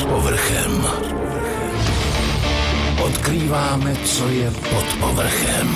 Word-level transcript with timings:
Pod 0.00 0.08
povrchem. 0.08 0.84
Odkrýváme, 3.04 3.96
co 3.96 4.28
je 4.28 4.50
pod 4.50 4.84
povrchem. 5.00 5.68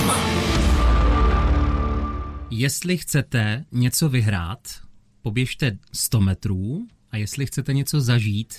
Jestli 2.51 2.97
chcete 2.97 3.65
něco 3.73 4.09
vyhrát, 4.09 4.69
poběžte 5.23 5.79
100 5.93 6.21
metrů 6.21 6.87
a 7.11 7.17
jestli 7.17 7.47
chcete 7.47 7.73
něco 7.73 8.01
zažít, 8.01 8.55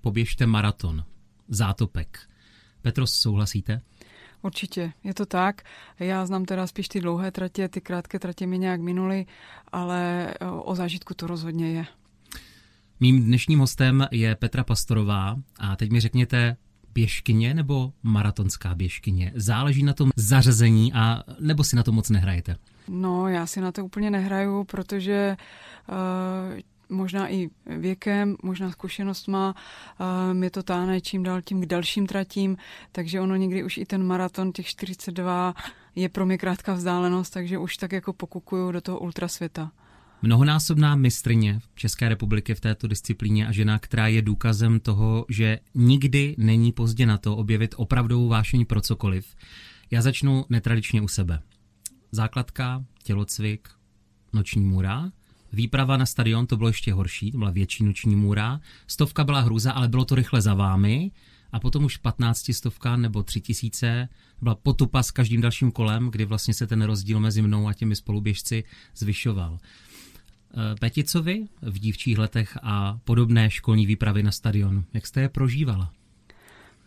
poběžte 0.00 0.46
maraton, 0.46 1.04
zátopek. 1.48 2.18
Petros, 2.82 3.12
souhlasíte? 3.12 3.80
Určitě, 4.42 4.92
je 5.04 5.14
to 5.14 5.26
tak. 5.26 5.62
Já 5.98 6.26
znám 6.26 6.44
teda 6.44 6.66
spíš 6.66 6.88
ty 6.88 7.00
dlouhé 7.00 7.30
tratě, 7.30 7.68
ty 7.68 7.80
krátké 7.80 8.18
tratě 8.18 8.46
mi 8.46 8.58
nějak 8.58 8.80
minuly, 8.80 9.26
ale 9.72 10.28
o 10.62 10.74
zážitku 10.74 11.14
to 11.14 11.26
rozhodně 11.26 11.72
je. 11.72 11.86
Mým 13.02 13.24
dnešním 13.24 13.58
hostem 13.58 14.06
je 14.10 14.34
Petra 14.34 14.64
Pastorová 14.64 15.36
a 15.58 15.76
teď 15.76 15.90
mi 15.90 16.00
řekněte, 16.00 16.56
běžkyně 16.94 17.54
nebo 17.54 17.92
maratonská 18.02 18.74
běžkyně? 18.74 19.32
Záleží 19.34 19.82
na 19.82 19.92
tom 19.92 20.10
zařazení 20.16 20.92
a 20.92 21.22
nebo 21.40 21.64
si 21.64 21.76
na 21.76 21.82
to 21.82 21.92
moc 21.92 22.10
nehrajete? 22.10 22.56
No, 22.88 23.28
já 23.28 23.46
si 23.46 23.60
na 23.60 23.72
to 23.72 23.84
úplně 23.84 24.10
nehraju, 24.10 24.64
protože 24.64 25.36
uh, 25.88 26.96
možná 26.96 27.28
i 27.32 27.50
věkem, 27.66 28.36
možná 28.42 28.70
zkušenostma, 28.70 29.54
uh, 30.00 30.34
mě 30.34 30.50
to 30.50 30.62
táhne 30.62 31.00
čím 31.00 31.22
dál 31.22 31.42
tím 31.42 31.60
k 31.60 31.66
dalším 31.66 32.06
tratím, 32.06 32.56
takže 32.92 33.20
ono 33.20 33.36
někdy 33.36 33.64
už 33.64 33.78
i 33.78 33.84
ten 33.84 34.04
maraton 34.04 34.52
těch 34.52 34.66
42 34.66 35.54
je 35.94 36.08
pro 36.08 36.26
mě 36.26 36.38
krátká 36.38 36.74
vzdálenost, 36.74 37.32
takže 37.32 37.58
už 37.58 37.76
tak 37.76 37.92
jako 37.92 38.12
pokukuju 38.12 38.72
do 38.72 38.80
toho 38.80 38.98
ultrasvěta. 38.98 39.70
Mnohonásobná 40.22 40.96
mistrně 40.96 41.60
České 41.74 42.08
republiky 42.08 42.54
v 42.54 42.60
této 42.60 42.86
disciplíně 42.86 43.46
a 43.46 43.52
žena, 43.52 43.78
která 43.78 44.06
je 44.06 44.22
důkazem 44.22 44.80
toho, 44.80 45.26
že 45.28 45.58
nikdy 45.74 46.34
není 46.38 46.72
pozdě 46.72 47.06
na 47.06 47.18
to 47.18 47.36
objevit 47.36 47.74
opravdovou 47.76 48.28
vášení 48.28 48.64
pro 48.64 48.80
cokoliv. 48.80 49.36
Já 49.90 50.02
začnu 50.02 50.44
netradičně 50.48 51.00
u 51.02 51.08
sebe. 51.08 51.40
Základka, 52.12 52.84
tělocvik, 53.02 53.68
noční 54.32 54.64
můra. 54.64 55.12
Výprava 55.52 55.96
na 55.96 56.06
stadion 56.06 56.46
to 56.46 56.56
bylo 56.56 56.68
ještě 56.68 56.92
horší, 56.92 57.32
to 57.32 57.38
byla 57.38 57.50
větší 57.50 57.84
noční 57.84 58.16
můra. 58.16 58.60
Stovka 58.86 59.24
byla 59.24 59.40
hruza, 59.40 59.72
ale 59.72 59.88
bylo 59.88 60.04
to 60.04 60.14
rychle 60.14 60.42
za 60.42 60.54
vámi. 60.54 61.10
A 61.52 61.60
potom 61.60 61.84
už 61.84 61.96
15 61.96 62.52
stovka 62.52 62.96
nebo 62.96 63.22
3000 63.22 64.08
byla 64.42 64.54
potupa 64.54 65.02
s 65.02 65.10
každým 65.10 65.40
dalším 65.40 65.70
kolem, 65.70 66.10
kdy 66.10 66.24
vlastně 66.24 66.54
se 66.54 66.66
ten 66.66 66.82
rozdíl 66.82 67.20
mezi 67.20 67.42
mnou 67.42 67.68
a 67.68 67.74
těmi 67.74 67.96
spoluběžci 67.96 68.64
zvyšoval. 68.96 69.58
Eh, 70.54 70.74
Peticovi 70.80 71.46
v 71.62 71.78
dívčích 71.78 72.18
letech 72.18 72.58
a 72.62 72.98
podobné 73.04 73.50
školní 73.50 73.86
výpravy 73.86 74.22
na 74.22 74.32
stadion. 74.32 74.84
Jak 74.94 75.06
jste 75.06 75.20
je 75.20 75.28
prožívala? 75.28 75.90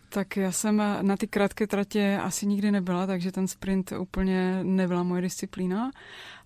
Tak 0.09 0.37
já 0.37 0.51
jsem 0.51 0.83
na 1.01 1.17
ty 1.17 1.27
krátké 1.27 1.67
tratě 1.67 2.19
asi 2.23 2.45
nikdy 2.45 2.71
nebyla, 2.71 3.07
takže 3.07 3.31
ten 3.31 3.47
sprint 3.47 3.93
úplně 3.99 4.59
nebyla 4.63 5.03
moje 5.03 5.21
disciplína, 5.21 5.91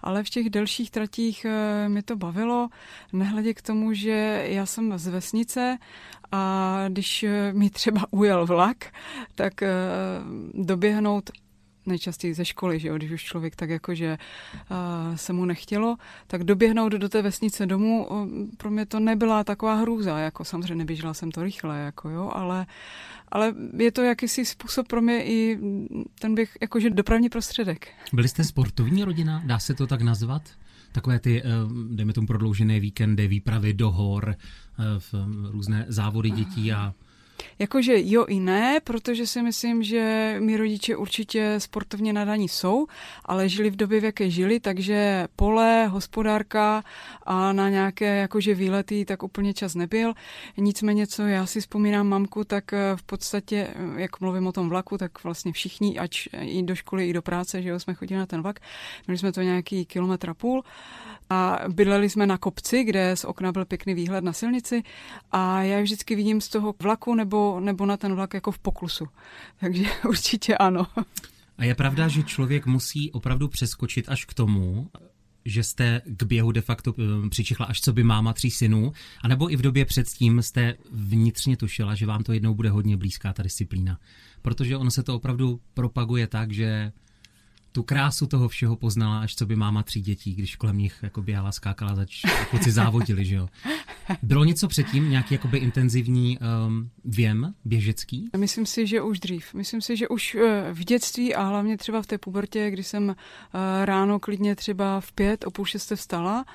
ale 0.02 0.24
v 0.24 0.30
těch 0.30 0.50
delších 0.50 0.92
tratích 0.92 1.46
eh, 1.46 1.90
mi 1.90 2.02
to 2.02 2.16
bavilo, 2.16 2.70
nehledě 3.14 3.54
k 3.54 3.62
tomu, 3.62 3.94
že 3.94 4.46
já 4.48 4.66
jsem 4.66 4.98
z 4.98 5.08
vesnice 5.08 5.78
a 6.32 6.86
když 6.90 7.24
eh, 7.24 7.54
mi 7.54 7.70
třeba 7.70 8.06
ujel 8.12 8.46
vlak, 8.46 8.94
tak 9.36 9.54
doběhnout 10.54 11.30
nejčastěji 11.88 12.34
ze 12.34 12.46
školy, 12.46 12.80
že 12.80 12.88
jo, 12.88 12.96
když 12.96 13.12
už 13.12 13.24
člověk 13.24 13.56
tak 13.56 13.70
jako, 13.70 13.96
že 13.96 14.18
uh, 14.72 15.16
se 15.16 15.34
mu 15.34 15.46
nechtělo, 15.46 15.98
tak 16.28 16.44
doběhnout 16.44 16.94
do 16.94 17.10
té 17.10 17.22
vesnice 17.22 17.66
domů, 17.66 18.08
uh, 18.08 18.28
pro 18.58 18.72
mě 18.72 18.86
to 18.86 19.00
nebyla 19.00 19.44
taková 19.44 19.76
hrůza, 19.76 20.20
jako 20.20 20.46
samozřejmě 20.46 20.76
neběžela 20.76 21.14
jsem 21.14 21.32
to 21.32 21.44
rychle, 21.44 21.80
jako 21.80 22.10
jo, 22.10 22.32
ale, 22.34 22.66
ale 23.32 23.54
je 23.78 23.92
to 23.92 24.02
jakýsi 24.02 24.46
způsob 24.46 24.88
pro 24.88 25.02
mě 25.02 25.26
i 25.26 25.60
ten 26.20 26.36
bych, 26.36 26.58
jakože 26.62 26.90
dopravní 26.90 27.30
prostředek. 27.30 27.88
Byli 28.14 28.28
jste 28.28 28.44
sportovní 28.44 29.04
rodina, 29.04 29.42
dá 29.46 29.60
se 29.60 29.74
to 29.74 29.88
tak 29.88 30.02
nazvat? 30.02 30.42
takové 30.92 31.20
ty, 31.20 31.44
dejme 31.90 32.14
tomu 32.14 32.28
prodloužené 32.28 32.80
víkendy, 32.80 33.28
výpravy 33.28 33.74
do 33.74 33.92
hor, 33.92 34.36
v 35.00 35.14
různé 35.52 35.86
závody 35.88 36.30
dětí 36.30 36.74
a 36.74 36.94
Jakože 37.60 37.94
jo 37.96 38.26
i 38.26 38.40
ne, 38.40 38.80
protože 38.84 39.28
si 39.28 39.42
myslím, 39.42 39.84
že 39.84 40.36
mi 40.40 40.58
rodiče 40.58 40.96
určitě 40.96 41.56
sportovně 41.58 42.14
nadaní 42.14 42.50
jsou, 42.50 42.88
ale 43.26 43.50
žili 43.50 43.70
v 43.70 43.76
době, 43.76 44.00
v 44.00 44.04
jaké 44.04 44.30
žili, 44.30 44.60
takže 44.60 45.28
pole, 45.36 45.88
hospodárka 45.88 46.84
a 47.24 47.54
na 47.54 47.70
nějaké 47.70 48.16
jakože 48.18 48.56
výlety 48.56 49.06
tak 49.06 49.24
úplně 49.24 49.54
čas 49.54 49.76
nebyl. 49.76 50.14
Nicméně, 50.58 51.08
co 51.08 51.24
já 51.24 51.46
si 51.46 51.62
vzpomínám 51.62 52.08
mamku, 52.08 52.44
tak 52.44 52.74
eh, 52.74 52.78
v 52.96 53.04
podstatě, 53.04 53.68
eh, 53.70 54.02
jak 54.02 54.22
mluvím 54.22 54.48
o 54.48 54.52
tom 54.52 54.70
vlaku, 54.70 54.98
tak 54.98 55.24
vlastně 55.24 55.52
všichni, 55.52 56.00
ať 56.00 56.30
i 56.42 56.64
do 56.64 56.76
školy, 56.76 57.10
i 57.10 57.14
do 57.14 57.22
práce, 57.22 57.62
že 57.62 57.70
jo, 57.70 57.80
jsme 57.80 57.94
chodili 57.94 58.20
na 58.20 58.26
ten 58.26 58.42
vlak, 58.42 58.60
měli 59.08 59.18
jsme 59.18 59.32
to 59.32 59.42
nějaký 59.42 59.86
kilometr 59.86 60.30
a 60.30 60.34
půl 60.34 60.64
a 61.30 61.60
bydleli 61.68 62.10
jsme 62.10 62.28
na 62.28 62.38
kopci, 62.38 62.84
kde 62.84 63.16
z 63.16 63.26
okna 63.26 63.52
byl 63.52 63.66
pěkný 63.66 63.94
výhled 63.94 64.24
na 64.24 64.34
silnici 64.34 64.84
a 65.32 65.62
já 65.62 65.82
vždycky 65.82 66.16
vidím 66.16 66.42
z 66.42 66.50
toho 66.50 66.76
vlaku 66.84 67.16
nebo, 67.16 67.60
nebo 67.60 67.86
na 67.86 67.98
ten 67.98 68.16
vlak 68.16 68.34
jako 68.34 68.52
v 68.52 68.60
poklusu. 68.60 69.06
Takže 69.60 69.86
určitě 70.10 70.58
ano. 70.58 70.88
A 71.58 71.64
je 71.64 71.76
pravda, 71.76 72.08
že 72.08 72.24
člověk 72.24 72.66
musí 72.66 73.12
opravdu 73.12 73.48
přeskočit 73.48 74.10
až 74.10 74.26
k 74.26 74.34
tomu, 74.34 74.90
že 75.46 75.64
jste 75.64 76.02
k 76.06 76.24
běhu 76.24 76.52
de 76.52 76.62
facto 76.62 76.94
eh, 77.00 77.30
přičichla 77.30 77.66
až 77.66 77.82
co 77.82 77.94
by 77.94 78.04
máma 78.04 78.34
tří 78.34 78.52
synů, 78.52 78.94
anebo 79.22 79.52
i 79.52 79.56
v 79.56 79.62
době 79.62 79.86
předtím 79.86 80.42
jste 80.42 80.76
vnitřně 80.92 81.58
tušila, 81.58 81.96
že 81.96 82.06
vám 82.06 82.24
to 82.24 82.34
jednou 82.34 82.56
bude 82.56 82.70
hodně 82.70 82.98
blízká 82.98 83.34
ta 83.34 83.44
disciplína. 83.44 84.00
Protože 84.42 84.78
ono 84.78 84.92
se 84.92 85.04
to 85.04 85.16
opravdu 85.16 85.60
propaguje 85.74 86.28
tak, 86.28 86.52
že 86.52 86.92
tu 87.72 87.84
krásu 87.84 88.28
toho 88.28 88.48
všeho 88.48 88.76
poznala, 88.76 89.20
až 89.20 89.36
co 89.36 89.46
by 89.46 89.56
máma 89.56 89.84
tří 89.84 90.02
dětí, 90.02 90.36
když 90.36 90.56
kolem 90.56 90.78
nich 90.78 91.00
jako 91.02 91.22
běhala, 91.22 91.52
skákala, 91.52 91.96
zač 91.96 92.22
kluci 92.50 92.72
závodili, 92.72 93.26
že 93.26 93.36
jo. 93.36 93.50
Bylo 94.22 94.44
něco 94.44 94.68
předtím, 94.68 95.10
nějaký 95.10 95.34
jakoby 95.34 95.58
intenzivní 95.58 96.40
um, 96.40 96.90
věm 97.06 97.54
běžecký? 97.66 98.30
Myslím 98.38 98.66
si, 98.66 98.88
že 98.88 99.02
už 99.02 99.20
dřív. 99.20 99.54
Myslím 99.54 99.82
si, 99.82 99.98
že 99.98 100.08
už 100.08 100.36
uh, 100.36 100.42
v 100.72 100.84
dětství 100.84 101.36
a 101.36 101.44
hlavně 101.44 101.78
třeba 101.78 102.02
v 102.02 102.06
té 102.08 102.18
pubertě, 102.18 102.72
kdy 102.72 102.84
jsem 102.84 103.08
uh, 103.08 103.16
ráno 103.86 104.20
klidně 104.20 104.56
třeba 104.56 105.02
v 105.02 105.12
pět, 105.12 105.48
o 105.48 105.52
půl 105.52 105.66
šesté 105.66 105.96
vstala, 105.96 106.46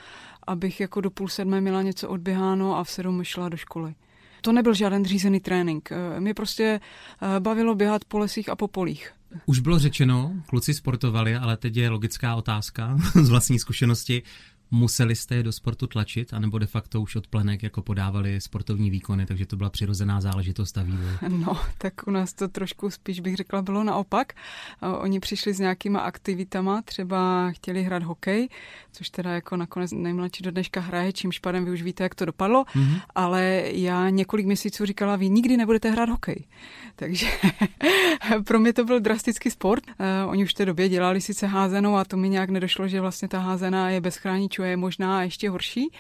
abych 0.47 0.81
jako 0.81 1.01
do 1.01 1.11
půl 1.11 1.29
sedmé 1.29 1.61
měla 1.61 1.83
něco 1.83 2.09
odběháno 2.09 2.77
a 2.77 2.85
v 2.85 2.91
sedm 2.91 3.25
šla 3.25 3.49
do 3.49 3.57
školy. 3.57 3.95
To 4.41 4.53
nebyl 4.53 4.75
žádný 4.75 5.05
řízený 5.05 5.41
trénink. 5.41 5.91
Uh, 5.91 6.21
mě 6.21 6.35
prostě 6.35 6.81
bavilo 7.39 7.75
běhat 7.75 8.05
po 8.05 8.19
lesích 8.19 8.49
a 8.49 8.57
po 8.57 8.69
polích. 8.69 9.13
Už 9.47 9.59
bylo 9.59 9.79
řečeno, 9.79 10.33
kluci 10.47 10.75
sportovali, 10.75 11.37
ale 11.37 11.57
teď 11.57 11.77
je 11.77 11.91
logická 11.91 12.37
otázka 12.37 12.97
z 13.23 13.29
vlastní 13.29 13.59
zkušenosti. 13.59 14.23
Museli 14.75 15.17
jste 15.17 15.35
je 15.35 15.43
do 15.43 15.53
sportu 15.53 15.87
tlačit, 15.87 16.35
anebo 16.35 16.59
de 16.59 16.67
facto 16.67 17.01
už 17.01 17.17
od 17.17 17.27
plenek 17.27 17.63
jako 17.63 17.83
podávali 17.83 18.41
sportovní 18.41 18.91
výkony, 18.91 19.27
takže 19.27 19.47
to 19.47 19.57
byla 19.57 19.71
přirozená 19.71 20.21
záležitost 20.21 20.79
a 20.79 20.83
vývoj? 20.83 21.11
No, 21.29 21.61
tak 21.79 21.95
u 22.07 22.11
nás 22.11 22.33
to 22.33 22.49
trošku 22.49 22.91
spíš 22.91 23.21
bych 23.21 23.37
řekla 23.37 23.63
bylo 23.63 23.85
naopak. 23.85 24.33
Oni 24.99 25.21
přišli 25.21 25.55
s 25.55 25.59
nějakýma 25.59 26.01
aktivitama, 26.01 26.83
třeba 26.83 27.51
chtěli 27.51 27.83
hrát 27.83 28.03
hokej, 28.03 28.49
což 28.93 29.11
teda 29.11 29.31
jako 29.31 29.57
nakonec 29.57 29.93
nejmladší 29.93 30.45
do 30.45 30.51
dneška 30.51 30.81
hraje, 30.81 31.13
čímž 31.13 31.39
pádem 31.39 31.65
vy 31.65 31.71
už 31.71 31.83
víte, 31.83 32.03
jak 32.03 32.15
to 32.15 32.25
dopadlo, 32.25 32.65
mm-hmm. 32.65 33.01
ale 33.15 33.63
já 33.67 34.11
několik 34.11 34.47
měsíců 34.47 34.87
říkala, 34.87 35.17
vy 35.17 35.29
nikdy 35.29 35.57
nebudete 35.57 35.91
hrát 35.91 36.09
hokej. 36.09 36.45
Takže 36.97 37.27
pro 38.47 38.59
mě 38.59 38.73
to 38.73 38.85
byl 38.85 39.01
drastický 39.01 39.51
sport. 39.51 39.85
Oni 40.27 40.45
už 40.45 40.51
v 40.51 40.55
té 40.55 40.67
době 40.67 40.89
dělali 40.89 41.21
sice 41.21 41.47
házenou 41.47 41.97
a 41.97 42.05
to 42.05 42.17
mi 42.17 42.29
nějak 42.29 42.51
nedošlo, 42.51 42.89
že 42.89 43.01
vlastně 43.01 43.29
ta 43.29 43.39
házená 43.39 43.91
je 43.91 44.01
bez 44.01 44.17
chráničů 44.17 44.62
je 44.63 44.77
možná 44.77 45.23
ještě 45.23 45.51
horší, 45.51 45.93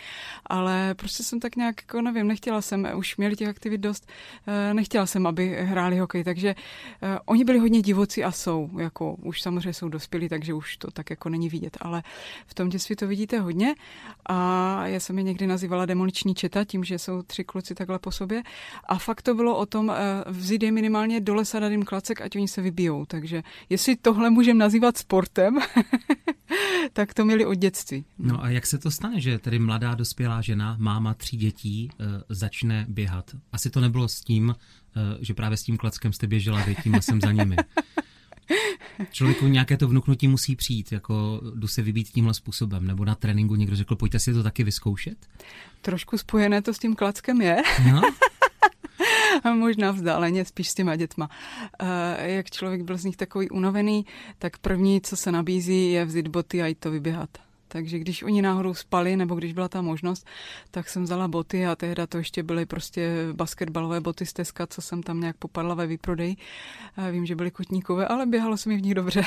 ale 0.46 0.94
prostě 0.94 1.22
jsem 1.22 1.40
tak 1.40 1.56
nějak, 1.56 1.82
jako 1.82 2.02
nevím, 2.02 2.26
nechtěla 2.26 2.62
jsem, 2.62 2.88
už 2.94 3.16
měli 3.16 3.36
těch 3.36 3.48
aktivit 3.48 3.78
dost, 3.78 4.08
eh, 4.46 4.74
nechtěla 4.74 5.06
jsem, 5.06 5.26
aby 5.26 5.56
hráli 5.60 5.98
hokej, 5.98 6.24
takže 6.24 6.54
uh, 6.54 7.08
oni 7.24 7.44
byli 7.44 7.58
hodně 7.58 7.82
divoci 7.82 8.24
a 8.24 8.32
jsou, 8.32 8.70
jako 8.78 9.14
už 9.14 9.42
samozřejmě 9.42 9.72
jsou 9.72 9.88
dospělí, 9.88 10.28
takže 10.28 10.54
už 10.54 10.76
to 10.76 10.90
tak 10.90 11.10
jako 11.10 11.28
není 11.28 11.48
vidět, 11.48 11.76
ale 11.80 12.02
v 12.46 12.54
tom 12.54 12.68
dětství 12.68 12.96
to 12.96 13.06
vidíte 13.06 13.40
hodně 13.40 13.74
a 14.26 14.86
já 14.86 15.00
jsem 15.00 15.18
je 15.18 15.24
někdy 15.24 15.46
nazývala 15.46 15.86
demoliční 15.86 16.34
četa, 16.34 16.64
tím, 16.64 16.84
že 16.84 16.98
jsou 16.98 17.22
tři 17.22 17.44
kluci 17.44 17.74
takhle 17.74 17.98
po 17.98 18.10
sobě 18.10 18.42
a 18.84 18.98
fakt 18.98 19.22
to 19.22 19.34
bylo 19.34 19.56
o 19.58 19.66
tom 19.66 19.88
uh, 19.88 19.94
vzít 20.26 20.62
je 20.62 20.72
minimálně 20.72 21.20
do 21.20 21.34
lesa 21.34 21.60
dát 21.60 21.68
jim 21.68 21.84
klacek, 21.84 22.20
ať 22.20 22.36
oni 22.36 22.48
se 22.48 22.62
vybijou, 22.62 23.04
takže 23.06 23.42
jestli 23.68 23.96
tohle 23.96 24.30
můžeme 24.30 24.58
nazývat 24.58 24.96
sportem, 24.98 25.58
tak 26.92 27.14
to 27.14 27.24
měli 27.24 27.46
od 27.46 27.54
dětství. 27.54 28.04
No 28.18 28.44
a 28.44 28.48
jak 28.52 28.66
se 28.66 28.78
to 28.78 28.90
stane, 28.90 29.20
že 29.20 29.38
tedy 29.38 29.58
mladá 29.58 29.94
dospělá 29.94 30.40
žena, 30.40 30.76
máma 30.78 31.14
tří 31.14 31.36
dětí, 31.36 31.90
e, 31.90 32.04
začne 32.28 32.86
běhat? 32.88 33.30
Asi 33.52 33.70
to 33.70 33.80
nebylo 33.80 34.08
s 34.08 34.20
tím, 34.20 34.54
e, 34.96 35.24
že 35.24 35.34
právě 35.34 35.56
s 35.56 35.62
tím 35.62 35.76
klackem 35.76 36.12
jste 36.12 36.26
běžela 36.26 36.62
vy 36.62 36.74
tím 36.82 37.02
jsem 37.02 37.20
za 37.20 37.32
nimi. 37.32 37.56
Člověku 39.10 39.46
nějaké 39.46 39.76
to 39.76 39.88
vnuknutí 39.88 40.28
musí 40.28 40.56
přijít, 40.56 40.92
jako 40.92 41.40
jdu 41.54 41.68
se 41.68 41.82
vybít 41.82 42.08
tímhle 42.08 42.34
způsobem, 42.34 42.86
nebo 42.86 43.04
na 43.04 43.14
tréninku 43.14 43.54
někdo 43.54 43.76
řekl, 43.76 43.96
pojďte 43.96 44.18
si 44.18 44.32
to 44.32 44.42
taky 44.42 44.64
vyzkoušet? 44.64 45.26
Trošku 45.82 46.18
spojené 46.18 46.62
to 46.62 46.74
s 46.74 46.78
tím 46.78 46.94
klackem 46.94 47.40
je. 47.40 47.56
No. 47.92 48.02
Možná 49.54 49.90
vzdáleně, 49.90 50.44
spíš 50.44 50.68
s 50.68 50.74
těma 50.74 50.96
dětma. 50.96 51.30
Eh, 51.80 52.30
jak 52.30 52.50
člověk 52.50 52.82
byl 52.82 52.98
z 52.98 53.04
nich 53.04 53.16
takový 53.16 53.50
unavený, 53.50 54.06
tak 54.38 54.58
první, 54.58 55.00
co 55.00 55.16
se 55.16 55.32
nabízí, 55.32 55.92
je 55.92 56.04
vzít 56.04 56.28
boty 56.28 56.62
a 56.62 56.66
jít 56.66 56.78
to 56.78 56.90
vyběhat. 56.90 57.30
Takže 57.72 57.98
když 57.98 58.22
oni 58.22 58.42
náhodou 58.42 58.74
spali, 58.74 59.16
nebo 59.16 59.34
když 59.34 59.52
byla 59.52 59.68
ta 59.68 59.82
možnost, 59.82 60.26
tak 60.70 60.88
jsem 60.88 61.02
vzala 61.02 61.28
boty 61.28 61.66
a 61.66 61.76
tehda 61.76 62.06
to 62.06 62.18
ještě 62.18 62.42
byly 62.42 62.66
prostě 62.66 63.26
basketbalové 63.32 64.00
boty 64.00 64.26
z 64.26 64.32
Teska, 64.32 64.66
co 64.66 64.82
jsem 64.82 65.02
tam 65.02 65.20
nějak 65.20 65.36
popadla 65.36 65.74
ve 65.74 65.86
výprodeji. 65.86 66.36
Vím, 67.12 67.26
že 67.26 67.36
byly 67.36 67.50
kotníkové, 67.50 68.08
ale 68.08 68.26
běhalo 68.26 68.56
se 68.56 68.68
mi 68.68 68.76
v 68.76 68.82
nich 68.82 68.94
dobře. 68.94 69.22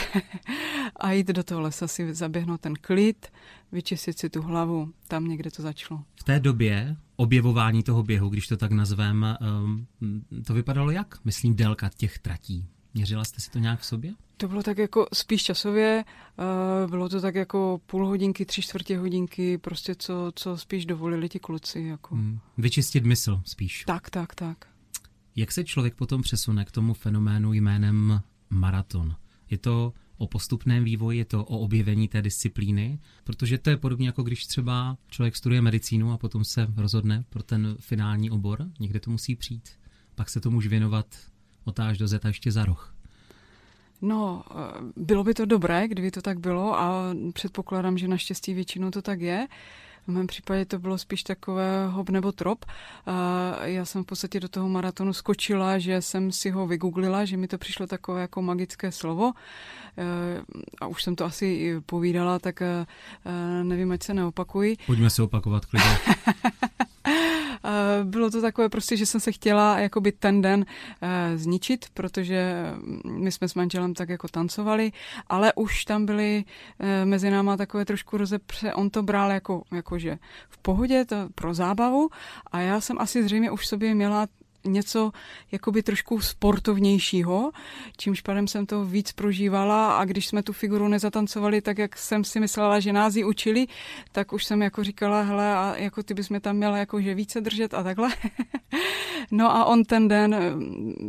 a 0.96 1.12
jít 1.12 1.28
do 1.28 1.44
toho 1.44 1.62
lesa 1.62 1.88
si 1.88 2.14
zaběhnout 2.14 2.62
ten 2.62 2.74
klid, 2.82 3.28
vyčistit 3.72 4.20
si 4.20 4.30
tu 4.30 4.42
hlavu, 4.42 4.92
tam 5.08 5.28
někde 5.28 5.52
to 5.52 5.62
začalo. 5.62 6.04
V 6.16 6.24
té 6.24 6.40
době 6.40 6.96
objevování 7.16 7.84
toho 7.84 8.04
běhu, 8.04 8.30
když 8.30 8.48
to 8.48 8.58
tak 8.58 8.72
nazvem, 8.72 9.26
ehm, 9.42 9.86
to 10.48 10.54
vypadalo 10.54 10.92
jak? 10.92 11.26
Myslím 11.26 11.56
délka 11.56 11.90
těch 11.98 12.20
tratí. 12.20 12.66
Měřila 12.96 13.24
jste 13.24 13.42
si 13.42 13.52
to 13.52 13.60
nějak 13.60 13.80
v 13.80 13.86
sobě? 13.86 14.14
To 14.38 14.48
bylo 14.48 14.64
tak 14.64 14.78
jako 14.78 15.08
spíš 15.14 15.44
časově, 15.44 16.06
uh, 16.84 16.90
bylo 16.90 17.10
to 17.10 17.22
tak 17.22 17.36
jako 17.36 17.82
půl 17.86 18.08
hodinky, 18.08 18.46
tři 18.46 18.62
čtvrtě 18.62 18.98
hodinky, 18.98 19.58
prostě 19.58 19.96
co, 19.96 20.32
co 20.36 20.58
spíš 20.58 20.86
dovolili 20.86 21.30
ti 21.30 21.40
kluci. 21.40 21.82
Jako. 21.82 22.16
Hmm. 22.16 22.40
Vyčistit 22.58 23.06
mysl 23.06 23.42
spíš. 23.46 23.84
Tak, 23.88 24.10
tak, 24.10 24.36
tak. 24.36 24.68
Jak 25.36 25.52
se 25.52 25.64
člověk 25.64 25.96
potom 25.96 26.22
přesune 26.22 26.66
k 26.66 26.72
tomu 26.72 26.94
fenoménu 26.94 27.54
jménem 27.54 28.22
maraton? 28.50 29.16
Je 29.50 29.58
to 29.58 29.94
o 30.18 30.28
postupném 30.28 30.84
vývoji, 30.84 31.18
je 31.18 31.26
to 31.26 31.46
o 31.46 31.60
objevení 31.60 32.08
té 32.08 32.22
disciplíny, 32.22 33.00
protože 33.24 33.58
to 33.58 33.70
je 33.70 33.78
podobně 33.78 34.08
jako 34.08 34.24
když 34.24 34.46
třeba 34.46 34.98
člověk 35.10 35.36
studuje 35.36 35.62
medicínu 35.62 36.12
a 36.12 36.18
potom 36.18 36.46
se 36.46 36.68
rozhodne 36.78 37.24
pro 37.30 37.44
ten 37.44 37.76
finální 37.80 38.32
obor, 38.32 38.66
někde 38.80 39.00
to 39.00 39.12
musí 39.12 39.36
přijít. 39.36 39.70
Pak 40.16 40.30
se 40.30 40.40
tomu 40.40 40.54
může 40.54 40.70
věnovat 40.70 41.06
otáž 41.66 41.98
do 41.98 42.08
zeta 42.08 42.28
ještě 42.28 42.52
za 42.52 42.66
roh. 42.66 42.94
No, 44.02 44.44
eh, 44.52 44.56
bylo 44.96 45.24
by 45.24 45.34
to 45.34 45.46
dobré, 45.46 45.88
kdyby 45.88 46.12
to 46.12 46.22
tak 46.22 46.40
bylo 46.40 46.80
a 46.80 47.14
předpokládám, 47.34 47.98
že 47.98 48.08
naštěstí 48.08 48.54
většinou 48.54 48.92
to 48.92 49.02
tak 49.02 49.22
je. 49.22 49.48
V 50.08 50.12
mém 50.12 50.28
případě 50.28 50.66
to 50.66 50.80
bylo 50.80 50.98
spíš 50.98 51.24
takové 51.24 51.88
hop 51.88 52.10
nebo 52.10 52.32
trop. 52.32 52.66
Já 53.62 53.86
jsem 53.86 54.04
v 54.04 54.06
podstatě 54.06 54.40
do 54.40 54.50
toho 54.50 54.70
maratonu 54.70 55.14
skočila, 55.14 55.80
že 55.80 56.02
jsem 56.02 56.32
si 56.32 56.50
ho 56.50 56.68
vygooglila, 56.68 57.26
že 57.26 57.38
mi 57.38 57.48
to 57.48 57.58
přišlo 57.58 57.88
takové 57.88 58.22
jako 58.22 58.42
magické 58.42 58.92
slovo. 58.92 59.32
Eh, 59.98 60.42
a 60.82 60.88
už 60.88 61.04
jsem 61.04 61.16
to 61.16 61.26
asi 61.26 61.76
povídala, 61.86 62.40
tak 62.40 62.62
eh, 62.62 62.86
nevím, 63.64 63.92
ať 63.92 64.04
se 64.04 64.14
neopakuji. 64.14 64.78
Pojďme 64.86 65.10
se 65.10 65.24
opakovat 65.24 65.66
klidně. 65.66 65.98
bylo 68.04 68.30
to 68.30 68.42
takové 68.42 68.70
prostě, 68.70 68.98
že 68.98 69.06
jsem 69.06 69.20
se 69.20 69.32
chtěla 69.32 69.80
jakoby 69.80 70.12
ten 70.12 70.42
den 70.42 70.66
eh, 71.02 71.38
zničit, 71.38 71.86
protože 71.94 72.74
my 73.06 73.32
jsme 73.32 73.50
s 73.50 73.56
manželem 73.56 73.94
tak 73.94 74.10
jako 74.10 74.28
tancovali, 74.28 74.92
ale 75.28 75.54
už 75.54 75.86
tam 75.86 76.06
byly 76.06 76.44
eh, 76.80 77.06
mezi 77.06 77.30
náma 77.30 77.58
takové 77.58 77.86
trošku 77.86 78.18
rozepře, 78.18 78.74
on 78.74 78.90
to 78.90 79.04
bral 79.04 79.32
jako, 79.32 79.64
jakože 79.74 80.18
v 80.50 80.58
pohodě, 80.58 81.06
to 81.06 81.16
pro 81.36 81.54
zábavu 81.54 82.10
a 82.52 82.60
já 82.60 82.82
jsem 82.82 82.98
asi 83.00 83.24
zřejmě 83.24 83.52
už 83.52 83.68
sobě 83.68 83.96
měla 83.96 84.28
něco 84.66 85.12
jakoby 85.52 85.84
trošku 85.84 86.20
sportovnějšího, 86.20 87.52
čímž 87.98 88.22
pádem 88.22 88.48
jsem 88.48 88.66
to 88.66 88.86
víc 88.86 89.12
prožívala 89.12 89.98
a 89.98 90.06
když 90.06 90.28
jsme 90.28 90.44
tu 90.44 90.54
figuru 90.54 90.88
nezatancovali 90.88 91.62
tak, 91.62 91.78
jak 91.78 91.98
jsem 91.98 92.24
si 92.24 92.40
myslela, 92.40 92.80
že 92.80 92.94
nás 92.94 93.16
ji 93.16 93.24
učili, 93.24 93.68
tak 94.12 94.34
už 94.34 94.46
jsem 94.46 94.62
jako 94.62 94.84
říkala, 94.84 95.22
hele, 95.22 95.56
a 95.56 95.76
jako 95.78 96.04
ty 96.04 96.14
bys 96.14 96.30
mě 96.30 96.40
tam 96.40 96.56
měla 96.56 96.78
jakože 96.78 97.16
více 97.16 97.42
držet 97.42 97.74
a 97.74 97.84
takhle. 97.84 98.10
no 99.32 99.56
a 99.56 99.66
on 99.66 99.84
ten 99.84 100.08
den, 100.08 100.36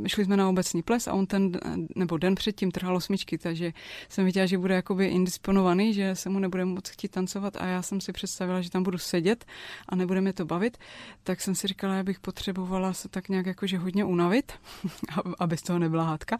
šli 0.07 0.25
jsme 0.25 0.37
na 0.37 0.49
obecní 0.49 0.83
ples 0.83 1.09
a 1.09 1.13
on 1.13 1.27
ten, 1.27 1.53
nebo 1.97 2.17
den 2.17 2.35
předtím 2.35 2.71
trhal 2.71 2.97
osmičky, 2.97 3.39
takže 3.39 3.73
jsem 4.09 4.25
viděla, 4.25 4.47
že 4.47 4.59
bude 4.59 4.75
jakoby 4.75 5.07
indisponovaný, 5.07 5.95
že 5.95 6.15
se 6.15 6.29
mu 6.29 6.39
nebude 6.39 6.65
moc 6.65 6.89
chtít 6.89 7.09
tancovat 7.09 7.57
a 7.57 7.67
já 7.67 7.83
jsem 7.83 8.01
si 8.01 8.13
představila, 8.13 8.61
že 8.61 8.71
tam 8.71 8.83
budu 8.83 8.99
sedět 8.99 9.45
a 9.89 9.97
nebude 9.97 10.21
mě 10.21 10.33
to 10.33 10.45
bavit, 10.45 10.79
tak 11.23 11.41
jsem 11.41 11.55
si 11.55 11.67
říkala, 11.67 11.97
že 11.97 12.03
bych 12.03 12.21
potřebovala 12.21 12.93
se 12.93 13.09
tak 13.09 13.29
nějak 13.29 13.46
tak 13.47 13.57
jakože 13.57 13.79
hodně 13.79 14.05
unavit, 14.05 14.53
aby 15.39 15.57
z 15.57 15.63
toho 15.63 15.79
nebyla 15.79 16.05
hádka. 16.05 16.39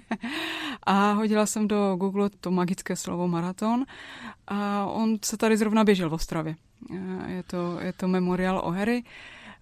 a 0.86 1.12
hodila 1.12 1.46
jsem 1.46 1.68
do 1.68 1.96
Google 1.96 2.30
to 2.40 2.50
magické 2.50 2.96
slovo 2.96 3.28
maraton 3.28 3.84
a 4.48 4.84
on 4.86 5.16
se 5.24 5.36
tady 5.36 5.56
zrovna 5.56 5.84
běžel 5.84 6.10
v 6.10 6.12
Ostravě. 6.12 6.54
Je 7.26 7.42
to, 7.42 7.78
je 7.80 7.92
to 7.92 8.08
memoriál 8.08 8.60
o 8.64 8.70
Harry. 8.70 9.04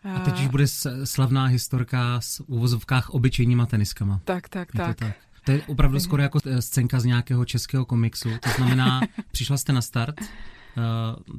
A 0.05 0.19
teď 0.19 0.41
už 0.41 0.47
bude 0.47 0.65
slavná 1.05 1.47
historka 1.47 2.21
s 2.21 2.41
uvozovkách 2.47 3.11
obyčejníma 3.11 3.67
teniskama. 3.67 4.21
Tak, 4.25 4.49
tak, 4.49 4.73
tak. 4.73 4.99
To, 4.99 5.05
tak. 5.05 5.17
to 5.45 5.53
je 5.53 5.63
opravdu 5.67 6.01
skoro 6.01 6.23
jako 6.23 6.39
eh, 6.47 6.63
scénka 6.63 7.01
z 7.01 7.05
nějakého 7.05 7.45
českého 7.45 7.85
komiksu. 7.85 8.29
To 8.41 8.51
znamená, 8.57 9.01
přišla 9.33 9.57
jste 9.57 9.73
na 9.73 9.83
start, 9.83 10.21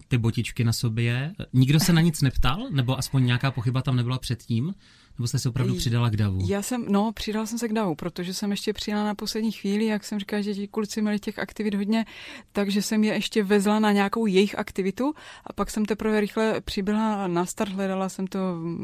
ty 0.08 0.18
botičky 0.18 0.64
na 0.64 0.74
sobě. 0.74 1.34
Nikdo 1.54 1.80
se 1.80 1.94
na 1.94 2.02
nic 2.02 2.22
neptal? 2.22 2.68
Nebo 2.72 2.98
aspoň 2.98 3.26
nějaká 3.26 3.52
pochyba 3.52 3.82
tam 3.82 3.96
nebyla 3.96 4.20
předtím? 4.20 4.74
Nebo 5.20 5.28
jste 5.28 5.40
se 5.40 5.50
opravdu 5.50 5.76
přidala 5.76 6.10
k 6.10 6.16
davu? 6.16 6.40
Já 6.48 6.62
jsem, 6.62 6.86
no, 6.90 7.12
přidala 7.12 7.46
jsem 7.46 7.58
se 7.58 7.68
k 7.68 7.74
davu, 7.74 7.96
protože 7.96 8.34
jsem 8.34 8.52
ještě 8.52 8.74
přijela 8.74 9.04
na 9.04 9.16
poslední 9.16 9.52
chvíli, 9.52 9.86
jak 9.86 10.04
jsem 10.04 10.20
říkala, 10.20 10.42
že 10.42 10.54
ti 10.54 10.68
kluci 10.68 11.02
měli 11.02 11.20
těch 11.20 11.40
aktivit 11.40 11.76
hodně, 11.76 12.06
takže 12.52 12.82
jsem 12.82 13.04
je 13.04 13.14
ještě 13.14 13.44
vezla 13.44 13.80
na 13.80 13.92
nějakou 13.92 14.26
jejich 14.26 14.60
aktivitu 14.60 15.14
a 15.44 15.54
pak 15.54 15.70
jsem 15.70 15.86
teprve 15.86 16.20
rychle 16.20 16.62
přibyla 16.62 17.28
na 17.28 17.46
start, 17.46 17.72
hledala 17.72 18.10
jsem 18.10 18.28
to 18.28 18.40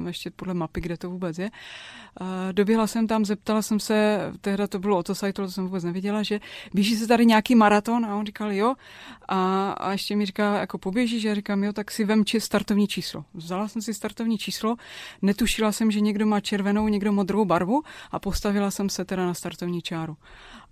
ještě 0.08 0.32
podle 0.32 0.54
mapy, 0.54 0.82
kde 0.82 0.98
to 0.98 1.10
vůbec 1.10 1.38
je. 1.38 1.52
Doběhla 2.52 2.88
jsem 2.88 3.08
tam, 3.08 3.26
zeptala 3.26 3.62
jsem 3.62 3.80
se, 3.80 4.20
tehda 4.42 4.68
to 4.68 4.80
bylo 4.80 4.98
o 4.98 5.04
to 5.04 5.16
jsem 5.16 5.64
vůbec 5.64 5.84
nevěděla, 5.84 6.24
že 6.24 6.40
běží 6.74 6.96
se 6.96 7.08
tady 7.08 7.26
nějaký 7.26 7.56
maraton 7.56 8.06
a 8.06 8.16
on 8.16 8.26
říkal 8.26 8.54
jo 8.54 8.76
a, 9.28 9.72
a 9.72 9.92
ještě 9.92 10.16
mi 10.16 10.26
říká, 10.26 10.60
jako 10.60 10.78
poběžíš, 10.78 11.24
já 11.24 11.36
říkám 11.36 11.64
jo, 11.64 11.74
tak 11.74 11.92
si 11.92 12.04
vem 12.04 12.26
či 12.26 12.42
startovní 12.42 12.88
číslo. 12.88 13.26
Vzala 13.34 13.68
jsem 13.68 13.82
si 13.82 13.94
startovní 13.94 14.38
číslo, 14.38 14.76
netušila 15.22 15.72
jsem, 15.72 15.92
že 15.92 16.00
někdo 16.00 16.25
má 16.25 16.39
červenou, 16.39 16.88
někdo 16.88 17.12
modrou 17.12 17.45
barvu 17.45 17.83
a 18.12 18.19
postavila 18.19 18.72
jsem 18.72 18.89
se 18.89 19.06
teda 19.06 19.25
na 19.25 19.33
startovní 19.33 19.81
čáru. 19.81 20.18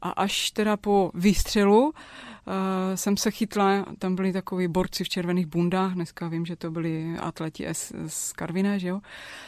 A 0.01 0.09
až 0.09 0.51
teda 0.51 0.77
po 0.77 1.11
výstřelu 1.13 1.85
uh, 1.85 1.93
jsem 2.95 3.17
se 3.17 3.31
chytla, 3.31 3.85
tam 3.99 4.15
byli 4.15 4.33
takový 4.33 4.67
borci 4.67 5.03
v 5.03 5.09
červených 5.09 5.45
bundách, 5.45 5.93
dneska 5.93 6.27
vím, 6.27 6.45
že 6.45 6.55
to 6.55 6.71
byli 6.71 7.17
atleti 7.19 7.67
z, 7.71 7.91
z 8.07 8.33
Karviné, 8.33 8.79
že 8.79 8.87
jo, 8.87 9.01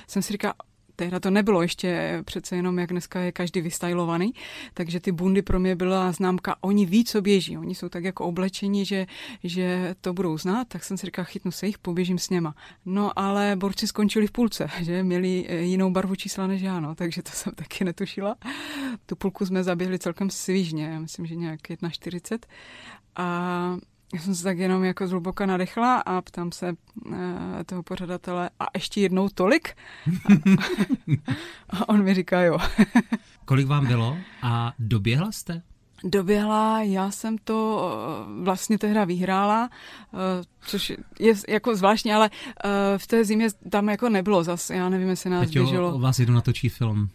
jsem 0.07 0.21
si 0.21 0.33
říkala, 0.33 0.53
tehda 0.95 1.19
to 1.19 1.29
nebylo 1.29 1.61
ještě 1.61 2.21
přece 2.25 2.55
jenom, 2.55 2.79
jak 2.79 2.89
dneska 2.89 3.19
je 3.19 3.31
každý 3.31 3.61
vystajlovaný, 3.61 4.33
takže 4.73 4.99
ty 4.99 5.11
bundy 5.11 5.41
pro 5.41 5.59
mě 5.59 5.75
byla 5.75 6.11
známka, 6.11 6.55
oni 6.61 6.85
ví, 6.85 7.05
co 7.05 7.21
běží, 7.21 7.57
oni 7.57 7.75
jsou 7.75 7.89
tak 7.89 8.03
jako 8.03 8.25
oblečení, 8.25 8.85
že, 8.85 9.05
že 9.43 9.95
to 10.01 10.13
budou 10.13 10.37
znát, 10.37 10.67
tak 10.67 10.83
jsem 10.83 10.97
si 10.97 11.05
říkala, 11.05 11.25
chytnu 11.25 11.51
se 11.51 11.65
jich, 11.65 11.77
poběžím 11.77 12.17
s 12.19 12.29
něma. 12.29 12.55
No 12.85 13.19
ale 13.19 13.55
borci 13.55 13.87
skončili 13.87 14.27
v 14.27 14.31
půlce, 14.31 14.69
že 14.81 15.03
měli 15.03 15.45
eh, 15.47 15.55
jinou 15.55 15.91
barvu 15.91 16.15
čísla 16.15 16.47
než 16.47 16.61
já, 16.61 16.79
no, 16.79 16.95
takže 16.95 17.23
to 17.23 17.31
jsem 17.31 17.53
taky 17.55 17.83
netušila. 17.83 18.35
Tu 19.05 19.15
půlku 19.15 19.45
jsme 19.45 19.63
zaběhli 19.63 19.99
celkem 19.99 20.29
svižně, 20.29 20.99
myslím, 20.99 21.25
že 21.25 21.35
nějak 21.35 21.59
1,40 21.61 22.39
a 23.15 23.77
já 24.13 24.21
jsem 24.21 24.35
se 24.35 24.43
tak 24.43 24.57
jenom 24.57 24.83
jako 24.83 25.07
zhluboka 25.07 25.45
nadechla 25.45 25.99
a 25.99 26.21
ptám 26.21 26.51
se 26.51 26.73
uh, 27.05 27.15
toho 27.65 27.83
pořadatele 27.83 28.49
a 28.59 28.65
ještě 28.73 29.01
jednou 29.01 29.29
tolik? 29.29 29.69
a 31.69 31.89
on 31.89 32.03
mi 32.03 32.13
říká 32.13 32.41
jo. 32.41 32.57
Kolik 33.45 33.67
vám 33.67 33.87
bylo 33.87 34.17
a 34.41 34.73
doběhla 34.79 35.31
jste? 35.31 35.61
Doběhla, 36.03 36.81
já 36.81 37.11
jsem 37.11 37.37
to 37.37 37.89
eh, 37.91 38.43
vlastně 38.43 38.77
tehda 38.77 39.05
vyhrála, 39.05 39.69
eh, 40.13 40.17
což 40.61 40.93
je 41.19 41.33
jako 41.49 41.75
zvláštní, 41.75 42.13
ale 42.13 42.29
v 42.97 43.07
té 43.07 43.25
zimě 43.25 43.47
tam 43.69 43.89
jako 43.89 44.09
nebylo 44.09 44.43
zase, 44.43 44.75
já 44.75 44.89
nevím, 44.89 45.09
jestli 45.09 45.29
nás 45.29 45.45
Peťo, 45.45 45.63
běželo. 45.63 45.95
o 45.95 45.99
vás 45.99 46.19
jedu 46.19 46.33
natočí 46.33 46.69
film. 46.69 47.09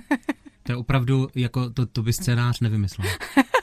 to 0.62 0.72
je 0.72 0.76
opravdu, 0.76 1.28
jako 1.34 1.70
to, 1.70 1.86
to 1.86 2.02
by 2.02 2.12
scénář 2.12 2.60
nevymyslel. 2.60 3.08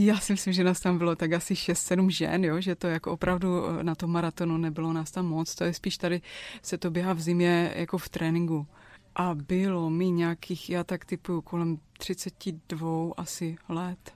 Já 0.00 0.20
si 0.20 0.32
myslím, 0.32 0.52
že 0.52 0.64
nás 0.64 0.80
tam 0.80 0.98
bylo 0.98 1.16
tak 1.16 1.32
asi 1.32 1.54
6-7 1.54 2.08
žen, 2.08 2.44
jo? 2.44 2.60
že 2.60 2.74
to 2.74 2.86
jako 2.86 3.12
opravdu 3.12 3.66
eh, 3.66 3.84
na 3.84 3.94
tom 3.94 4.10
maratonu 4.10 4.56
nebylo 4.56 4.92
nás 4.92 5.10
tam 5.10 5.26
moc. 5.26 5.54
To 5.54 5.64
je 5.64 5.74
spíš 5.74 5.96
tady 5.96 6.20
se 6.62 6.78
to 6.78 6.90
běhá 6.90 7.12
v 7.12 7.20
zimě 7.20 7.72
jako 7.76 7.98
v 7.98 8.08
tréninku. 8.08 8.66
A 9.14 9.34
bylo 9.34 9.90
mi 9.90 10.10
nějakých, 10.10 10.70
já 10.70 10.84
tak 10.84 11.04
typu 11.04 11.40
kolem 11.40 11.78
32 11.98 13.12
asi 13.16 13.56
let. 13.68 14.12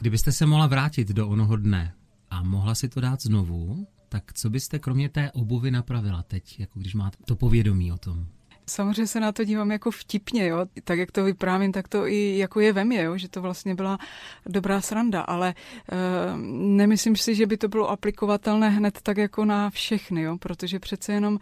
Kdybyste 0.00 0.32
se 0.32 0.46
mohla 0.46 0.66
vrátit 0.66 1.08
do 1.08 1.28
onoho 1.28 1.56
dne 1.56 1.94
a 2.30 2.42
mohla 2.42 2.74
si 2.74 2.88
to 2.88 3.00
dát 3.00 3.22
znovu, 3.22 3.86
tak 4.08 4.32
co 4.32 4.50
byste 4.50 4.78
kromě 4.78 5.08
té 5.08 5.30
obuvy 5.32 5.70
napravila 5.70 6.22
teď, 6.22 6.60
jako 6.60 6.80
když 6.80 6.94
máte 6.94 7.16
to 7.24 7.36
povědomí 7.36 7.92
o 7.92 7.98
tom? 7.98 8.26
Samozřejmě 8.66 9.06
se 9.06 9.20
na 9.20 9.32
to 9.32 9.44
dívám 9.44 9.70
jako 9.70 9.90
vtipně, 9.90 10.46
jo. 10.46 10.66
Tak 10.84 10.98
jak 10.98 11.12
to 11.12 11.24
vyprávím, 11.24 11.72
tak 11.72 11.88
to 11.88 12.06
i 12.06 12.38
jako 12.38 12.60
je 12.60 12.72
ve 12.72 12.84
mně, 12.84 13.02
jo, 13.02 13.16
že 13.16 13.28
to 13.28 13.42
vlastně 13.42 13.74
byla 13.74 13.98
dobrá 14.46 14.80
sranda, 14.80 15.20
ale 15.20 15.48
e, 15.48 15.54
nemyslím 16.76 17.16
si, 17.16 17.34
že 17.34 17.46
by 17.46 17.56
to 17.56 17.68
bylo 17.68 17.90
aplikovatelné 17.90 18.68
hned 18.68 18.98
tak 19.02 19.16
jako 19.16 19.44
na 19.44 19.70
všechny, 19.70 20.22
jo, 20.22 20.36
protože 20.38 20.78
přece 20.78 21.12
jenom 21.12 21.38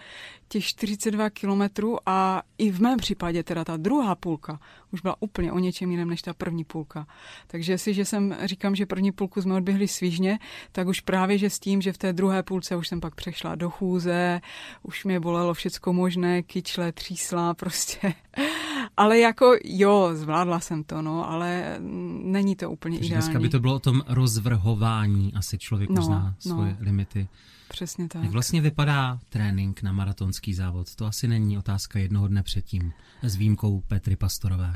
těch 0.48 0.64
42 0.64 1.30
kilometrů 1.30 1.98
a 2.06 2.42
i 2.58 2.70
v 2.70 2.80
mém 2.80 2.98
případě 2.98 3.42
teda 3.42 3.64
ta 3.64 3.76
druhá 3.76 4.14
půlka 4.14 4.60
už 4.92 5.00
byla 5.00 5.16
úplně 5.20 5.52
o 5.52 5.58
něčem 5.58 5.90
jiném 5.90 6.10
než 6.10 6.22
ta 6.22 6.34
první 6.34 6.64
půlka. 6.64 7.06
Takže 7.46 7.72
jestliže 7.72 8.04
jsem 8.04 8.36
říkám, 8.44 8.74
že 8.74 8.86
první 8.86 9.12
půlku 9.12 9.42
jsme 9.42 9.54
odběhli 9.54 9.88
svížně, 9.88 10.38
tak 10.72 10.86
už 10.86 11.00
právě, 11.00 11.38
že 11.38 11.50
s 11.50 11.58
tím, 11.58 11.82
že 11.82 11.92
v 11.92 11.98
té 11.98 12.12
druhé 12.12 12.42
půlce 12.42 12.76
už 12.76 12.88
jsem 12.88 13.00
pak 13.00 13.14
přešla 13.14 13.54
do 13.54 13.70
chůze, 13.70 14.40
už 14.82 15.04
mě 15.04 15.20
bolelo 15.20 15.54
všecko 15.54 15.92
možné, 15.92 16.42
kyčle, 16.42 16.92
třísla, 17.12 17.54
prostě. 17.54 18.14
ale 18.96 19.18
jako 19.18 19.56
jo, 19.64 20.10
zvládla 20.14 20.60
jsem 20.60 20.84
to, 20.84 21.02
no, 21.02 21.30
ale 21.30 21.76
není 22.22 22.56
to 22.56 22.70
úplně 22.70 22.98
Takže 22.98 23.06
ideální. 23.06 23.26
Dneska 23.26 23.40
by 23.40 23.48
to 23.48 23.60
bylo 23.60 23.74
o 23.74 23.78
tom 23.78 24.02
rozvrhování, 24.08 25.34
asi 25.34 25.58
člověk 25.58 25.90
no, 25.90 26.02
uzná 26.02 26.34
no. 26.46 26.52
svoje 26.52 26.76
limity. 26.80 27.28
Přesně 27.68 28.08
tak. 28.08 28.22
Jak 28.22 28.32
vlastně 28.32 28.60
vypadá 28.60 29.18
trénink 29.28 29.82
na 29.82 29.92
maratonský 29.92 30.54
závod? 30.54 30.94
To 30.94 31.06
asi 31.06 31.28
není 31.28 31.58
otázka 31.58 31.98
jednoho 31.98 32.28
dne 32.28 32.42
předtím, 32.42 32.92
s 33.22 33.36
výjimkou 33.36 33.80
Petry 33.80 34.16
Pastorové. 34.16 34.72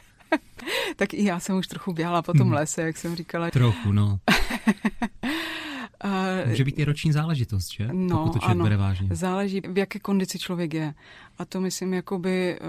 tak 0.96 1.14
i 1.14 1.24
já 1.24 1.40
jsem 1.40 1.56
už 1.56 1.66
trochu 1.66 1.92
běhala 1.92 2.22
po 2.22 2.32
tom 2.32 2.46
hmm. 2.46 2.52
lese, 2.52 2.82
jak 2.82 2.96
jsem 2.96 3.16
říkala. 3.16 3.50
Trochu, 3.50 3.92
no. 3.92 4.20
Může 6.46 6.64
být 6.64 6.78
i 6.78 6.84
roční 6.84 7.12
záležitost, 7.12 7.72
že? 7.72 7.88
No, 7.92 8.16
Pokud 8.16 8.32
to 8.32 8.38
člověk 8.38 8.56
ano. 8.56 8.64
bere 8.64 8.76
vážně. 8.76 9.08
Záleží, 9.12 9.60
v 9.60 9.78
jaké 9.78 9.98
kondici 9.98 10.38
člověk 10.38 10.74
je. 10.74 10.94
A 11.38 11.44
to 11.44 11.60
myslím 11.60 11.94
jakoby 11.94 12.54
eh, 12.54 12.64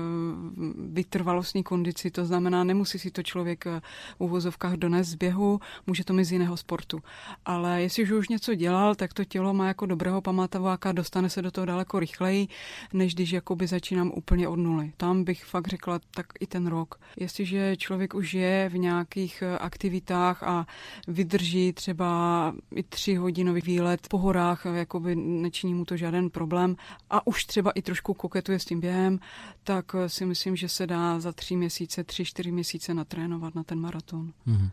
vytrvalostní 0.89 1.63
kondici, 1.63 2.12
to 2.12 2.25
znamená, 2.25 2.63
nemusí 2.63 3.00
si 3.00 3.12
to 3.12 3.24
člověk 3.24 3.65
v 3.65 3.81
uvozovkách 4.17 4.74
donést 4.74 5.09
z 5.09 5.15
běhu, 5.15 5.59
může 5.88 6.03
to 6.03 6.13
mít 6.13 6.25
z 6.25 6.31
jiného 6.31 6.57
sportu. 6.57 7.00
Ale 7.45 7.81
jestliže 7.81 8.15
už 8.15 8.29
něco 8.29 8.55
dělal, 8.55 8.95
tak 8.95 9.13
to 9.13 9.25
tělo 9.25 9.53
má 9.53 9.67
jako 9.67 9.86
dobrého 9.86 10.21
pamatováka, 10.21 10.91
dostane 10.91 11.29
se 11.29 11.41
do 11.41 11.51
toho 11.51 11.65
daleko 11.65 12.00
rychleji, 12.00 12.47
než 12.93 13.15
když 13.15 13.31
jakoby 13.31 13.67
začínám 13.67 14.12
úplně 14.15 14.47
od 14.47 14.55
nuly. 14.55 14.91
Tam 14.97 15.24
bych 15.24 15.45
fakt 15.45 15.67
řekla 15.67 16.00
tak 16.12 16.25
i 16.39 16.47
ten 16.47 16.67
rok. 16.67 17.00
Jestliže 17.17 17.77
člověk 17.77 18.13
už 18.13 18.33
je 18.33 18.69
v 18.69 18.77
nějakých 18.77 19.41
eh, 19.41 19.57
aktivitách 19.57 20.43
a 20.43 20.67
vydrží 21.07 21.74
třeba 21.74 22.53
i 22.75 22.83
tři 22.83 23.15
hodinový 23.15 23.62
výlet 23.62 24.07
po 24.09 24.17
horách, 24.17 24.65
jakoby 24.74 25.15
nečiní 25.15 25.74
mu 25.74 25.86
to 25.86 25.97
žádný 25.97 26.29
problém 26.29 26.75
a 27.09 27.27
už 27.27 27.45
třeba 27.45 27.71
i 27.71 27.81
trošku 27.81 28.13
koketuje 28.13 28.57
s 28.60 28.66
tím 28.66 28.80
během, 28.80 29.20
tak 29.64 29.96
si 30.08 30.26
myslím, 30.26 30.56
že 30.56 30.70
se 30.70 30.88
dá 30.88 31.20
za 31.20 31.32
tři 31.32 31.56
měsíce, 31.56 32.04
tři, 32.04 32.26
čtyři 32.26 32.52
měsíce 32.52 32.94
natrénovat 32.94 33.56
na 33.56 33.64
ten 33.64 33.80
maraton. 33.80 34.34
Mm-hmm. 34.48 34.70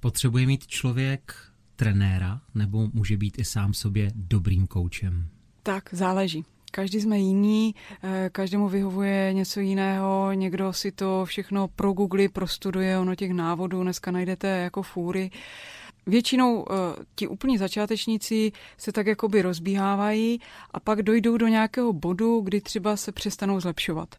Potřebuje 0.00 0.46
mít 0.46 0.66
člověk 0.66 1.34
trenéra 1.76 2.40
nebo 2.54 2.88
může 2.92 3.16
být 3.16 3.38
i 3.38 3.44
sám 3.44 3.74
sobě 3.74 4.12
dobrým 4.14 4.66
koučem? 4.66 5.28
Tak, 5.62 5.88
záleží. 5.92 6.44
Každý 6.70 7.00
jsme 7.00 7.18
jiný, 7.18 7.74
eh, 8.02 8.30
každému 8.32 8.68
vyhovuje 8.68 9.32
něco 9.32 9.60
jiného, 9.60 10.32
někdo 10.32 10.72
si 10.72 10.92
to 10.92 11.24
všechno 11.24 11.68
pro 11.68 11.92
Google 11.92 12.28
prostuduje, 12.28 12.98
ono 12.98 13.14
těch 13.14 13.32
návodů 13.32 13.82
dneska 13.82 14.10
najdete 14.10 14.48
jako 14.48 14.82
fůry. 14.82 15.30
Většinou 16.06 16.62
uh, 16.62 16.64
ti 17.14 17.28
úplní 17.28 17.58
začátečníci 17.58 18.52
se 18.78 18.92
tak 18.92 19.06
jakoby 19.06 19.42
rozbíhávají 19.42 20.40
a 20.70 20.80
pak 20.80 21.02
dojdou 21.02 21.36
do 21.36 21.48
nějakého 21.48 21.92
bodu, 21.92 22.40
kdy 22.40 22.60
třeba 22.60 22.96
se 22.96 23.12
přestanou 23.12 23.60
zlepšovat. 23.60 24.14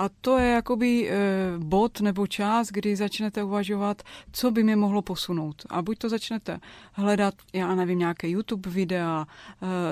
A 0.00 0.08
to 0.20 0.38
je 0.38 0.50
jakoby 0.50 1.10
e, 1.10 1.14
bod 1.58 2.00
nebo 2.00 2.26
čas, 2.26 2.68
kdy 2.68 2.96
začnete 2.96 3.44
uvažovat, 3.44 4.02
co 4.32 4.50
by 4.50 4.62
mě 4.62 4.76
mohlo 4.76 5.02
posunout. 5.02 5.62
A 5.68 5.82
buď 5.82 5.98
to 5.98 6.08
začnete 6.08 6.60
hledat, 6.92 7.34
já 7.52 7.74
nevím, 7.74 7.98
nějaké 7.98 8.28
YouTube 8.28 8.70
videa, 8.70 9.26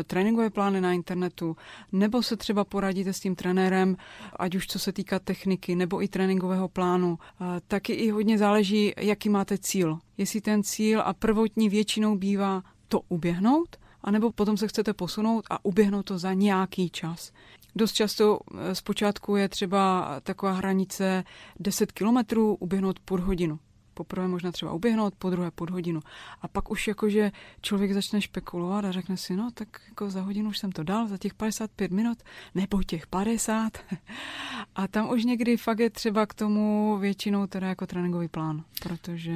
e, 0.01 0.05
tréninkové 0.05 0.51
plány 0.51 0.81
na 0.81 0.93
internetu, 0.93 1.57
nebo 1.93 2.23
se 2.23 2.37
třeba 2.37 2.65
poradíte 2.65 3.13
s 3.13 3.21
tím 3.21 3.37
trenérem, 3.37 3.97
ať 4.37 4.55
už 4.55 4.67
co 4.67 4.79
se 4.79 4.93
týká 4.93 5.19
techniky, 5.19 5.75
nebo 5.75 6.03
i 6.03 6.09
tréninkového 6.09 6.69
plánu. 6.69 7.19
E, 7.41 7.61
taky 7.69 7.93
i 7.93 8.11
hodně 8.11 8.39
záleží, 8.39 8.93
jaký 8.97 9.29
máte 9.29 9.59
cíl. 9.59 9.99
Jestli 10.19 10.41
ten 10.41 10.63
cíl 10.63 11.03
a 11.05 11.13
prvotní 11.13 11.69
většinou 11.69 12.17
bývá 12.17 12.63
to 12.89 13.01
uběhnout, 13.09 13.77
anebo 14.03 14.33
potom 14.33 14.57
se 14.57 14.69
chcete 14.69 14.93
posunout 14.93 15.45
a 15.51 15.65
uběhnout 15.65 16.07
to 16.07 16.19
za 16.19 16.33
nějaký 16.33 16.91
čas. 16.91 17.33
Dost 17.77 17.93
často 17.93 18.39
eh, 18.55 18.75
zpočátku 18.75 19.37
je 19.37 19.49
třeba 19.49 20.07
taková 20.23 20.53
hranice 20.53 21.25
10 21.61 21.93
kilometrů 21.93 22.55
uběhnout 22.55 23.01
pod 23.01 23.21
hodinu. 23.21 23.59
Poprvé 23.95 24.29
možná 24.29 24.53
třeba 24.53 24.73
uběhnout, 24.73 25.15
po 25.15 25.31
druhé 25.31 25.51
pod 25.51 25.71
hodinu. 25.71 26.01
A 26.41 26.49
pak 26.49 26.71
už 26.71 26.89
jakože 26.89 27.33
člověk 27.63 27.93
začne 27.93 28.21
špekulovat 28.21 28.85
a 28.85 28.93
řekne 28.93 29.17
si, 29.17 29.37
no 29.37 29.51
tak 29.55 29.69
jako 29.89 30.11
za 30.11 30.21
hodinu 30.21 30.51
už 30.51 30.59
jsem 30.59 30.73
to 30.73 30.83
dal, 30.83 31.09
za 31.09 31.19
těch 31.19 31.35
55 31.35 31.91
minut, 31.91 32.19
nebo 32.55 32.83
těch 32.83 33.07
50. 33.07 33.79
A 34.75 34.89
tam 34.89 35.11
už 35.11 35.25
někdy 35.25 35.57
fakt 35.57 35.79
je 35.79 35.91
třeba 35.91 36.27
k 36.27 36.35
tomu 36.35 36.99
většinou 36.99 37.47
teda 37.47 37.67
jako 37.67 37.87
tréninkový 37.87 38.29
plán, 38.29 38.65
protože 38.83 39.35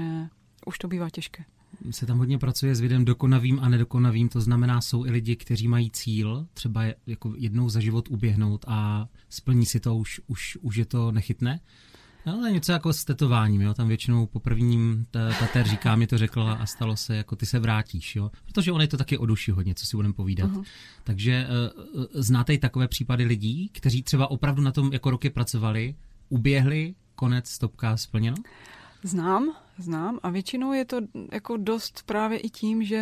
už 0.67 0.79
to 0.79 0.89
bývá 0.89 1.11
těžké 1.11 1.45
se 1.91 2.07
tam 2.07 2.19
hodně 2.19 2.39
pracuje 2.39 2.75
s 2.75 2.81
videm 2.81 3.05
dokonavým 3.05 3.61
a 3.61 3.69
nedokonavým, 3.69 4.29
to 4.29 4.41
znamená, 4.41 4.81
jsou 4.81 5.07
i 5.07 5.11
lidi, 5.11 5.37
kteří 5.37 5.69
mají 5.69 5.91
cíl, 5.91 6.47
třeba 6.55 6.83
jako 7.07 7.35
jednou 7.37 7.69
za 7.69 7.81
život 7.81 8.09
uběhnout 8.09 8.65
a 8.69 9.09
splní 9.29 9.67
si 9.67 9.81
to, 9.81 9.97
už, 9.97 10.21
už, 10.27 10.59
už 10.61 10.77
je 10.77 10.85
to 10.85 11.13
nechytné. 11.13 11.61
No, 12.27 12.35
ale 12.39 12.53
něco 12.53 12.73
jako 12.73 12.93
s 12.93 13.05
tetováním, 13.05 13.61
jo? 13.61 13.75
tam 13.75 13.89
většinou 13.89 14.27
po 14.27 14.41
prvním 14.41 15.07
tater 15.11 15.67
říká, 15.67 15.97
mi 15.97 16.07
to 16.07 16.19
řekla 16.19 16.53
a 16.53 16.67
stalo 16.67 16.97
se, 16.97 17.17
jako 17.17 17.37
ty 17.37 17.47
se 17.47 17.59
vrátíš, 17.59 18.17
jo? 18.17 18.31
protože 18.45 18.73
on 18.73 18.81
je 18.81 18.89
to 18.89 18.97
taky 18.97 19.19
o 19.19 19.27
duši 19.27 19.51
hodně, 19.51 19.75
co 19.75 19.87
si 19.87 19.97
budeme 19.97 20.15
povídat. 20.15 20.51
Uh-huh. 20.51 20.65
Takže 21.05 21.47
uh, 21.95 22.05
znáte 22.15 22.55
i 22.55 22.59
takové 22.59 22.89
případy 22.89 23.25
lidí, 23.25 23.71
kteří 23.73 24.03
třeba 24.03 24.31
opravdu 24.31 24.63
na 24.63 24.73
tom 24.73 24.93
jako 24.93 25.11
roky 25.11 25.31
pracovali, 25.31 25.95
uběhli, 26.29 26.95
konec, 27.15 27.49
stopka, 27.49 27.97
splněno? 27.97 28.37
Znám, 29.05 29.57
znám 29.79 30.19
a 30.23 30.31
většinou 30.31 30.73
je 30.73 30.85
to 30.85 30.97
jako 31.33 31.57
dost 31.57 32.03
právě 32.07 32.39
i 32.39 32.51
tím, 32.51 32.85
že 32.85 32.97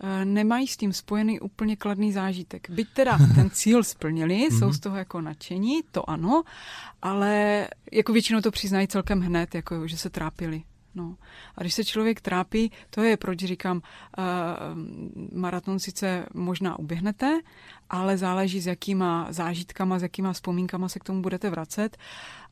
eh, 0.00 0.24
nemají 0.24 0.66
s 0.66 0.76
tím 0.76 0.92
spojený 0.92 1.40
úplně 1.40 1.76
kladný 1.76 2.12
zážitek. 2.12 2.70
Byť 2.70 2.88
teda 2.94 3.18
ten 3.34 3.50
cíl 3.50 3.84
splnili, 3.84 4.34
jsou 4.34 4.72
z 4.72 4.80
toho 4.80 4.96
jako 4.96 5.20
nadšení, 5.20 5.82
to 5.90 6.10
ano, 6.10 6.42
ale 7.02 7.68
jako 7.92 8.12
většinou 8.12 8.40
to 8.40 8.50
přiznají 8.50 8.88
celkem 8.88 9.20
hned, 9.20 9.54
jako 9.54 9.88
že 9.88 9.96
se 9.96 10.10
trápili. 10.10 10.62
No. 10.94 11.16
A 11.56 11.60
když 11.60 11.74
se 11.74 11.84
člověk 11.84 12.20
trápí, 12.20 12.72
to 12.90 13.02
je 13.02 13.16
proč 13.16 13.38
říkám, 13.38 13.76
uh, 13.76 14.24
maraton 15.38 15.78
sice 15.78 16.26
možná 16.34 16.78
uběhnete, 16.78 17.40
ale 17.90 18.16
záleží 18.16 18.60
s 18.60 18.66
jakýma 18.66 19.26
zážitkama, 19.30 19.98
s 19.98 20.02
jakýma 20.02 20.32
vzpomínkama 20.32 20.88
se 20.88 20.98
k 20.98 21.04
tomu 21.04 21.22
budete 21.22 21.50
vracet. 21.50 21.96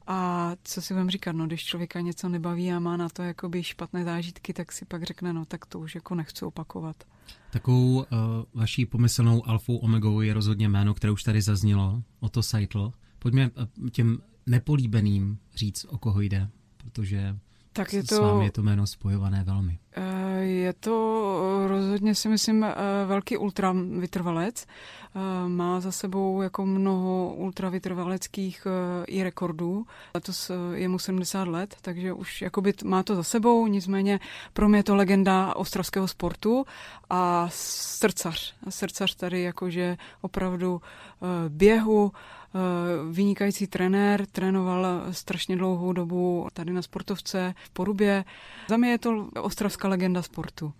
A 0.06 0.50
co 0.64 0.82
si 0.82 0.94
budeme 0.94 1.10
říkat, 1.10 1.32
no, 1.32 1.46
když 1.46 1.64
člověka 1.64 2.00
něco 2.00 2.28
nebaví 2.28 2.72
a 2.72 2.78
má 2.78 2.96
na 2.96 3.08
to 3.08 3.22
jakoby 3.22 3.62
špatné 3.62 4.04
zážitky, 4.04 4.52
tak 4.52 4.72
si 4.72 4.84
pak 4.84 5.02
řekne, 5.02 5.32
no, 5.32 5.44
tak 5.44 5.66
to 5.66 5.78
už 5.78 5.94
jako 5.94 6.14
nechci 6.14 6.44
opakovat. 6.44 6.96
Takovou 7.50 7.96
uh, 7.96 8.04
vaší 8.54 8.86
pomyslnou 8.86 9.48
alfou 9.48 9.76
omegou 9.76 10.20
je 10.20 10.34
rozhodně 10.34 10.68
jméno, 10.68 10.94
které 10.94 11.10
už 11.10 11.22
tady 11.22 11.42
zaznělo, 11.42 12.02
Otto 12.20 12.42
Seitl. 12.42 12.92
Pojďme 13.18 13.50
uh, 13.50 13.88
těm 13.88 14.18
nepolíbeným 14.46 15.38
říct, 15.54 15.86
o 15.88 15.98
koho 15.98 16.20
jde, 16.20 16.48
protože 16.76 17.36
tak 17.72 17.92
je 17.92 18.02
to, 18.04 18.14
s 18.14 18.18
vámi 18.18 18.44
je 18.44 18.52
to 18.52 18.62
jméno 18.62 18.86
spojované 18.86 19.44
velmi. 19.44 19.78
Eh, 19.96 20.11
to 20.80 21.66
rozhodně 21.66 22.14
si 22.14 22.28
myslím 22.28 22.66
velký 23.06 23.36
ultra 23.36 23.74
vytrvalec. 23.98 24.66
Má 25.46 25.80
za 25.80 25.92
sebou 25.92 26.42
jako 26.42 26.66
mnoho 26.66 27.34
ultravytrvaleckých 27.36 28.66
i 29.06 29.22
rekordů. 29.22 29.86
Letos 30.14 30.50
je 30.74 30.88
mu 30.88 30.98
70 30.98 31.48
let, 31.48 31.76
takže 31.82 32.12
už 32.12 32.42
jakoby 32.42 32.74
má 32.84 33.02
to 33.02 33.14
za 33.14 33.22
sebou, 33.22 33.66
nicméně 33.66 34.20
pro 34.52 34.68
mě 34.68 34.78
je 34.78 34.82
to 34.82 34.96
legenda 34.96 35.56
ostravského 35.56 36.08
sportu 36.08 36.64
a 37.10 37.48
srdcař. 37.52 38.54
Srdcař 38.68 39.14
tady 39.14 39.42
jakože 39.42 39.96
opravdu 40.20 40.80
běhu, 41.48 42.12
vynikající 43.10 43.66
trenér, 43.66 44.26
trénoval 44.26 44.86
strašně 45.10 45.56
dlouhou 45.56 45.92
dobu 45.92 46.48
tady 46.52 46.72
na 46.72 46.82
sportovce 46.82 47.54
v 47.64 47.70
Porubě. 47.70 48.24
Za 48.68 48.76
mě 48.76 48.90
je 48.90 48.98
to 48.98 49.28
ostravská 49.42 49.88
legenda 49.88 50.22
sportu. 50.22 50.72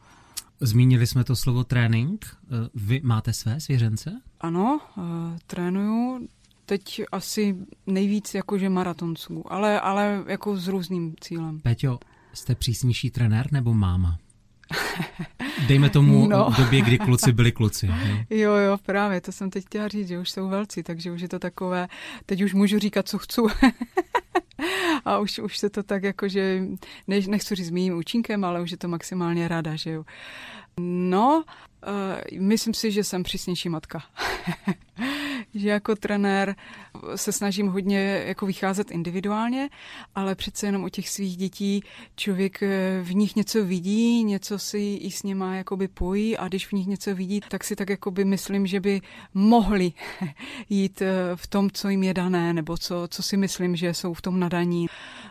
Zmínili 0.61 1.07
jsme 1.07 1.25
to 1.25 1.37
slovo 1.37 1.65
trénink. 1.65 2.27
Eh, 2.45 2.69
vy 2.75 3.01
máte 3.05 3.33
své 3.33 3.61
svěřence? 3.61 4.21
Ano, 4.41 4.81
uh, 4.97 5.05
trénuju 5.47 6.29
teď 6.67 7.03
asi 7.13 7.57
nejvíc 7.87 8.35
jakože 8.35 8.69
maratonců, 8.69 9.53
ale, 9.53 9.81
ale 9.81 10.25
jako 10.27 10.57
s 10.57 10.69
různým 10.69 11.15
cílem. 11.21 11.61
Peťo, 11.61 11.99
jste 12.35 12.55
přísnější 12.55 13.11
trenér 13.11 13.53
nebo 13.53 13.75
máma? 13.75 14.19
Dejme 15.67 15.91
tomu 15.91 16.29
no. 16.29 16.51
v 16.51 16.57
době, 16.57 16.81
kdy 16.81 16.99
kluci 16.99 17.33
byli 17.33 17.53
kluci. 17.53 17.87
Jo? 17.87 17.95
jo, 18.31 18.53
jo, 18.53 18.79
právě, 18.87 19.21
to 19.21 19.33
jsem 19.33 19.51
teď 19.51 19.65
chtěla 19.65 19.89
říct, 19.89 20.09
že 20.09 20.19
už 20.19 20.31
jsou 20.31 20.49
velcí, 20.49 20.83
takže 20.83 21.13
už 21.13 21.21
je 21.21 21.29
to 21.29 21.39
takové, 21.39 21.89
teď 22.27 22.43
už 22.43 22.55
můžu 22.55 22.79
říkat, 22.79 23.09
co 23.09 23.19
chci. 23.19 23.41
a 25.05 25.19
už, 25.19 25.39
už 25.39 25.59
se 25.59 25.71
to 25.71 25.83
tak 25.83 26.03
jako, 26.03 26.29
že 26.29 26.63
ne, 27.09 27.21
nechci 27.29 27.55
říct 27.55 27.71
mým 27.71 27.99
účinkem, 27.99 28.45
ale 28.45 28.61
už 28.61 28.71
je 28.71 28.77
to 28.77 28.89
maximálně 28.89 29.49
rada, 29.49 29.77
že 29.77 29.91
jo. 29.91 30.05
No, 30.81 31.45
uh, 31.87 32.39
myslím 32.41 32.75
si, 32.75 32.93
že 32.93 33.05
jsem 33.05 33.23
přísnější 33.23 33.69
matka. 33.69 34.03
že 35.55 35.69
jako 35.69 35.97
trenér 35.97 36.55
se 37.17 37.33
snažím 37.33 37.69
hodně 37.69 38.23
jako 38.27 38.47
vycházet 38.47 38.91
individuálně, 38.91 39.69
ale 40.15 40.35
přece 40.35 40.67
jenom 40.67 40.85
u 40.85 40.89
těch 40.89 41.09
svých 41.09 41.37
dětí 41.37 41.83
člověk 42.17 42.63
eh, 42.63 43.01
v 43.03 43.15
nich 43.15 43.37
něco 43.37 43.65
vidí, 43.65 44.25
něco 44.25 44.59
si 44.59 44.79
i 44.79 45.11
s 45.11 45.23
nima 45.23 45.55
jakoby 45.55 45.89
pojí 45.89 46.37
a 46.37 46.49
když 46.49 46.67
v 46.67 46.73
nich 46.73 46.87
něco 46.87 47.15
vidí, 47.15 47.41
tak 47.49 47.65
si 47.65 47.77
tak 47.77 47.91
jakoby 47.91 48.25
myslím, 48.25 48.67
že 48.67 48.81
by 48.81 49.01
mohli 49.35 49.93
jít 50.69 51.03
eh, 51.03 51.13
v 51.35 51.47
tom, 51.47 51.71
co 51.71 51.89
jim 51.89 52.03
je 52.03 52.15
dané, 52.15 52.53
nebo 52.53 52.77
co, 52.77 53.09
co 53.11 53.23
si 53.23 53.37
myslím, 53.37 53.77
že 53.77 53.95
jsou 53.95 54.15
v 54.15 54.23
tom 54.23 54.41
nadaní. 54.41 54.87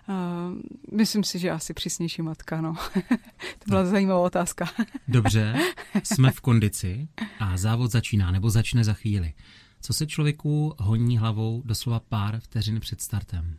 Uh, 0.10 0.96
myslím 0.98 1.24
si, 1.24 1.40
že 1.40 1.52
asi 1.52 1.74
přísnější 1.74 2.22
matka, 2.22 2.62
no. 2.62 2.74
to 3.60 3.66
byla 3.68 3.84
no. 3.84 3.90
zajímavá 3.90 4.20
otázka. 4.20 4.70
Dobře, 5.08 5.54
jsme 6.04 6.32
v 6.32 6.42
kondici 6.42 7.08
a 7.40 7.58
závod 7.58 7.92
začíná, 7.92 8.32
nebo 8.32 8.50
začne 8.50 8.84
za 8.84 8.94
chvíli. 8.94 9.34
Co 9.82 9.94
se 9.94 10.08
člověku 10.08 10.74
honí 10.80 11.18
hlavou 11.18 11.62
doslova 11.66 12.00
pár 12.00 12.40
vteřin 12.40 12.80
před 12.80 13.02
startem? 13.02 13.56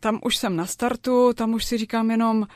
Tam 0.00 0.20
už 0.24 0.36
jsem 0.36 0.56
na 0.56 0.66
startu, 0.66 1.32
tam 1.32 1.54
už 1.54 1.64
si 1.64 1.78
říkám 1.78 2.10
jenom, 2.10 2.38
uh, 2.40 2.46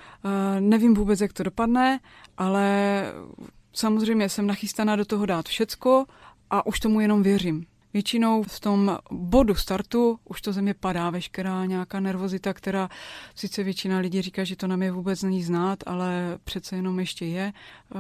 nevím 0.61 0.95
vůbec, 0.95 1.21
jak 1.21 1.33
to 1.33 1.43
dopadne, 1.43 2.01
ale 2.39 3.03
samozřejmě 3.73 4.29
jsem 4.29 4.47
nachystaná 4.47 4.97
do 4.97 5.05
toho 5.05 5.27
dát 5.27 5.49
všecko 5.49 6.07
a 6.51 6.67
už 6.67 6.81
tomu 6.81 7.01
jenom 7.01 7.23
věřím. 7.23 7.67
Většinou 7.93 8.43
v 8.43 8.61
tom 8.61 8.99
bodu 9.11 9.55
startu 9.55 10.19
už 10.25 10.41
to 10.41 10.53
země 10.53 10.75
padá, 10.75 11.11
veškerá 11.11 11.65
nějaká 11.65 12.01
nervozita, 12.01 12.55
která 12.55 12.89
sice 13.35 13.63
většina 13.63 13.99
lidí 13.99 14.23
říká, 14.23 14.45
že 14.45 14.57
to 14.57 14.67
nám 14.67 14.83
je 14.83 14.93
vůbec 14.93 15.23
není 15.23 15.43
znát, 15.43 15.79
ale 15.87 16.39
přece 16.45 16.77
jenom 16.77 17.01
ještě 17.01 17.27
je. 17.27 17.53
Eh, 17.53 17.97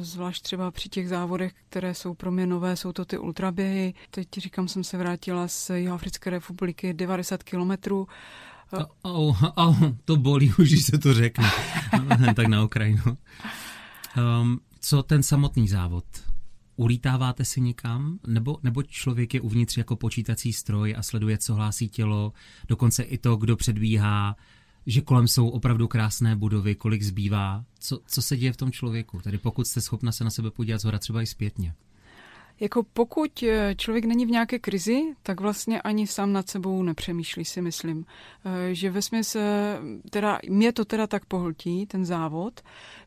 zvlášť 0.00 0.42
třeba 0.42 0.70
při 0.70 0.88
těch 0.88 1.08
závodech, 1.08 1.52
které 1.68 1.94
jsou 1.94 2.14
pro 2.14 2.30
mě 2.30 2.46
nové, 2.46 2.76
jsou 2.76 2.92
to 2.92 3.04
ty 3.04 3.18
ultraběhy. 3.18 3.94
Teď 4.10 4.28
říkám, 4.36 4.68
jsem 4.68 4.84
se 4.84 4.98
vrátila 4.98 5.48
z 5.48 5.70
Jihoafrické 5.70 6.30
republiky 6.30 6.94
90 6.94 7.42
kilometrů. 7.42 8.08
Au, 9.04 9.34
au, 9.56 9.74
to 10.04 10.16
bolí 10.16 10.52
už, 10.58 10.68
když 10.68 10.86
se 10.86 10.98
to 10.98 11.14
řekne. 11.14 11.50
tak 12.36 12.46
na 12.46 12.64
Ukrajinu. 12.64 13.02
Um, 14.16 14.60
co 14.80 15.02
ten 15.02 15.22
samotný 15.22 15.68
závod? 15.68 16.04
Ulítáváte 16.76 17.44
si 17.44 17.60
někam, 17.60 18.18
nebo, 18.26 18.58
nebo 18.62 18.82
člověk 18.82 19.34
je 19.34 19.40
uvnitř 19.40 19.76
jako 19.76 19.96
počítací 19.96 20.52
stroj 20.52 20.94
a 20.98 21.02
sleduje, 21.02 21.38
co 21.38 21.54
hlásí 21.54 21.88
tělo, 21.88 22.32
dokonce 22.68 23.02
i 23.02 23.18
to, 23.18 23.36
kdo 23.36 23.56
předbíhá, 23.56 24.36
že 24.86 25.00
kolem 25.00 25.28
jsou 25.28 25.48
opravdu 25.48 25.88
krásné 25.88 26.36
budovy, 26.36 26.74
kolik 26.74 27.02
zbývá, 27.02 27.64
co, 27.78 28.00
co 28.06 28.22
se 28.22 28.36
děje 28.36 28.52
v 28.52 28.56
tom 28.56 28.72
člověku, 28.72 29.20
tedy 29.20 29.38
pokud 29.38 29.66
jste 29.66 29.80
schopna 29.80 30.12
se 30.12 30.24
na 30.24 30.30
sebe 30.30 30.50
podívat 30.50 30.78
zhora 30.78 30.98
třeba 30.98 31.22
i 31.22 31.26
zpětně. 31.26 31.74
Jako 32.62 32.82
pokud 32.82 33.42
eh, 33.42 33.74
člověk 33.74 34.04
není 34.04 34.26
v 34.26 34.30
nějaké 34.30 34.58
krizi, 34.58 35.02
tak 35.22 35.40
vlastně 35.40 35.82
ani 35.82 36.06
sám 36.06 36.32
nad 36.32 36.48
sebou 36.48 36.82
nepřemýšlí, 36.82 37.44
si 37.44 37.62
myslím. 37.62 38.06
Eh, 38.44 38.74
že 38.74 38.90
ve 38.90 39.02
smyslu, 39.02 39.40
teda, 40.10 40.38
mě 40.48 40.72
to 40.72 40.84
teda 40.84 41.06
tak 41.06 41.24
pohltí, 41.24 41.86
ten 41.86 42.04
závod, 42.04 42.60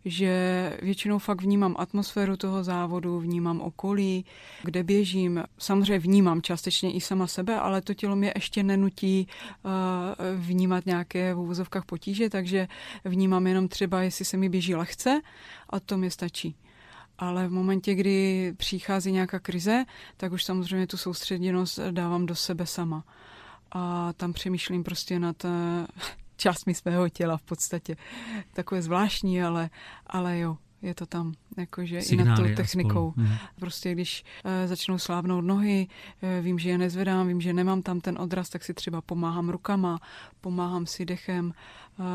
že 0.06 0.74
většinou 0.82 1.20
fakt 1.20 1.42
vnímám 1.42 1.76
atmosféru 1.80 2.38
toho 2.38 2.64
závodu, 2.64 3.20
vnímám 3.20 3.62
okolí, 3.62 4.26
kde 4.64 4.84
běžím. 4.84 5.44
Samozřejmě 5.58 6.00
vnímám 6.00 6.42
částečně 6.42 6.94
i 6.94 7.02
sama 7.02 7.28
sebe, 7.28 7.60
ale 7.60 7.82
to 7.82 7.94
tělo 7.94 8.16
mě 8.16 8.32
ještě 8.36 8.64
nenutí 8.64 9.28
eh, 9.28 9.70
vnímat 10.36 10.86
nějaké 10.86 11.34
v 11.34 11.40
úvozovkách 11.40 11.86
potíže, 11.86 12.30
takže 12.30 12.68
vnímám 13.06 13.48
jenom 13.48 13.68
třeba, 13.68 14.02
jestli 14.02 14.26
se 14.26 14.38
mi 14.38 14.50
běží 14.50 14.76
lehce 14.76 15.22
a 15.70 15.80
to 15.80 15.98
mi 15.98 16.12
stačí 16.12 16.56
ale 17.18 17.48
v 17.48 17.52
momentě, 17.52 17.96
kdy 17.96 18.54
přichází 18.58 19.12
nějaká 19.12 19.40
krize, 19.40 19.86
tak 20.18 20.32
už 20.32 20.44
samozřejmě 20.44 20.88
tu 20.88 20.98
soustředěnost 20.98 21.80
dávám 21.92 22.26
do 22.26 22.36
sebe 22.36 22.66
sama. 22.66 23.04
A 23.72 24.14
tam 24.14 24.34
přemýšlím 24.34 24.84
prostě 24.84 25.20
nad 25.20 25.46
eh, 25.46 25.50
částmi 26.38 26.74
svého 26.74 27.10
těla 27.10 27.38
v 27.38 27.44
podstatě. 27.44 27.96
Takové 28.54 28.82
zvláštní, 28.82 29.44
ale, 29.44 29.70
ale 30.08 30.40
jo, 30.40 30.58
je 30.82 30.96
to 30.96 31.06
tam, 31.06 31.34
jakože 31.58 32.00
i 32.00 32.16
nad 32.16 32.36
tou 32.36 32.44
technikou. 32.56 33.14
Hmm. 33.18 33.36
Prostě 33.60 33.92
když 33.92 34.24
uh, 34.46 34.52
začnou 34.68 34.98
slávnout 34.98 35.46
nohy, 35.46 35.88
uh, 36.22 36.46
vím, 36.46 36.60
že 36.60 36.70
je 36.70 36.78
nezvedám, 36.78 37.28
vím, 37.28 37.42
že 37.42 37.54
nemám 37.54 37.82
tam 37.82 38.02
ten 38.02 38.18
odraz, 38.20 38.50
tak 38.50 38.64
si 38.64 38.74
třeba 38.74 39.02
pomáhám 39.02 39.50
rukama, 39.50 40.00
pomáhám 40.42 40.86
si 40.86 41.06
dechem, 41.06 41.54
uh, 42.00 42.06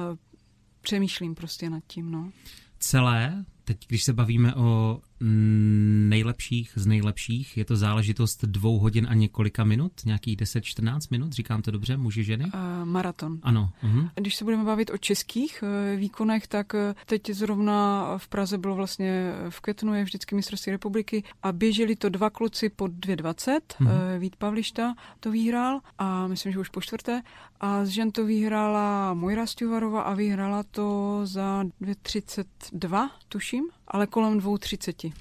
přemýšlím 0.81 1.35
prostě 1.35 1.70
nad 1.70 1.83
tím, 1.87 2.11
no. 2.11 2.31
Celé 2.79 3.44
teď, 3.64 3.87
když 3.88 4.05
se 4.05 4.12
bavíme 4.12 4.55
o 4.55 5.01
nejlepších 5.20 6.72
z 6.74 6.87
nejlepších, 6.87 7.56
je 7.56 7.64
to 7.64 7.76
záležitost 7.76 8.44
dvou 8.44 8.78
hodin 8.78 9.06
a 9.11 9.14
několika 9.14 9.64
minut, 9.64 9.92
nějakých 10.04 10.37
10-14 10.37 10.98
minut, 11.11 11.33
říkám 11.33 11.62
to 11.62 11.70
dobře, 11.70 11.96
muži, 11.96 12.24
ženy? 12.24 12.44
Uh, 12.44 12.85
maraton. 12.85 13.38
Ano. 13.42 13.72
Uh-huh. 13.85 14.11
Když 14.14 14.37
se 14.37 14.44
budeme 14.44 14.64
bavit 14.64 14.90
o 14.90 14.98
českých 14.98 15.62
uh, 15.62 15.98
výkonech, 16.00 16.46
tak 16.46 16.74
uh, 16.74 16.80
teď 17.06 17.30
zrovna 17.30 18.04
v 18.18 18.28
Praze 18.28 18.59
bylo 18.59 18.74
vlastně 18.74 19.33
v 19.48 19.61
Ketnu 19.61 19.94
je 19.94 20.04
vždycky 20.04 20.35
mistrovství 20.35 20.72
republiky 20.72 21.24
a 21.42 21.52
běželi 21.52 21.96
to 21.96 22.09
dva 22.09 22.30
kluci 22.30 22.68
po 22.68 22.85
2.20, 22.85 23.61
uh-huh. 23.61 23.87
uh, 23.87 23.90
Vít 24.18 24.37
Pavlišta 24.37 24.94
to 25.20 25.30
vyhrál 25.30 25.80
a 25.98 26.26
myslím, 26.26 26.52
že 26.52 26.59
už 26.59 26.68
po 26.68 26.80
čtvrté 26.80 27.22
a 27.61 27.85
z 27.85 27.88
žen 27.88 28.11
to 28.11 28.26
vyhrála 28.26 29.14
Mojra 29.14 29.46
Stuvarova 29.46 30.02
a 30.02 30.14
vyhrála 30.14 30.62
to 30.62 31.20
za 31.24 31.64
2.32, 31.80 33.11
tuším 33.28 33.68
ale 33.90 34.07
kolem 34.07 34.38
2.30. 34.38 35.12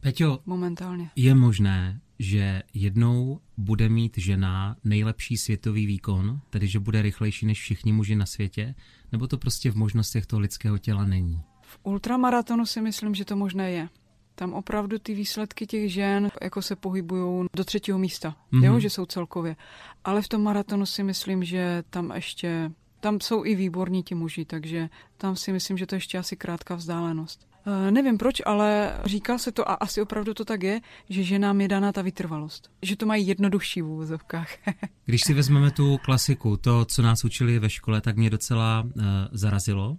Peťo, 0.00 0.38
momentálně. 0.46 1.10
je 1.16 1.34
možné, 1.34 2.00
že 2.18 2.62
jednou 2.74 3.40
bude 3.56 3.88
mít 3.88 4.18
žena 4.18 4.76
nejlepší 4.84 5.36
světový 5.36 5.86
výkon, 5.86 6.40
tedy 6.50 6.68
že 6.68 6.80
bude 6.80 7.02
rychlejší 7.02 7.46
než 7.46 7.60
všichni 7.60 7.92
muži 7.92 8.16
na 8.16 8.26
světě, 8.26 8.74
nebo 9.12 9.26
to 9.26 9.38
prostě 9.38 9.70
v 9.70 9.76
možnostech 9.76 10.26
toho 10.26 10.40
lidského 10.40 10.78
těla 10.78 11.04
není? 11.04 11.42
V 11.62 11.78
ultramaratonu 11.82 12.66
si 12.66 12.80
myslím, 12.80 13.14
že 13.14 13.24
to 13.24 13.36
možné 13.36 13.70
je. 13.70 13.88
Tam 14.34 14.52
opravdu 14.52 14.98
ty 14.98 15.14
výsledky 15.14 15.66
těch 15.66 15.92
žen 15.92 16.30
jako 16.42 16.62
se 16.62 16.76
pohybují 16.76 17.46
do 17.56 17.64
třetího 17.64 17.98
místa, 17.98 18.36
mm-hmm. 18.52 18.64
jo, 18.64 18.80
že 18.80 18.90
jsou 18.90 19.06
celkově. 19.06 19.56
Ale 20.04 20.22
v 20.22 20.28
tom 20.28 20.42
maratonu 20.42 20.86
si 20.86 21.02
myslím, 21.02 21.44
že 21.44 21.82
tam 21.90 22.12
ještě, 22.14 22.70
tam 23.00 23.20
jsou 23.20 23.44
i 23.44 23.54
výborní 23.54 24.02
ti 24.02 24.14
muži, 24.14 24.44
takže 24.44 24.88
tam 25.16 25.36
si 25.36 25.52
myslím, 25.52 25.78
že 25.78 25.86
to 25.86 25.94
ještě 25.94 26.18
asi 26.18 26.36
krátká 26.36 26.74
vzdálenost. 26.74 27.53
Uh, 27.66 27.90
nevím 27.90 28.18
proč, 28.18 28.42
ale 28.46 28.92
říká 29.04 29.38
se 29.38 29.52
to 29.52 29.70
a 29.70 29.74
asi 29.74 30.02
opravdu 30.02 30.34
to 30.34 30.44
tak 30.44 30.62
je, 30.62 30.80
že 31.08 31.22
ženám 31.22 31.60
je 31.60 31.68
daná 31.68 31.92
ta 31.92 32.02
vytrvalost. 32.02 32.70
Že 32.82 32.96
to 32.96 33.06
mají 33.06 33.26
jednodušší 33.26 33.82
v 33.82 33.86
úvozovkách. 33.86 34.48
Když 35.04 35.20
si 35.24 35.34
vezmeme 35.34 35.70
tu 35.70 35.98
klasiku, 35.98 36.56
to, 36.56 36.84
co 36.84 37.02
nás 37.02 37.24
učili 37.24 37.58
ve 37.58 37.70
škole, 37.70 38.00
tak 38.00 38.16
mě 38.16 38.30
docela 38.30 38.82
uh, 38.82 39.02
zarazilo. 39.32 39.96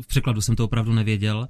V 0.00 0.06
překladu 0.06 0.40
jsem 0.40 0.56
to 0.56 0.64
opravdu 0.64 0.92
nevěděl. 0.92 1.48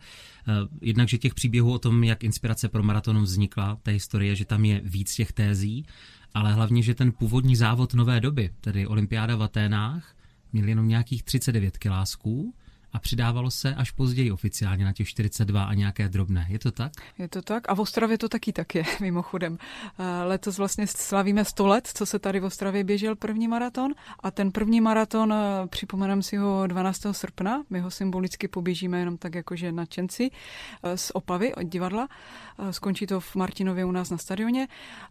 Uh, 0.48 0.68
jednak, 0.80 1.08
že 1.08 1.18
těch 1.18 1.34
příběhů 1.34 1.72
o 1.72 1.78
tom, 1.78 2.04
jak 2.04 2.24
inspirace 2.24 2.68
pro 2.68 2.82
maraton 2.82 3.22
vznikla, 3.22 3.78
té 3.82 3.90
historie, 3.90 4.36
že 4.36 4.44
tam 4.44 4.64
je 4.64 4.80
víc 4.84 5.14
těch 5.14 5.32
tézí, 5.32 5.86
ale 6.34 6.52
hlavně, 6.52 6.82
že 6.82 6.94
ten 6.94 7.12
původní 7.12 7.56
závod 7.56 7.94
nové 7.94 8.20
doby, 8.20 8.50
tedy 8.60 8.86
olympiáda 8.86 9.36
v 9.36 9.42
Aténách, 9.42 10.16
měl 10.52 10.68
jenom 10.68 10.88
nějakých 10.88 11.22
39 11.22 11.78
kilásků, 11.78 12.54
a 12.92 12.98
přidávalo 12.98 13.50
se 13.50 13.74
až 13.74 13.90
později 13.90 14.33
oficiálně 14.33 14.85
na 14.85 14.92
těch 14.92 15.09
42 15.09 15.64
a 15.64 15.74
nějaké 15.74 16.09
drobné. 16.09 16.46
Je 16.48 16.59
to 16.59 16.70
tak? 16.70 16.92
Je 17.18 17.29
to 17.29 17.42
tak 17.42 17.68
a 17.68 17.74
v 17.74 17.81
Ostravě 17.81 18.18
to 18.18 18.29
taky 18.29 18.53
tak 18.53 18.74
je, 18.74 18.85
mimochodem. 19.00 19.59
Eh, 19.98 20.24
letos 20.24 20.59
vlastně 20.59 20.87
slavíme 20.87 21.44
100 21.44 21.66
let, 21.66 21.90
co 21.94 22.07
se 22.07 22.18
tady 22.18 22.40
v 22.40 22.44
Ostravě 22.44 22.85
běžel 22.85 23.16
první 23.16 23.48
maraton 23.48 23.94
a 24.20 24.31
ten 24.31 24.53
první 24.53 24.81
maraton, 24.81 25.33
eh, 25.33 25.66
připomenám 25.66 26.22
si 26.22 26.37
ho 26.37 26.66
12. 26.66 27.14
srpna, 27.14 27.64
my 27.70 27.81
ho 27.81 27.90
symbolicky 27.90 28.48
poběžíme 28.48 28.98
jenom 28.98 29.18
tak 29.18 29.35
jakože 29.35 29.72
nadšenci 29.72 30.31
eh, 30.83 30.96
z 30.96 31.11
Opavy 31.14 31.55
od 31.55 31.62
divadla. 31.62 32.09
Skončí 32.70 33.07
to 33.07 33.20
v 33.20 33.37
Martinově 33.37 33.85
u 33.85 33.92
nás 33.92 34.11
na 34.11 34.18
stadioně 34.18 34.68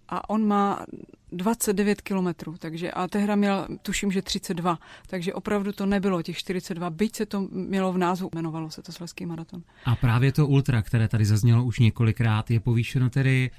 a 0.09 0.29
on 0.29 0.47
má 0.47 0.85
29 1.31 2.01
kilometrů, 2.01 2.55
takže 2.59 2.91
a 2.91 3.07
tehda 3.07 3.35
měl, 3.35 3.67
tuším, 3.81 4.11
že 4.11 4.21
32, 4.21 4.79
takže 5.07 5.33
opravdu 5.33 5.71
to 5.71 5.85
nebylo 5.85 6.21
těch 6.21 6.37
42, 6.37 6.89
byť 6.89 7.15
se 7.15 7.25
to 7.25 7.47
mělo 7.69 7.93
v 7.93 7.97
názvu, 7.97 8.29
jmenovalo 8.33 8.69
se 8.69 8.81
to 8.81 8.91
Slezský 8.91 9.25
maraton. 9.25 9.61
A 9.85 9.95
právě 9.95 10.31
to 10.31 10.47
ultra, 10.47 10.81
které 10.81 11.07
tady 11.07 11.25
zaznělo 11.25 11.63
už 11.63 11.79
několikrát, 11.79 12.51
je 12.51 12.59
povýšeno 12.59 13.09
tedy 13.09 13.51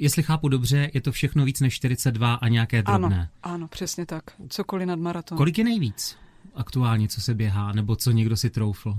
Jestli 0.00 0.22
chápu 0.22 0.48
dobře, 0.48 0.90
je 0.94 1.00
to 1.00 1.12
všechno 1.12 1.44
víc 1.44 1.60
než 1.60 1.74
42 1.74 2.34
a 2.34 2.48
nějaké 2.48 2.82
drobné. 2.82 3.30
Ano, 3.42 3.54
ano, 3.54 3.68
přesně 3.68 4.06
tak. 4.06 4.24
Cokoliv 4.48 4.88
nad 4.88 4.98
maraton. 4.98 5.38
Kolik 5.38 5.58
je 5.58 5.64
nejvíc 5.64 6.16
aktuálně, 6.58 7.08
co 7.08 7.20
se 7.20 7.34
běhá, 7.34 7.72
nebo 7.72 7.96
co 7.96 8.10
někdo 8.10 8.36
si 8.36 8.50
troufl? 8.50 8.98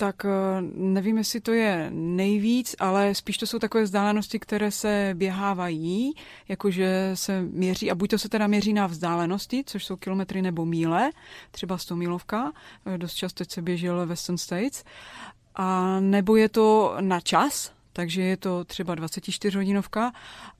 Tak 0.00 0.24
eh, 0.24 0.30
nevím, 0.74 1.18
jestli 1.18 1.40
to 1.40 1.52
je 1.52 1.90
nejvíc, 1.94 2.76
ale 2.78 3.14
spíš 3.14 3.38
to 3.38 3.46
jsou 3.46 3.58
takové 3.58 3.84
vzdálenosti, 3.84 4.38
které 4.38 4.70
se 4.70 5.14
běhávají, 5.14 6.12
jakože 6.48 7.10
se 7.14 7.42
měří, 7.42 7.90
a 7.90 7.94
buď 7.94 8.10
to 8.10 8.18
se 8.18 8.28
teda 8.28 8.46
měří 8.46 8.72
na 8.72 8.86
vzdálenosti, 8.86 9.62
což 9.66 9.84
jsou 9.84 9.96
kilometry 9.96 10.42
nebo 10.42 10.64
míle, 10.66 11.10
třeba 11.50 11.78
100 11.78 11.96
mílovka, 11.96 12.52
eh, 12.86 12.98
dost 12.98 13.14
často 13.14 13.44
se 13.48 13.62
běžel 13.62 14.06
Western 14.06 14.38
States, 14.38 14.84
a 15.54 16.00
nebo 16.00 16.36
je 16.36 16.48
to 16.48 16.96
na 17.00 17.20
čas, 17.20 17.72
takže 17.92 18.22
je 18.22 18.36
to 18.36 18.64
třeba 18.64 18.94
24 18.94 19.58
hodinovka, 19.58 20.12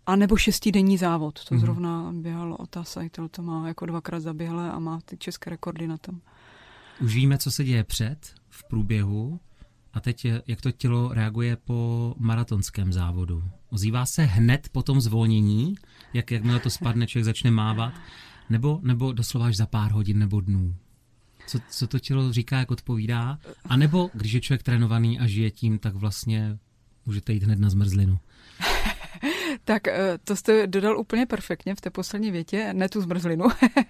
a 0.06 0.16
nebo 0.16 0.36
šestidenní 0.36 0.98
závod. 0.98 1.44
To 1.44 1.54
mm-hmm. 1.54 1.58
zrovna 1.58 2.12
běhal 2.12 2.56
Ota 2.58 2.84
Saitel, 2.84 3.28
to 3.28 3.42
má 3.42 3.68
jako 3.68 3.86
dvakrát 3.86 4.20
zaběhle 4.20 4.70
a 4.70 4.78
má 4.78 5.00
ty 5.04 5.16
české 5.16 5.50
rekordy 5.50 5.86
na 5.86 5.98
tom. 5.98 6.20
Už 7.00 7.14
víme, 7.14 7.38
co 7.38 7.50
se 7.50 7.64
děje 7.64 7.84
před, 7.84 8.18
v 8.58 8.64
průběhu, 8.64 9.40
a 9.92 10.00
teď 10.00 10.26
jak 10.46 10.60
to 10.60 10.72
tělo 10.72 11.14
reaguje 11.14 11.56
po 11.56 12.14
maratonském 12.18 12.92
závodu. 12.92 13.44
Ozývá 13.70 14.06
se 14.06 14.24
hned 14.24 14.68
po 14.72 14.82
tom 14.82 15.00
zvolnění, 15.00 15.74
jak, 16.14 16.30
jakmile 16.30 16.60
to 16.60 16.70
spadne, 16.70 17.06
člověk 17.06 17.24
začne 17.24 17.50
mávat, 17.50 17.94
nebo, 18.50 18.80
nebo 18.82 19.12
doslova 19.12 19.46
až 19.46 19.56
za 19.56 19.66
pár 19.66 19.90
hodin 19.90 20.18
nebo 20.18 20.40
dnů? 20.40 20.74
Co, 21.46 21.58
co 21.70 21.86
to 21.86 21.98
tělo 21.98 22.32
říká, 22.32 22.58
jak 22.58 22.70
odpovídá? 22.70 23.38
A 23.64 23.76
nebo 23.76 24.10
když 24.12 24.32
je 24.32 24.40
člověk 24.40 24.62
trénovaný 24.62 25.18
a 25.18 25.26
žije 25.26 25.50
tím, 25.50 25.78
tak 25.78 25.94
vlastně 25.94 26.58
můžete 27.06 27.32
jít 27.32 27.42
hned 27.42 27.58
na 27.58 27.70
zmrzlinu. 27.70 28.18
tak 29.64 29.88
eh, 29.88 30.18
to 30.24 30.36
jste 30.36 30.66
dodal 30.66 30.98
úplně 30.98 31.26
perfektně 31.26 31.74
v 31.74 31.80
té 31.80 31.90
poslední 31.90 32.30
větě, 32.30 32.72
ne 32.72 32.88
tu 32.88 33.00
zmrzlinu, 33.00 33.44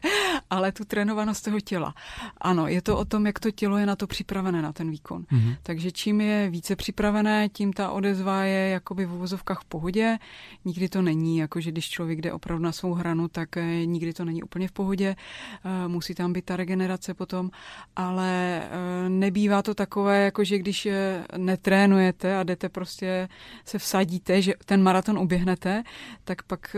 ale 0.50 0.72
tu 0.72 0.84
trénovanost 0.84 1.44
toho 1.44 1.60
těla. 1.60 1.94
Ano, 2.40 2.68
je 2.68 2.82
to 2.82 2.98
o 2.98 3.04
tom, 3.04 3.26
jak 3.26 3.38
to 3.38 3.50
tělo 3.50 3.76
je 3.76 3.86
na 3.86 3.96
to 3.96 4.06
připravené, 4.06 4.62
na 4.62 4.72
ten 4.72 4.90
výkon. 4.90 5.22
Mm-hmm. 5.22 5.56
Takže 5.62 5.90
čím 5.90 6.20
je 6.20 6.50
více 6.50 6.76
připravené, 6.76 7.48
tím 7.48 7.72
ta 7.72 7.90
odezva 7.90 8.44
je 8.44 8.68
jakoby 8.68 9.06
v 9.06 9.12
uvozovkách 9.12 9.60
v 9.60 9.64
pohodě. 9.64 10.18
Nikdy 10.64 10.88
to 10.88 11.02
není, 11.02 11.38
jakože 11.38 11.70
když 11.70 11.90
člověk 11.90 12.20
jde 12.20 12.32
opravdu 12.32 12.64
na 12.64 12.72
svou 12.72 12.94
hranu, 12.94 13.28
tak 13.28 13.56
eh, 13.56 13.86
nikdy 13.86 14.12
to 14.12 14.24
není 14.24 14.42
úplně 14.42 14.68
v 14.68 14.72
pohodě. 14.72 15.16
Eh, 15.64 15.88
musí 15.88 16.14
tam 16.14 16.32
být 16.32 16.44
ta 16.44 16.56
regenerace 16.56 17.14
potom, 17.14 17.50
ale 17.96 18.62
nebývá 19.08 19.62
to 19.62 19.74
takové, 19.74 20.24
jakože 20.24 20.58
když 20.58 20.88
netrénujete 21.36 22.36
a 22.36 22.42
jdete 22.42 22.68
prostě 22.68 23.28
se 23.64 23.78
vsadíte, 23.78 24.42
že 24.42 24.54
ten 24.64 24.82
maraton 24.82 25.17
uběhnete, 25.18 25.82
tak 26.24 26.42
pak 26.42 26.76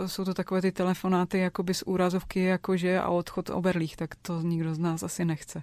uh, 0.00 0.06
jsou 0.06 0.24
to 0.24 0.34
takové 0.34 0.62
ty 0.62 0.72
telefonáty 0.72 1.38
jakoby 1.38 1.74
z 1.74 1.82
úrazovky, 1.82 2.44
jakože 2.44 2.98
a 2.98 3.08
odchod 3.08 3.50
oberlých, 3.50 3.96
tak 3.96 4.14
to 4.14 4.42
nikdo 4.42 4.74
z 4.74 4.78
nás 4.78 5.02
asi 5.02 5.24
nechce. 5.24 5.62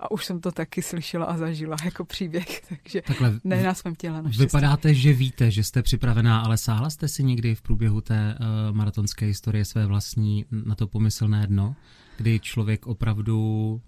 A 0.00 0.10
už 0.10 0.24
jsem 0.24 0.40
to 0.40 0.52
taky 0.52 0.82
slyšela 0.82 1.26
a 1.26 1.36
zažila 1.36 1.76
jako 1.84 2.04
příběh, 2.04 2.60
takže 2.68 3.02
Takhle, 3.02 3.40
ne 3.44 3.62
na 3.62 3.74
svém 3.74 3.94
těle. 3.94 4.22
Naštěstí. 4.22 4.44
Vypadáte, 4.44 4.94
že 4.94 5.12
víte, 5.12 5.50
že 5.50 5.64
jste 5.64 5.82
připravená, 5.82 6.40
ale 6.40 6.56
sáhla 6.56 6.90
jste 6.90 7.08
si 7.08 7.24
někdy 7.24 7.54
v 7.54 7.62
průběhu 7.62 8.00
té 8.00 8.38
uh, 8.40 8.76
maratonské 8.76 9.26
historie 9.26 9.64
své 9.64 9.86
vlastní 9.86 10.44
na 10.50 10.74
to 10.74 10.86
pomyslné 10.86 11.46
dno, 11.46 11.76
kdy 12.16 12.40
člověk 12.40 12.86
opravdu 12.86 13.80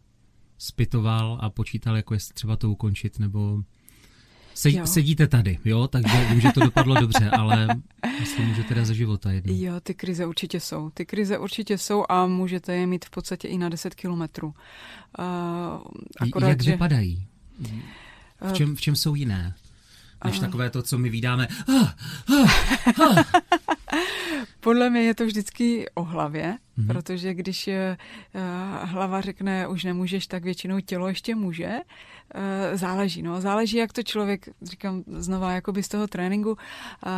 spitoval 0.58 1.38
a 1.40 1.50
počítal, 1.50 1.96
jako 1.96 2.14
jestli 2.14 2.34
třeba 2.34 2.56
to 2.56 2.70
ukončit, 2.70 3.18
nebo 3.18 3.62
se, 4.60 4.86
sedíte 4.86 5.26
tady, 5.26 5.58
jo, 5.64 5.88
takže 5.88 6.26
vím, 6.30 6.40
že 6.40 6.52
to 6.52 6.60
dopadlo 6.60 6.94
dobře, 6.94 7.30
ale 7.30 7.68
myslím, 8.20 8.46
může 8.46 8.62
teda 8.62 8.84
za 8.84 8.94
života 8.94 9.32
jednou. 9.32 9.54
Jo, 9.56 9.80
ty 9.80 9.94
krize 9.94 10.26
určitě 10.26 10.60
jsou. 10.60 10.90
Ty 10.90 11.06
krize 11.06 11.38
určitě 11.38 11.78
jsou 11.78 12.04
a 12.08 12.26
můžete 12.26 12.74
je 12.74 12.86
mít 12.86 13.04
v 13.04 13.10
podstatě 13.10 13.48
i 13.48 13.58
na 13.58 13.68
10 13.68 13.94
kilometrů. 13.94 14.46
Uh, 14.48 15.24
akorát, 16.20 16.48
Jak 16.48 16.62
že... 16.62 16.70
vypadají? 16.70 17.26
V 18.50 18.52
čem, 18.52 18.76
v 18.76 18.80
čem 18.80 18.96
jsou 18.96 19.14
jiné? 19.14 19.54
Než 20.24 20.34
uh, 20.34 20.40
takové 20.40 20.70
to, 20.70 20.82
co 20.82 20.98
my 20.98 21.08
vydáme. 21.08 21.48
Ah, 21.68 21.94
ah, 22.28 22.50
ah. 23.02 23.24
Podle 24.60 24.90
mě 24.90 25.00
je 25.00 25.14
to 25.14 25.26
vždycky 25.26 25.86
o 25.94 26.04
hlavě, 26.04 26.58
mm-hmm. 26.78 26.86
protože 26.86 27.34
když 27.34 27.68
uh, 27.68 27.74
hlava 28.84 29.20
řekne, 29.20 29.68
už 29.68 29.84
nemůžeš, 29.84 30.26
tak 30.26 30.44
většinou 30.44 30.80
tělo 30.80 31.08
ještě 31.08 31.34
může. 31.34 31.68
Uh, 31.68 31.80
záleží, 32.74 33.22
no. 33.22 33.40
Záleží, 33.40 33.76
jak 33.76 33.92
to 33.92 34.02
člověk, 34.02 34.48
říkám 34.62 35.04
znova, 35.06 35.52
jakoby 35.52 35.82
z 35.82 35.88
toho 35.88 36.06
tréninku 36.06 36.50
uh, 36.50 36.56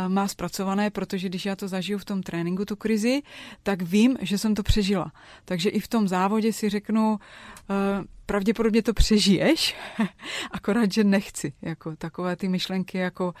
má 0.07 0.27
zpracované, 0.27 0.89
protože 0.89 1.29
když 1.29 1.45
já 1.45 1.55
to 1.55 1.67
zažiju 1.67 1.97
v 1.97 2.05
tom 2.05 2.23
tréninku, 2.23 2.65
tu 2.65 2.75
krizi, 2.75 3.21
tak 3.63 3.81
vím, 3.81 4.17
že 4.21 4.37
jsem 4.37 4.55
to 4.55 4.63
přežila. 4.63 5.11
Takže 5.45 5.69
i 5.69 5.79
v 5.79 5.87
tom 5.87 6.07
závodě 6.07 6.53
si 6.53 6.69
řeknu, 6.69 7.11
uh, 7.11 8.05
pravděpodobně 8.25 8.83
to 8.83 8.93
přežiješ, 8.93 9.75
akorát, 10.51 10.91
že 10.91 11.03
nechci. 11.03 11.53
Jako 11.61 11.95
takové 11.95 12.35
ty 12.35 12.47
myšlenky, 12.49 12.97
jako 12.97 13.33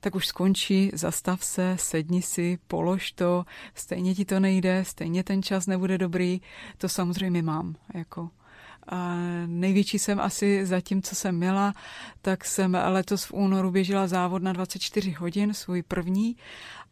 tak 0.00 0.14
už 0.14 0.26
skončí, 0.26 0.90
zastav 0.94 1.44
se, 1.44 1.76
sedni 1.78 2.22
si, 2.22 2.58
polož 2.66 3.12
to, 3.12 3.44
stejně 3.74 4.14
ti 4.14 4.24
to 4.24 4.40
nejde, 4.40 4.84
stejně 4.84 5.24
ten 5.24 5.42
čas 5.42 5.66
nebude 5.66 5.98
dobrý, 5.98 6.40
to 6.78 6.88
samozřejmě 6.88 7.42
mám. 7.42 7.74
Jako. 7.94 8.30
A 8.88 9.14
největší 9.46 9.98
jsem 9.98 10.20
asi 10.20 10.66
za 10.66 10.80
tím, 10.80 11.02
co 11.02 11.14
jsem 11.14 11.36
měla, 11.36 11.74
tak 12.22 12.44
jsem 12.44 12.76
letos 12.88 13.24
v 13.24 13.32
únoru 13.32 13.70
běžela 13.70 14.06
závod 14.06 14.42
na 14.42 14.52
24 14.52 15.10
hodin, 15.10 15.54
svůj 15.54 15.82
první 15.82 16.36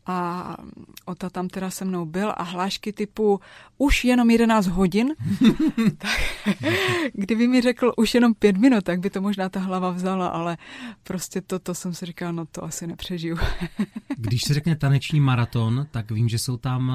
a 0.06 0.56
Ota 1.04 1.30
tam 1.30 1.48
teda 1.48 1.70
se 1.70 1.84
mnou 1.84 2.04
byl 2.04 2.32
a 2.36 2.42
hlášky 2.42 2.92
typu 2.92 3.40
už 3.78 4.04
jenom 4.04 4.30
11 4.30 4.66
hodin, 4.66 5.14
tak 5.98 6.20
kdyby 7.12 7.48
mi 7.48 7.60
řekl 7.60 7.92
už 7.96 8.14
jenom 8.14 8.34
pět 8.34 8.56
minut, 8.56 8.84
tak 8.84 9.00
by 9.00 9.10
to 9.10 9.20
možná 9.20 9.48
ta 9.48 9.60
hlava 9.60 9.90
vzala, 9.90 10.28
ale 10.28 10.58
prostě 11.02 11.40
to, 11.40 11.58
to 11.58 11.74
jsem 11.74 11.94
si 11.94 12.06
říkal, 12.06 12.32
no 12.32 12.46
to 12.46 12.64
asi 12.64 12.86
nepřežiju. 12.86 13.36
Když 14.16 14.42
se 14.42 14.54
řekne 14.54 14.76
taneční 14.76 15.20
maraton, 15.20 15.86
tak 15.90 16.10
vím, 16.10 16.28
že 16.28 16.38
jsou 16.38 16.56
tam 16.56 16.92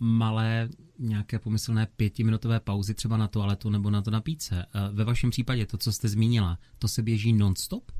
malé 0.00 0.68
nějaké 0.98 1.38
pomyslné 1.38 1.88
pětiminutové 1.96 2.60
pauzy 2.60 2.94
třeba 2.94 3.16
na 3.16 3.28
toaletu 3.28 3.70
nebo 3.70 3.90
na 3.90 4.02
to 4.02 4.10
na 4.10 4.20
píce. 4.20 4.66
Ve 4.92 5.04
vašem 5.04 5.30
případě 5.30 5.66
to, 5.66 5.78
co 5.78 5.92
jste 5.92 6.08
zmínila, 6.08 6.58
to 6.78 6.88
se 6.88 7.02
běží 7.02 7.32
non-stop? 7.32 7.92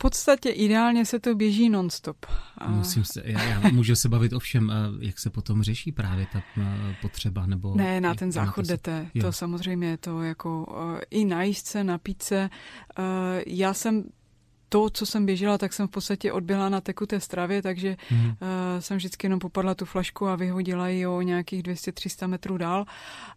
podstatě 0.00 0.50
ideálně 0.50 1.06
se 1.06 1.20
to 1.20 1.34
běží 1.34 1.68
nonstop. 1.68 2.26
Musím 2.68 3.04
se, 3.04 3.22
já, 3.24 3.42
já 3.42 3.60
můžu 3.72 3.96
se 3.96 4.08
bavit 4.08 4.32
o 4.32 4.38
všem, 4.38 4.72
jak 5.00 5.18
se 5.18 5.30
potom 5.30 5.62
řeší 5.62 5.92
právě 5.92 6.26
ta 6.32 6.42
potřeba, 7.02 7.46
nebo... 7.46 7.74
Ne, 7.76 8.00
na 8.00 8.14
ten 8.14 8.32
záchod 8.32 8.66
to 8.66 8.72
jdete, 8.72 9.06
jo. 9.14 9.22
to 9.22 9.32
samozřejmě 9.32 9.88
je 9.88 9.96
to 9.96 10.22
jako 10.22 10.66
i 11.10 11.24
na 11.24 11.42
jízdce, 11.42 11.84
na 11.84 11.98
píce. 11.98 12.50
Já 13.46 13.74
jsem 13.74 14.04
to, 14.72 14.90
co 14.90 15.06
jsem 15.06 15.26
běžela, 15.26 15.58
tak 15.58 15.72
jsem 15.72 15.88
v 15.88 15.90
podstatě 15.90 16.32
odběhla 16.32 16.68
na 16.68 16.80
tekuté 16.80 17.20
stravě, 17.20 17.62
takže 17.62 17.96
mm. 18.10 18.26
uh, 18.26 18.34
jsem 18.78 18.96
vždycky 18.96 19.26
jenom 19.26 19.38
popadla 19.38 19.74
tu 19.74 19.84
flašku 19.84 20.28
a 20.28 20.36
vyhodila 20.36 20.88
ji 20.88 21.06
o 21.06 21.22
nějakých 21.22 21.62
200-300 21.62 22.28
metrů 22.28 22.58
dál, 22.58 22.84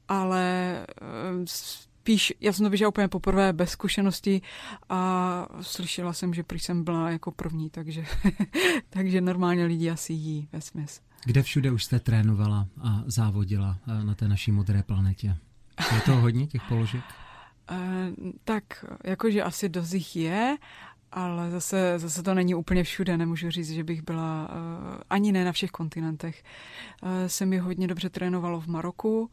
ale 0.07 0.77
uh, 1.01 1.45
spíš, 1.45 2.33
já 2.39 2.53
jsem 2.53 2.65
to 2.65 2.69
běžela 2.69 2.89
úplně 2.89 3.07
poprvé 3.07 3.53
bez 3.53 3.69
zkušenosti 3.69 4.41
a 4.89 5.47
slyšela 5.61 6.13
jsem, 6.13 6.33
že 6.33 6.43
prý 6.43 6.59
jsem 6.59 6.83
byla 6.83 7.09
jako 7.09 7.31
první, 7.31 7.69
takže, 7.69 8.05
takže 8.89 9.21
normálně 9.21 9.65
lidi 9.65 9.89
asi 9.89 10.13
jí 10.13 10.47
ve 10.51 10.61
směs. 10.61 11.01
Kde 11.25 11.43
všude 11.43 11.71
už 11.71 11.83
jste 11.83 11.99
trénovala 11.99 12.67
a 12.81 13.03
závodila 13.05 13.77
eh, 13.87 14.03
na 14.03 14.15
té 14.15 14.27
naší 14.27 14.51
modré 14.51 14.83
planetě? 14.83 15.35
Je 15.95 16.01
to 16.01 16.15
hodně 16.15 16.47
těch 16.47 16.61
položek? 16.69 17.03
Tak, 18.43 18.85
jakože 19.03 19.43
asi 19.43 19.69
dost 19.69 19.93
jich 19.93 20.15
je, 20.15 20.57
ale 21.13 21.51
zase, 21.51 21.99
zase 21.99 22.23
to 22.23 22.33
není 22.33 22.55
úplně 22.55 22.83
všude, 22.83 23.17
nemůžu 23.17 23.51
říct, 23.51 23.69
že 23.69 23.83
bych 23.83 24.01
byla 24.01 24.49
uh, 24.49 25.01
ani 25.09 25.31
ne 25.31 25.45
na 25.45 25.51
všech 25.51 25.71
kontinentech. 25.71 26.43
Uh, 27.03 27.09
se 27.27 27.45
mi 27.45 27.57
hodně 27.57 27.87
dobře 27.87 28.09
trénovalo 28.09 28.61
v 28.61 28.67
Maroku, 28.67 29.29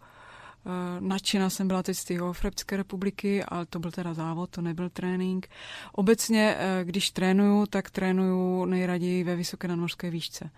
Eh, 0.66 1.00
nadšená 1.00 1.50
jsem 1.50 1.68
byla 1.68 1.82
teď 1.82 1.96
z 1.96 2.04
té 2.04 2.14
Freppské 2.32 2.76
republiky, 2.76 3.44
ale 3.44 3.66
to 3.66 3.78
byl 3.78 3.90
teda 3.90 4.14
závod, 4.14 4.50
to 4.50 4.62
nebyl 4.62 4.90
trénink. 4.90 5.48
Obecně, 5.92 6.56
eh, 6.58 6.84
když 6.84 7.10
trénuju, 7.10 7.66
tak 7.66 7.90
trénuju 7.90 8.64
nejraději 8.64 9.24
ve 9.24 9.36
vysoké 9.36 9.68
nadmořské 9.68 10.10
výšce 10.10 10.50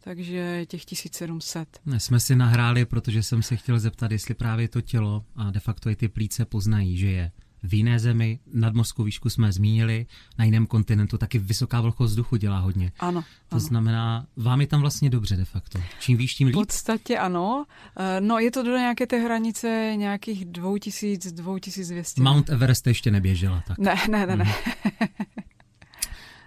takže 0.00 0.66
těch 0.66 0.84
1700. 0.84 1.80
Ne, 1.86 2.00
jsme 2.00 2.20
si 2.20 2.36
nahráli, 2.36 2.84
protože 2.84 3.22
jsem 3.22 3.42
se 3.42 3.56
chtěl 3.56 3.78
zeptat, 3.78 4.12
jestli 4.12 4.34
právě 4.34 4.68
to 4.68 4.80
tělo 4.80 5.24
a 5.36 5.50
de 5.50 5.60
facto 5.60 5.90
i 5.90 5.96
ty 5.96 6.08
plíce 6.08 6.44
poznají, 6.44 6.96
že 6.98 7.10
je 7.10 7.32
v 7.62 7.74
jiné 7.74 7.98
zemi, 7.98 8.38
nadmořskou 8.52 9.04
výšku 9.04 9.30
jsme 9.30 9.52
zmínili, 9.52 10.06
na 10.38 10.44
jiném 10.44 10.66
kontinentu 10.66 11.18
taky 11.18 11.38
vysoká 11.38 11.80
vlhkost 11.80 12.10
vzduchu 12.10 12.36
dělá 12.36 12.58
hodně. 12.58 12.92
Ano. 12.98 13.22
To 13.48 13.56
ano. 13.56 13.60
znamená, 13.60 14.26
vám 14.36 14.60
je 14.60 14.66
tam 14.66 14.80
vlastně 14.80 15.10
dobře 15.10 15.36
de 15.36 15.44
facto. 15.44 15.82
Čím 16.00 16.18
výš, 16.18 16.34
tím 16.34 16.48
líp? 16.48 16.54
V 16.54 16.58
podstatě 16.58 17.18
ano. 17.18 17.64
Eh, 17.98 18.20
no 18.20 18.38
je 18.38 18.50
to 18.50 18.62
do 18.62 18.76
nějaké 18.76 19.06
té 19.06 19.18
hranice 19.18 19.92
nějakých 19.96 20.44
2000, 20.44 21.32
2200. 21.32 22.22
Mount 22.22 22.50
Everest 22.50 22.86
ještě 22.86 23.10
neběžela, 23.10 23.62
tak. 23.66 23.78
Ne, 23.78 23.94
ne, 24.10 24.26
ne, 24.26 24.36
ne. 24.36 24.44
Mhm. 24.44 25.06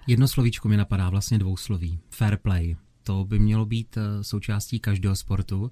Jedno 0.07 0.27
slovíčko 0.27 0.67
mi 0.67 0.77
napadá, 0.77 1.09
vlastně 1.09 1.37
dvou 1.39 1.57
sloví. 1.57 1.99
Fair 2.09 2.37
play. 2.37 2.75
To 3.03 3.25
by 3.25 3.39
mělo 3.39 3.65
být 3.65 3.97
eh, 3.97 4.23
součástí 4.23 4.79
každého 4.79 5.15
sportu. 5.15 5.71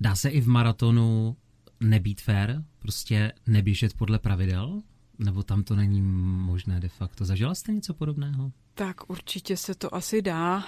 Dá 0.00 0.14
se 0.14 0.28
i 0.28 0.40
v 0.40 0.48
maratonu 0.48 1.36
nebýt 1.80 2.20
fair, 2.20 2.62
prostě 2.78 3.32
neběžet 3.46 3.94
podle 3.94 4.18
pravidel? 4.18 4.82
nebo 5.18 5.42
tam 5.42 5.62
to 5.62 5.76
není 5.76 6.02
možné 6.02 6.80
de 6.80 6.88
facto. 6.88 7.24
Zažila 7.24 7.54
jste 7.54 7.72
něco 7.72 7.94
podobného? 7.94 8.52
Tak 8.74 9.10
určitě 9.10 9.56
se 9.56 9.74
to 9.74 9.94
asi 9.94 10.22
dá, 10.22 10.64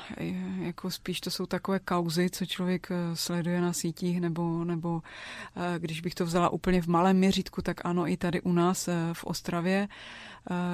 jako 0.63 0.91
spíš 0.91 1.21
to 1.21 1.31
jsou 1.31 1.47
takové 1.47 1.79
kauzy, 1.79 2.31
co 2.31 2.47
člověk 2.47 2.89
eh, 2.91 3.17
sleduje 3.17 3.61
na 3.61 3.73
sítích, 3.73 4.21
nebo, 4.21 4.65
nebo 4.65 5.03
eh, 5.57 5.79
když 5.79 6.01
bych 6.01 6.15
to 6.15 6.25
vzala 6.25 6.49
úplně 6.49 6.83
v 6.83 6.87
malém 6.87 7.17
měřítku, 7.17 7.63
tak 7.63 7.85
ano, 7.85 8.09
i 8.09 8.17
tady 8.17 8.41
u 8.41 8.53
nás 8.53 8.89
eh, 8.89 8.95
v 9.13 9.25
Ostravě 9.25 9.89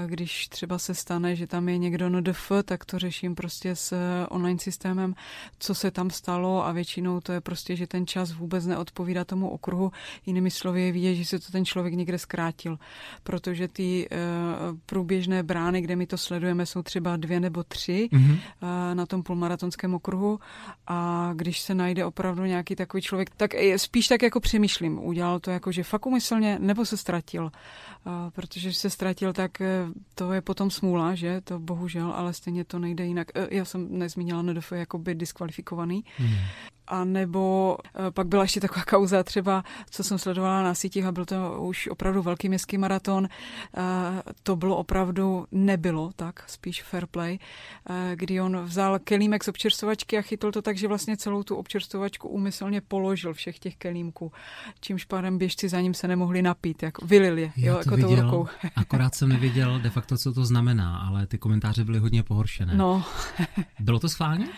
když 0.07 0.49
třeba 0.49 0.79
se 0.79 0.95
stane, 0.95 1.37
že 1.37 1.47
tam 1.47 1.69
je 1.69 1.79
někdo 1.79 2.09
NDF, 2.09 2.53
tak 2.65 2.85
to 2.85 2.99
řeším 2.99 3.35
prostě 3.35 3.77
s 3.77 3.97
online 4.29 4.59
systémem, 4.59 5.15
co 5.59 5.75
se 5.75 5.91
tam 5.91 6.11
stalo 6.11 6.67
a 6.67 6.73
většinou 6.73 7.21
to 7.21 7.33
je 7.33 7.41
prostě, 7.41 7.77
že 7.77 7.87
ten 7.87 8.07
čas 8.07 8.33
vůbec 8.33 8.67
neodpovídá 8.67 9.25
tomu 9.25 9.49
okruhu. 9.49 9.93
Jinými 10.27 10.51
slovy 10.51 10.83
je 10.83 10.93
vidět, 10.93 11.15
že 11.15 11.25
se 11.25 11.39
to 11.39 11.53
ten 11.53 11.65
člověk 11.65 11.95
někde 11.95 12.19
zkrátil, 12.19 12.79
protože 13.23 13.69
ty 13.69 14.09
uh, 14.11 14.79
průběžné 14.87 15.43
brány, 15.43 15.81
kde 15.81 15.97
my 15.97 16.07
to 16.07 16.19
sledujeme, 16.19 16.67
jsou 16.67 16.83
třeba 16.83 17.17
dvě 17.17 17.41
nebo 17.41 17.65
tři 17.65 18.09
mm-hmm. 18.13 18.39
na 18.95 19.07
tom 19.07 19.23
půlmaratonském 19.23 19.95
okruhu 19.95 20.41
a 20.87 21.31
když 21.35 21.61
se 21.61 21.75
najde 21.75 22.05
opravdu 22.05 22.45
nějaký 22.45 22.77
takový 22.77 23.03
člověk, 23.03 23.31
tak 23.37 23.51
spíš 23.77 24.09
tak 24.09 24.23
jako 24.23 24.41
přemýšlím, 24.41 24.99
udělal 24.99 25.41
to 25.41 25.51
jako, 25.51 25.73
že 25.73 25.83
fakt 25.83 26.07
umyslně 26.07 26.59
nebo 26.61 26.85
se 26.85 26.97
ztratil, 26.97 27.51
protože 28.31 28.73
se 28.73 28.91
ztratil, 28.91 29.33
tak 29.33 29.63
to 30.15 30.33
je 30.33 30.41
potom 30.41 30.71
smůla, 30.71 31.15
že? 31.15 31.41
To 31.41 31.59
bohužel, 31.59 32.13
ale 32.13 32.33
stejně 32.33 32.65
to 32.65 32.79
nejde 32.79 33.05
jinak. 33.07 33.29
E, 33.35 33.49
já 33.51 33.65
jsem 33.65 33.99
nezmínila 33.99 34.43
NDF 34.43 34.73
jako 34.73 34.99
by 34.99 35.15
diskvalifikovaný. 35.15 36.05
Hmm. 36.17 36.37
A 36.87 37.05
nebo 37.05 37.77
e, 38.09 38.11
pak 38.11 38.27
byla 38.27 38.43
ještě 38.43 38.61
taková 38.61 38.85
kauza 38.85 39.23
třeba, 39.23 39.65
co 39.91 40.05
jsem 40.05 40.19
sledovala 40.19 40.63
na 40.63 40.75
sítích 40.75 41.05
a 41.05 41.13
byl 41.13 41.25
to 41.25 41.63
už 41.63 41.87
opravdu 41.87 42.23
velký 42.23 42.49
městský 42.49 42.79
maraton. 42.79 43.29
To 44.43 44.57
bylo 44.57 44.77
opravdu, 44.77 45.47
nebylo 45.53 46.11
tak, 46.17 46.51
spíš 46.51 46.83
fair 46.83 47.07
play, 47.07 47.39
kdy 48.15 48.41
on 48.41 48.57
vzal 48.57 48.99
kelímek 48.99 49.45
z 49.45 49.49
občerstvovačky 49.49 50.19
a 50.19 50.23
chytl 50.23 50.53
to 50.53 50.63
tak, 50.63 50.77
že 50.77 50.89
vlastně 50.89 51.17
celou 51.17 51.43
tu 51.43 51.57
občerstvovačku 51.57 52.29
úmyslně 52.29 52.81
položil 52.81 53.35
všech 53.35 53.59
těch 53.59 53.77
kelímků, 53.77 54.33
čímž 54.81 55.05
pádem 55.05 55.39
běžci 55.39 55.69
za 55.69 55.81
ním 55.81 55.95
se 55.95 56.09
nemohli 56.09 56.43
napít, 56.43 56.83
jako 56.83 57.07
vylil 57.07 57.39
je, 57.39 57.53
jo, 57.57 57.79
jako 57.79 57.97
viděl, 57.97 58.09
tou 58.09 58.23
rukou. 58.23 58.49
akorát 58.77 59.15
jsem 59.15 59.29
nevěděl 59.35 59.54
de 59.83 59.91
facto, 59.91 60.19
co 60.19 60.33
to 60.33 60.45
znamená, 60.45 60.99
ale 60.99 61.27
ty 61.27 61.39
komentáře 61.39 61.85
byly 61.85 61.99
hodně 61.99 62.23
pohoršené. 62.23 62.75
No. 62.75 63.05
Bylo 63.81 64.01
to 64.01 64.09
schválně? 64.09 64.49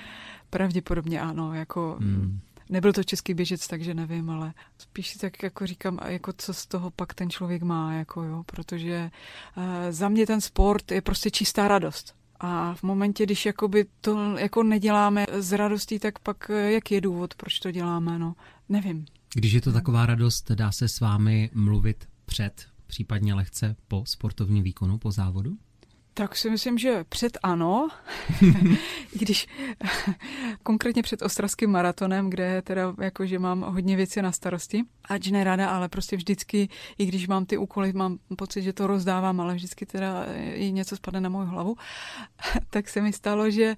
Pravděpodobně 0.50 1.20
ano, 1.20 1.54
jako... 1.54 1.96
Hmm. 2.00 2.40
Nebyl 2.68 2.92
to 2.92 3.04
český 3.04 3.35
běžec, 3.35 3.68
takže 3.68 3.94
nevím, 3.94 4.30
ale 4.30 4.54
spíš 4.78 5.09
si 5.09 5.18
tak 5.18 5.42
jako 5.42 5.66
říkám, 5.66 5.98
jako 6.06 6.32
co 6.38 6.54
z 6.54 6.66
toho 6.66 6.90
pak 6.90 7.14
ten 7.14 7.30
člověk 7.30 7.62
má, 7.62 7.92
jako 7.92 8.22
jo, 8.22 8.42
protože 8.46 9.11
uh, 9.56 9.64
za 9.90 10.09
mě 10.09 10.26
ten 10.26 10.40
sport 10.40 10.90
je 10.90 11.00
prostě 11.00 11.30
čistá 11.30 11.68
radost. 11.68 12.14
A 12.40 12.74
v 12.74 12.82
momentě, 12.82 13.24
když 13.24 13.46
jakoby 13.46 13.87
to 14.00 14.37
jako 14.37 14.62
neděláme 14.62 15.26
z 15.38 15.56
radostí, 15.56 15.98
tak 15.98 16.18
pak 16.18 16.50
eh, 16.50 16.72
jak 16.72 16.90
je 16.90 17.00
důvod, 17.00 17.35
proč 17.35 17.59
to 17.59 17.70
děláme, 17.70 18.18
no, 18.18 18.35
nevím. 18.68 19.06
Když 19.35 19.52
je 19.52 19.61
to 19.61 19.72
taková 19.72 20.06
radost, 20.06 20.50
dá 20.50 20.72
se 20.72 20.88
s 20.88 21.00
vámi 21.00 21.50
mluvit 21.54 22.09
před, 22.26 22.66
případně 22.87 23.35
lehce 23.35 23.77
po 23.88 24.03
sportovním 24.07 24.64
výkonu, 24.64 24.99
po 24.99 25.12
závodu? 25.12 25.59
Tak 26.18 26.37
si 26.37 26.50
myslím, 26.50 26.79
že 26.79 27.05
před 27.09 27.38
ano, 27.42 27.88
i 29.12 29.18
když 29.18 29.46
konkrétně 30.62 31.02
před 31.02 31.22
Ostravským 31.22 31.70
maratonem, 31.70 32.31
kde 32.31 32.62
teda 32.62 32.94
jakože 33.00 33.38
mám 33.38 33.61
hodně 33.61 33.96
věcí 33.96 34.22
na 34.22 34.33
starosti, 34.33 34.85
ať 35.09 35.31
nerada, 35.31 35.70
ale 35.70 35.88
prostě 35.88 36.16
vždycky, 36.16 36.68
i 36.98 37.07
když 37.07 37.29
mám 37.29 37.46
ty 37.46 37.57
úkoly, 37.57 37.92
mám 37.92 38.18
pocit, 38.37 38.62
že 38.62 38.72
to 38.72 38.87
rozdávám, 38.87 39.40
ale 39.40 39.55
vždycky 39.55 39.87
teda 39.87 40.24
i 40.55 40.72
něco 40.72 40.96
spadne 40.96 41.20
na 41.20 41.29
moju 41.29 41.46
hlavu, 41.46 41.76
tak 42.70 42.88
se 42.88 43.00
mi 43.00 43.12
stalo, 43.12 43.50
že 43.50 43.76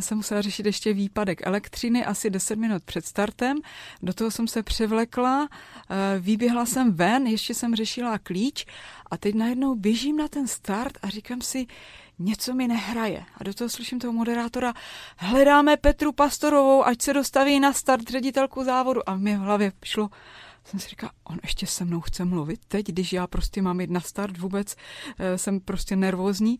jsem 0.00 0.16
musela 0.16 0.42
řešit 0.42 0.66
ještě 0.66 0.92
výpadek 0.92 1.46
elektřiny 1.46 2.04
asi 2.04 2.30
10 2.30 2.56
minut 2.56 2.82
před 2.84 3.06
startem, 3.06 3.58
do 4.02 4.12
toho 4.12 4.30
jsem 4.30 4.48
se 4.48 4.62
převlekla, 4.62 5.48
vyběhla 6.20 6.66
jsem 6.66 6.92
ven, 6.92 7.26
ještě 7.26 7.54
jsem 7.54 7.76
řešila 7.76 8.18
klíč 8.18 8.66
a 9.12 9.16
teď 9.16 9.34
najednou 9.34 9.74
běžím 9.74 10.16
na 10.16 10.28
ten 10.28 10.48
start 10.48 10.98
a 11.02 11.08
říkám 11.08 11.40
si, 11.40 11.66
něco 12.18 12.54
mi 12.54 12.68
nehraje. 12.68 13.24
A 13.36 13.44
do 13.44 13.54
toho 13.54 13.70
slyším 13.70 13.98
toho 13.98 14.12
moderátora, 14.12 14.74
hledáme 15.16 15.76
Petru 15.76 16.12
Pastorovou, 16.12 16.84
ať 16.84 17.02
se 17.02 17.12
dostaví 17.12 17.60
na 17.60 17.72
start 17.72 18.10
ředitelku 18.10 18.64
závodu. 18.64 19.08
A 19.08 19.16
mi 19.16 19.36
v 19.36 19.40
hlavě 19.40 19.72
šlo, 19.84 20.10
jsem 20.64 20.80
si 20.80 20.88
říkal, 20.88 21.10
on 21.24 21.38
ještě 21.42 21.66
se 21.66 21.84
mnou 21.84 22.00
chce 22.00 22.24
mluvit 22.24 22.60
teď, 22.68 22.86
když 22.86 23.12
já 23.12 23.26
prostě 23.26 23.62
mám 23.62 23.80
jít 23.80 23.90
na 23.90 24.00
start 24.00 24.38
vůbec, 24.38 24.76
eh, 25.18 25.38
jsem 25.38 25.60
prostě 25.60 25.96
nervózní. 25.96 26.58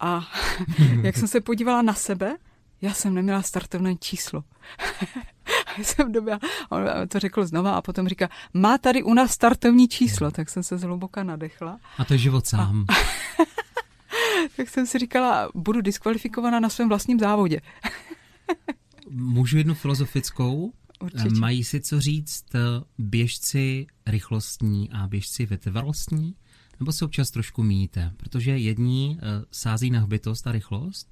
A 0.00 0.28
jak 1.02 1.16
jsem 1.16 1.28
se 1.28 1.40
podívala 1.40 1.82
na 1.82 1.94
sebe, 1.94 2.36
já 2.80 2.94
jsem 2.94 3.14
neměla 3.14 3.42
startovné 3.42 3.96
číslo. 3.96 4.44
a 5.78 5.82
jsem 5.82 6.12
době, 6.12 6.38
on 6.68 6.84
to 7.08 7.18
řekl 7.18 7.46
znova 7.46 7.74
a 7.74 7.82
potom 7.82 8.08
říká, 8.08 8.28
má 8.54 8.78
tady 8.78 9.02
u 9.02 9.14
nás 9.14 9.30
startovní 9.30 9.88
číslo, 9.88 10.30
tak 10.30 10.48
jsem 10.48 10.62
se 10.62 10.78
zhluboka 10.78 11.22
nadechla. 11.22 11.78
A 11.98 12.04
to 12.04 12.14
je 12.14 12.18
život 12.18 12.46
sám. 12.46 12.84
A, 12.88 12.92
tak 14.56 14.68
jsem 14.68 14.86
si 14.86 14.98
říkala, 14.98 15.48
budu 15.54 15.80
diskvalifikovaná 15.80 16.60
na 16.60 16.68
svém 16.68 16.88
vlastním 16.88 17.18
závodě. 17.18 17.60
Můžu 19.10 19.58
jednu 19.58 19.74
filozofickou? 19.74 20.72
Určitě. 21.00 21.40
Mají 21.40 21.64
si 21.64 21.80
co 21.80 22.00
říct 22.00 22.54
eh, 22.54 22.58
běžci 22.98 23.86
rychlostní 24.06 24.90
a 24.90 25.08
běžci 25.08 25.46
vytrvalostní? 25.46 26.34
Nebo 26.80 26.92
se 26.92 27.04
občas 27.04 27.30
trošku 27.30 27.62
míjíte? 27.62 28.12
Protože 28.16 28.58
jední 28.58 29.18
eh, 29.18 29.44
sází 29.50 29.90
na 29.90 30.00
hbitost 30.00 30.46
a 30.46 30.52
rychlost, 30.52 31.08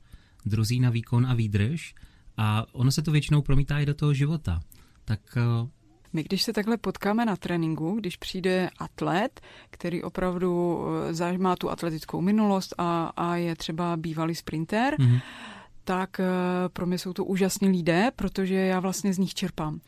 druzí 0.47 0.81
na 0.81 0.90
výkon 0.90 1.27
a 1.27 1.35
výdrž 1.35 1.95
a 2.37 2.66
ono 2.72 2.92
se 2.92 3.03
to 3.03 3.11
většinou 3.11 3.42
promítá 3.42 3.79
i 3.79 3.87
do 3.87 3.94
toho 3.94 4.14
života. 4.14 4.61
Tak 5.05 5.20
eh, 5.37 5.68
my, 6.12 6.22
když 6.22 6.42
se 6.42 6.53
takhle 6.53 6.77
potkáme 6.77 7.25
na 7.25 7.37
tréninku, 7.37 7.94
když 7.94 8.16
přijde 8.16 8.70
atlet, 8.79 9.40
který 9.70 10.03
opravdu 10.03 10.81
eh, 11.20 11.38
má 11.38 11.57
tu 11.57 11.70
atletickou 11.70 12.20
minulost 12.20 12.75
a, 12.79 13.12
a 13.16 13.37
je 13.37 13.57
třeba 13.57 13.96
bývalý 13.96 14.35
sprinter, 14.35 14.94
mm-hmm 14.94 15.20
tak 15.88 16.20
eh, 16.20 16.27
pro 16.72 16.87
mě 16.87 16.99
jsou 16.99 17.12
to 17.12 17.25
úžasní 17.25 17.68
lidé, 17.68 18.11
protože 18.16 18.55
já 18.55 18.81
vlastně 18.81 19.14
z 19.14 19.18
nich 19.18 19.35
čerpám. 19.35 19.81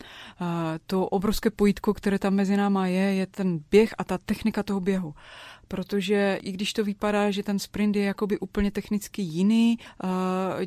To 0.87 1.07
obrovské 1.07 1.51
pojítko, 1.51 1.95
které 1.95 2.19
tam 2.19 2.35
mezi 2.35 2.57
náma 2.57 2.87
je, 2.87 3.15
je 3.15 3.27
ten 3.27 3.61
běh 3.71 3.95
a 3.99 4.05
ta 4.05 4.19
technika 4.19 4.63
toho 4.63 4.81
běhu 4.81 5.15
protože 5.69 6.39
i 6.43 6.53
když 6.53 6.73
to 6.73 6.85
vypadá, 6.85 7.31
že 7.31 7.43
ten 7.43 7.59
sprint 7.59 7.97
je 7.97 8.05
jakoby 8.05 8.39
úplně 8.39 8.71
technicky 8.71 9.23
jiný, 9.23 9.79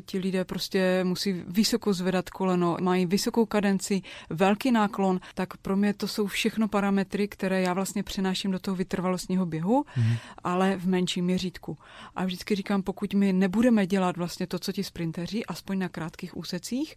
ti 0.04 0.18
lidé 0.18 0.44
prostě 0.44 1.04
musí 1.04 1.32
vysoko 1.32 1.92
zvedat 1.92 2.30
koleno, 2.30 2.76
mají 2.80 3.06
vysokou 3.06 3.46
kadenci, 3.46 4.02
velký 4.30 4.70
náklon, 4.70 5.20
tak 5.34 5.56
pro 5.56 5.76
mě 5.76 5.94
to 5.94 6.08
jsou 6.08 6.26
všechno 6.26 6.68
parametry, 6.68 7.28
které 7.28 7.60
já 7.60 7.74
vlastně 7.74 8.02
přenáším 8.02 8.50
do 8.50 8.58
toho 8.58 8.74
vytrvalostního 8.74 9.46
běhu, 9.46 9.84
mm. 9.96 10.14
ale 10.44 10.76
v 10.76 10.86
menším 10.88 11.24
měřítku. 11.24 11.78
A 12.16 12.24
vždycky 12.24 12.54
říkám, 12.54 12.82
pokud 12.82 13.14
my 13.14 13.32
nebudeme 13.32 13.86
dělat 13.86 14.16
vlastně 14.16 14.46
to, 14.46 14.58
co 14.58 14.72
ti 14.72 14.84
sprinteři, 14.84 15.44
aspoň 15.44 15.78
na 15.78 15.88
krátkých 15.88 16.36
úsecích, 16.36 16.96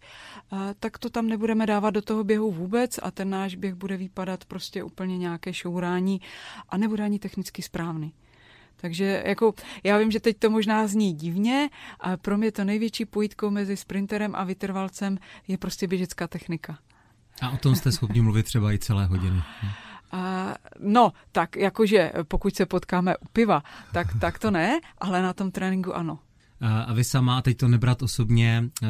tak 0.80 0.98
to 0.98 1.10
tam 1.10 1.26
nebudeme 1.26 1.66
dávat 1.66 1.90
do 1.90 2.02
toho 2.02 2.24
běhu 2.24 2.52
vůbec 2.52 3.00
a 3.02 3.10
ten 3.10 3.30
náš 3.30 3.54
běh 3.54 3.74
bude 3.74 3.96
vypadat 3.96 4.44
prostě 4.44 4.82
úplně 4.82 5.18
nějaké 5.18 5.52
šourání 5.52 6.20
a 6.68 6.76
nebude 6.76 7.04
ani 7.04 7.18
technicky 7.18 7.62
správný 7.62 7.95
správný. 7.96 8.12
Takže 8.76 9.22
jako, 9.26 9.54
já 9.84 9.98
vím, 9.98 10.10
že 10.10 10.20
teď 10.20 10.38
to 10.38 10.50
možná 10.50 10.86
zní 10.86 11.12
divně, 11.12 11.68
ale 12.00 12.16
pro 12.16 12.38
mě 12.38 12.52
to 12.52 12.64
největší 12.64 13.04
pojítko 13.04 13.50
mezi 13.50 13.76
sprinterem 13.76 14.34
a 14.34 14.44
vytrvalcem 14.44 15.18
je 15.48 15.58
prostě 15.58 15.86
běžecká 15.86 16.26
technika. 16.28 16.78
A 17.42 17.50
o 17.50 17.56
tom 17.56 17.74
jste 17.74 17.92
schopni 17.92 18.20
mluvit 18.20 18.46
třeba 18.46 18.72
i 18.72 18.78
celé 18.78 19.06
hodiny. 19.06 19.42
A, 20.12 20.54
no, 20.80 21.12
tak 21.32 21.56
jakože 21.56 22.12
pokud 22.28 22.56
se 22.56 22.66
potkáme 22.66 23.16
u 23.16 23.24
piva, 23.32 23.62
tak, 23.92 24.06
tak 24.20 24.38
to 24.38 24.50
ne, 24.50 24.80
ale 24.98 25.22
na 25.22 25.32
tom 25.32 25.50
tréninku 25.50 25.96
ano. 25.96 26.18
A, 26.60 26.92
vy 26.92 27.04
sama, 27.04 27.38
a 27.38 27.42
teď 27.42 27.56
to 27.56 27.68
nebrat 27.68 28.02
osobně, 28.02 28.64
eh, 28.82 28.86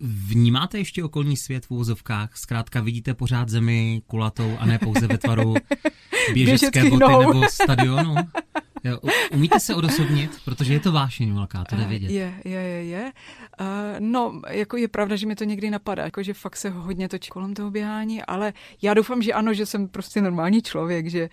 Vnímáte 0.00 0.78
ještě 0.78 1.04
okolní 1.04 1.36
svět 1.36 1.66
v 1.66 1.70
úvozovkách? 1.70 2.36
Zkrátka 2.36 2.80
vidíte 2.80 3.14
pořád 3.14 3.48
zemi 3.48 4.02
kulatou 4.06 4.56
a 4.58 4.66
ne 4.66 4.78
pouze 4.78 5.06
ve 5.06 5.18
tvaru 5.18 5.54
běžecké 6.34 6.90
boty 6.90 7.00
nohou. 7.00 7.32
nebo 7.32 7.48
stadionu? 7.48 8.14
Jo, 8.84 8.98
umíte 9.32 9.60
se 9.60 9.74
odosobnit, 9.74 10.30
protože 10.44 10.72
je 10.72 10.80
to 10.80 10.92
vášeň 10.92 11.34
velká, 11.34 11.64
to 11.64 11.76
jde 11.76 11.84
eh, 11.84 11.88
vědět. 11.88 12.10
Je, 12.10 12.34
je, 12.44 12.60
je, 12.60 12.84
je. 12.84 13.12
Uh, 13.60 13.66
no, 13.98 14.40
jako 14.48 14.76
je 14.76 14.88
pravda, 14.88 15.16
že 15.16 15.26
mi 15.26 15.36
to 15.36 15.44
někdy 15.44 15.70
napadá, 15.70 16.04
jako 16.04 16.22
že 16.22 16.34
fakt 16.34 16.56
se 16.56 16.70
hodně 16.70 17.08
točí 17.08 17.30
kolem 17.30 17.54
toho 17.54 17.70
běhání, 17.70 18.22
ale 18.22 18.52
já 18.82 18.94
doufám, 18.94 19.22
že 19.22 19.32
ano, 19.32 19.54
že 19.54 19.66
jsem 19.66 19.88
prostě 19.88 20.20
normální 20.20 20.62
člověk, 20.62 21.06
že 21.06 21.28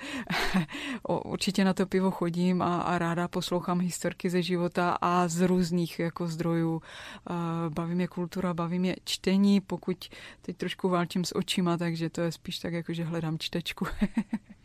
určitě 1.25 1.65
na 1.65 1.73
to 1.73 1.85
pivo 1.85 2.11
chodím 2.11 2.61
a, 2.61 2.81
a 2.81 2.97
ráda 2.97 3.27
poslouchám 3.27 3.79
historky 3.79 4.29
ze 4.29 4.41
života 4.41 4.97
a 5.01 5.27
z 5.27 5.47
různých 5.47 5.99
jako 5.99 6.27
zdrojů. 6.27 6.73
Uh, 6.73 7.73
baví 7.73 7.95
mě 7.95 8.07
kultura, 8.07 8.53
baví 8.53 8.79
mě 8.79 8.95
čtení, 9.03 9.61
pokud 9.61 10.09
teď 10.41 10.57
trošku 10.57 10.89
válčím 10.89 11.25
s 11.25 11.35
očima, 11.35 11.77
takže 11.77 12.09
to 12.09 12.21
je 12.21 12.31
spíš 12.31 12.59
tak, 12.59 12.73
jako 12.73 12.93
že 12.93 13.03
hledám 13.03 13.39
čtečku. 13.39 13.87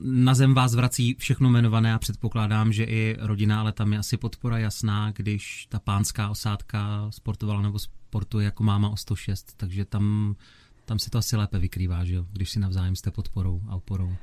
Na 0.00 0.34
zem 0.34 0.54
vás 0.54 0.74
vrací 0.74 1.16
všechno 1.18 1.48
jmenované 1.48 1.94
a 1.94 1.98
předpokládám, 1.98 2.72
že 2.72 2.84
i 2.84 3.16
rodina, 3.20 3.60
ale 3.60 3.72
tam 3.72 3.92
je 3.92 3.98
asi 3.98 4.16
podpora 4.16 4.58
jasná, 4.58 5.10
když 5.10 5.66
ta 5.68 5.78
pánská 5.78 6.30
osádka 6.30 7.06
sportovala 7.10 7.62
nebo 7.62 7.78
sportuje 7.78 8.44
jako 8.44 8.62
máma 8.62 8.88
o 8.88 8.96
106, 8.96 9.54
takže 9.56 9.84
tam, 9.84 10.36
tam 10.84 10.98
se 10.98 11.10
to 11.10 11.18
asi 11.18 11.36
lépe 11.36 11.58
vykrývá, 11.58 12.04
že 12.04 12.14
jo? 12.14 12.26
když 12.32 12.50
si 12.50 12.60
navzájem 12.60 12.96
jste 12.96 13.10
podporou 13.10 13.62
a 13.68 13.76
oporou. 13.76 14.16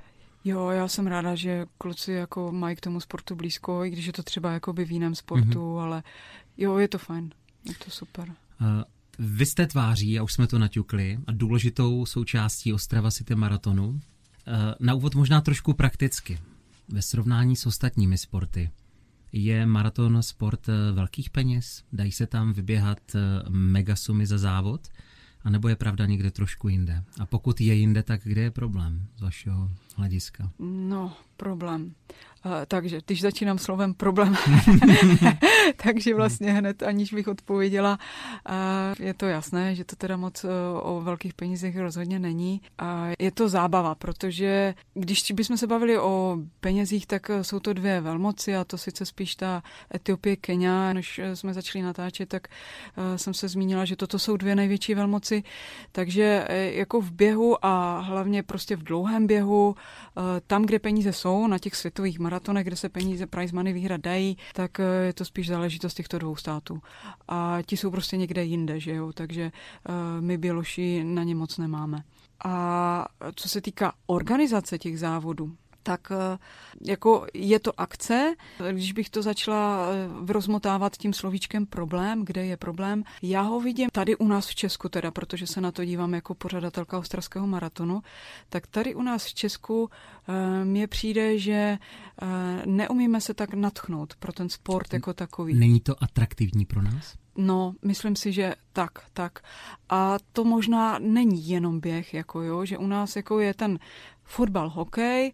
Jo, 0.43 0.69
já 0.69 0.87
jsem 0.87 1.07
ráda, 1.07 1.35
že 1.35 1.65
kluci 1.77 2.11
jako 2.11 2.51
mají 2.51 2.75
k 2.75 2.81
tomu 2.81 2.99
sportu 2.99 3.35
blízko, 3.35 3.85
i 3.85 3.89
když 3.89 4.05
je 4.05 4.13
to 4.13 4.23
třeba 4.23 4.51
jako 4.51 4.73
by 4.73 4.85
v 4.85 4.91
jiném 4.91 5.15
sportu, 5.15 5.59
mm-hmm. 5.59 5.79
ale 5.79 6.03
jo, 6.57 6.77
je 6.77 6.87
to 6.87 6.97
fajn, 6.97 7.29
je 7.69 7.73
to 7.85 7.91
super. 7.91 8.29
Uh, 8.61 8.83
vy 9.19 9.45
jste 9.45 9.67
tváří, 9.67 10.19
a 10.19 10.23
už 10.23 10.33
jsme 10.33 10.47
to 10.47 10.59
naťukli, 10.59 11.19
a 11.27 11.31
důležitou 11.31 12.05
součástí 12.05 12.73
Ostrava 12.73 13.11
City 13.11 13.35
Maratonu. 13.35 13.99
Uh, 14.47 14.53
na 14.79 14.93
úvod 14.93 15.15
možná 15.15 15.41
trošku 15.41 15.73
prakticky. 15.73 16.39
Ve 16.89 17.01
srovnání 17.01 17.55
s 17.55 17.65
ostatními 17.65 18.17
sporty. 18.17 18.69
Je 19.31 19.65
maraton 19.65 20.23
sport 20.23 20.69
eh, 20.69 20.91
velkých 20.91 21.29
peněz? 21.29 21.83
Dají 21.93 22.11
se 22.11 22.27
tam 22.27 22.53
vyběhat 22.53 22.99
megasumy 23.49 24.25
za 24.25 24.37
závod? 24.37 24.87
A 25.43 25.49
nebo 25.49 25.67
je 25.67 25.75
pravda 25.75 26.05
někde 26.05 26.31
trošku 26.31 26.67
jinde? 26.67 27.03
A 27.19 27.25
pokud 27.25 27.61
je 27.61 27.73
jinde, 27.73 28.03
tak 28.03 28.21
kde 28.23 28.41
je 28.41 28.51
problém 28.51 29.07
z 29.17 29.21
vašeho 29.21 29.71
hlediska? 29.95 30.51
No, 30.59 31.13
problém. 31.41 31.93
Uh, 32.45 32.51
takže, 32.67 32.99
když 33.05 33.21
začínám 33.21 33.57
slovem 33.57 33.93
problém, 33.93 34.35
takže 35.83 36.15
vlastně 36.15 36.51
hned, 36.51 36.83
aniž 36.83 37.13
bych 37.13 37.27
odpověděla, 37.27 37.99
uh, 38.49 39.05
je 39.05 39.13
to 39.13 39.25
jasné, 39.25 39.75
že 39.75 39.83
to 39.85 39.95
teda 39.95 40.17
moc 40.17 40.43
uh, 40.43 40.49
o 40.81 41.01
velkých 41.01 41.33
penězích 41.33 41.77
rozhodně 41.77 42.19
není. 42.19 42.61
A 42.77 43.07
je 43.19 43.31
to 43.31 43.49
zábava, 43.49 43.95
protože 43.95 44.73
když 44.93 45.31
bychom 45.31 45.57
se 45.57 45.67
bavili 45.67 45.99
o 45.99 46.37
penězích, 46.59 47.07
tak 47.07 47.31
jsou 47.41 47.59
to 47.59 47.73
dvě 47.73 48.01
velmoci 48.01 48.55
a 48.55 48.63
to 48.63 48.77
sice 48.77 49.05
spíš 49.05 49.35
ta 49.35 49.63
Etiopie, 49.95 50.35
Kenia. 50.35 50.93
Než 50.93 51.21
jsme 51.33 51.53
začali 51.53 51.83
natáčet, 51.83 52.29
tak 52.29 52.47
jsem 53.15 53.33
se 53.33 53.47
zmínila, 53.47 53.85
že 53.85 53.95
toto 53.95 54.19
jsou 54.19 54.37
dvě 54.37 54.55
největší 54.55 54.95
velmoci, 54.95 55.43
takže 55.91 56.47
jako 56.73 57.01
v 57.01 57.11
běhu 57.11 57.65
a 57.65 57.99
hlavně 57.99 58.43
prostě 58.43 58.75
v 58.75 58.83
dlouhém 58.83 59.27
běhu, 59.27 59.75
tam, 60.47 60.65
kde 60.65 60.79
peníze 60.79 61.13
jsou, 61.13 61.30
na 61.47 61.59
těch 61.59 61.75
světových 61.75 62.19
maratonech, 62.19 62.67
kde 62.67 62.75
se 62.75 62.89
peníze 62.89 63.27
prize 63.27 63.55
money 63.55 63.73
vyhrát 63.73 64.01
dají, 64.01 64.37
tak 64.53 64.79
eh, 64.79 64.83
je 65.05 65.13
to 65.13 65.25
spíš 65.25 65.47
záležitost 65.47 65.93
těchto 65.93 66.19
dvou 66.19 66.35
států. 66.35 66.81
A 67.27 67.57
ti 67.65 67.77
jsou 67.77 67.91
prostě 67.91 68.17
někde 68.17 68.43
jinde, 68.43 68.79
že 68.79 68.95
jo, 68.95 69.11
takže 69.13 69.51
uh, 69.89 70.21
my 70.21 70.37
Běloši 70.37 71.03
na 71.03 71.23
ně 71.23 71.35
moc 71.35 71.57
nemáme. 71.57 72.03
A 72.45 73.07
co 73.35 73.49
se 73.49 73.61
týká 73.61 73.93
organizace 74.05 74.77
těch 74.77 74.99
závodů, 74.99 75.55
tak 75.83 76.11
eh, 76.11 76.37
jako 76.81 77.27
je 77.33 77.59
to 77.59 77.79
akce. 77.79 78.33
Když 78.71 78.91
bych 78.91 79.09
to 79.09 79.21
začala 79.21 79.87
eh, 79.91 80.33
rozmotávat 80.33 80.97
tím 80.97 81.13
slovíčkem 81.13 81.65
problém, 81.65 82.25
kde 82.25 82.45
je 82.45 82.57
problém, 82.57 83.03
já 83.21 83.41
ho 83.41 83.59
vidím 83.59 83.89
tady 83.91 84.15
u 84.15 84.27
nás 84.27 84.47
v 84.47 84.55
Česku 84.55 84.89
teda, 84.89 85.11
protože 85.11 85.47
se 85.47 85.61
na 85.61 85.71
to 85.71 85.85
dívám 85.85 86.13
jako 86.13 86.35
pořadatelka 86.35 86.97
Ostravského 86.97 87.47
maratonu, 87.47 88.01
tak 88.49 88.67
tady 88.67 88.95
u 88.95 89.01
nás 89.01 89.25
v 89.25 89.33
Česku 89.33 89.89
eh, 89.89 90.65
mně 90.65 90.87
přijde, 90.87 91.37
že 91.37 91.77
neumíme 92.65 93.21
se 93.21 93.33
tak 93.33 93.53
natchnout 93.53 94.15
pro 94.15 94.33
ten 94.33 94.49
sport 94.49 94.93
jako 94.93 95.13
takový. 95.13 95.53
Není 95.53 95.79
to 95.79 96.03
atraktivní 96.03 96.65
pro 96.65 96.81
nás? 96.81 97.15
No, 97.35 97.73
myslím 97.81 98.15
si, 98.15 98.31
že 98.31 98.55
tak, 98.73 98.91
tak. 99.13 99.39
A 99.89 100.17
to 100.33 100.43
možná 100.43 100.99
není 100.99 101.49
jenom 101.49 101.79
běh, 101.79 102.13
jako 102.13 102.41
jo, 102.41 102.65
že 102.65 102.77
u 102.77 102.87
nás 102.87 103.15
jako 103.15 103.39
je 103.39 103.53
ten 103.53 103.79
fotbal, 104.23 104.69
hokej, 104.69 105.33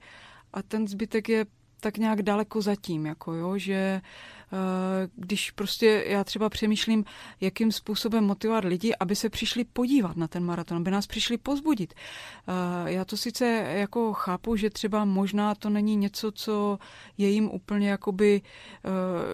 a 0.58 0.62
ten 0.62 0.88
zbytek 0.88 1.30
je 1.30 1.46
tak 1.80 1.98
nějak 1.98 2.22
daleko 2.22 2.62
zatím, 2.62 3.06
jako 3.06 3.34
jo, 3.34 3.58
že 3.58 3.74
eh, 3.74 5.10
když 5.16 5.52
prostě 5.52 6.04
já 6.08 6.24
třeba 6.24 6.50
přemýšlím, 6.50 7.06
jakým 7.42 7.72
způsobem 7.72 8.24
motivovat 8.24 8.64
lidi, 8.64 8.94
aby 9.00 9.16
se 9.16 9.30
přišli 9.30 9.64
podívat 9.64 10.18
na 10.18 10.28
ten 10.28 10.46
maraton, 10.46 10.78
aby 10.78 10.92
nás 10.92 11.08
přišli 11.08 11.38
pozbudit. 11.38 11.94
Eh, 11.94 12.92
já 12.92 13.06
to 13.06 13.18
sice 13.18 13.46
jako 13.76 14.14
chápu, 14.14 14.56
že 14.56 14.70
třeba 14.70 15.06
možná 15.06 15.56
to 15.56 15.70
není 15.70 15.96
něco, 15.96 16.32
co 16.32 16.80
je 17.18 17.30
jim 17.30 17.50
úplně 17.50 17.90
jakoby, 17.90 18.42
eh, 18.42 18.90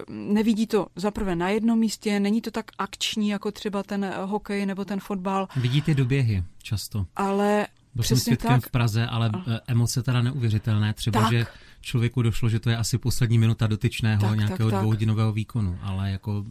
nevidí 0.08 0.66
to 0.66 0.86
zaprvé 0.96 1.36
na 1.36 1.48
jednom 1.48 1.78
místě, 1.78 2.20
není 2.20 2.40
to 2.40 2.50
tak 2.50 2.66
akční 2.78 3.28
jako 3.28 3.52
třeba 3.52 3.82
ten 3.82 4.14
hokej 4.24 4.66
nebo 4.66 4.84
ten 4.84 5.00
fotbal. 5.00 5.48
Vidíte 5.56 5.94
doběhy 5.94 6.44
často. 6.62 7.06
Ale 7.16 7.66
byl 7.94 8.04
jsem 8.04 8.16
svědkem 8.16 8.60
tak. 8.60 8.68
v 8.68 8.70
Praze, 8.70 9.06
ale 9.06 9.30
a... 9.34 9.44
Eh, 9.50 9.60
emoce 9.66 10.02
teda 10.02 10.22
neuvěřitelné. 10.22 10.94
Třeba, 10.94 11.20
tak. 11.20 11.32
že 11.32 11.46
člověku 11.80 12.22
došlo, 12.22 12.48
že 12.48 12.60
to 12.60 12.70
je 12.70 12.76
asi 12.76 12.98
poslední 12.98 13.38
minuta 13.38 13.66
dotyčného 13.66 14.28
tak, 14.28 14.38
nějakého 14.38 14.70
tak, 14.70 14.80
dvouhodinového 14.80 15.32
výkonu, 15.32 15.78
ale 15.82 16.10
jako 16.10 16.44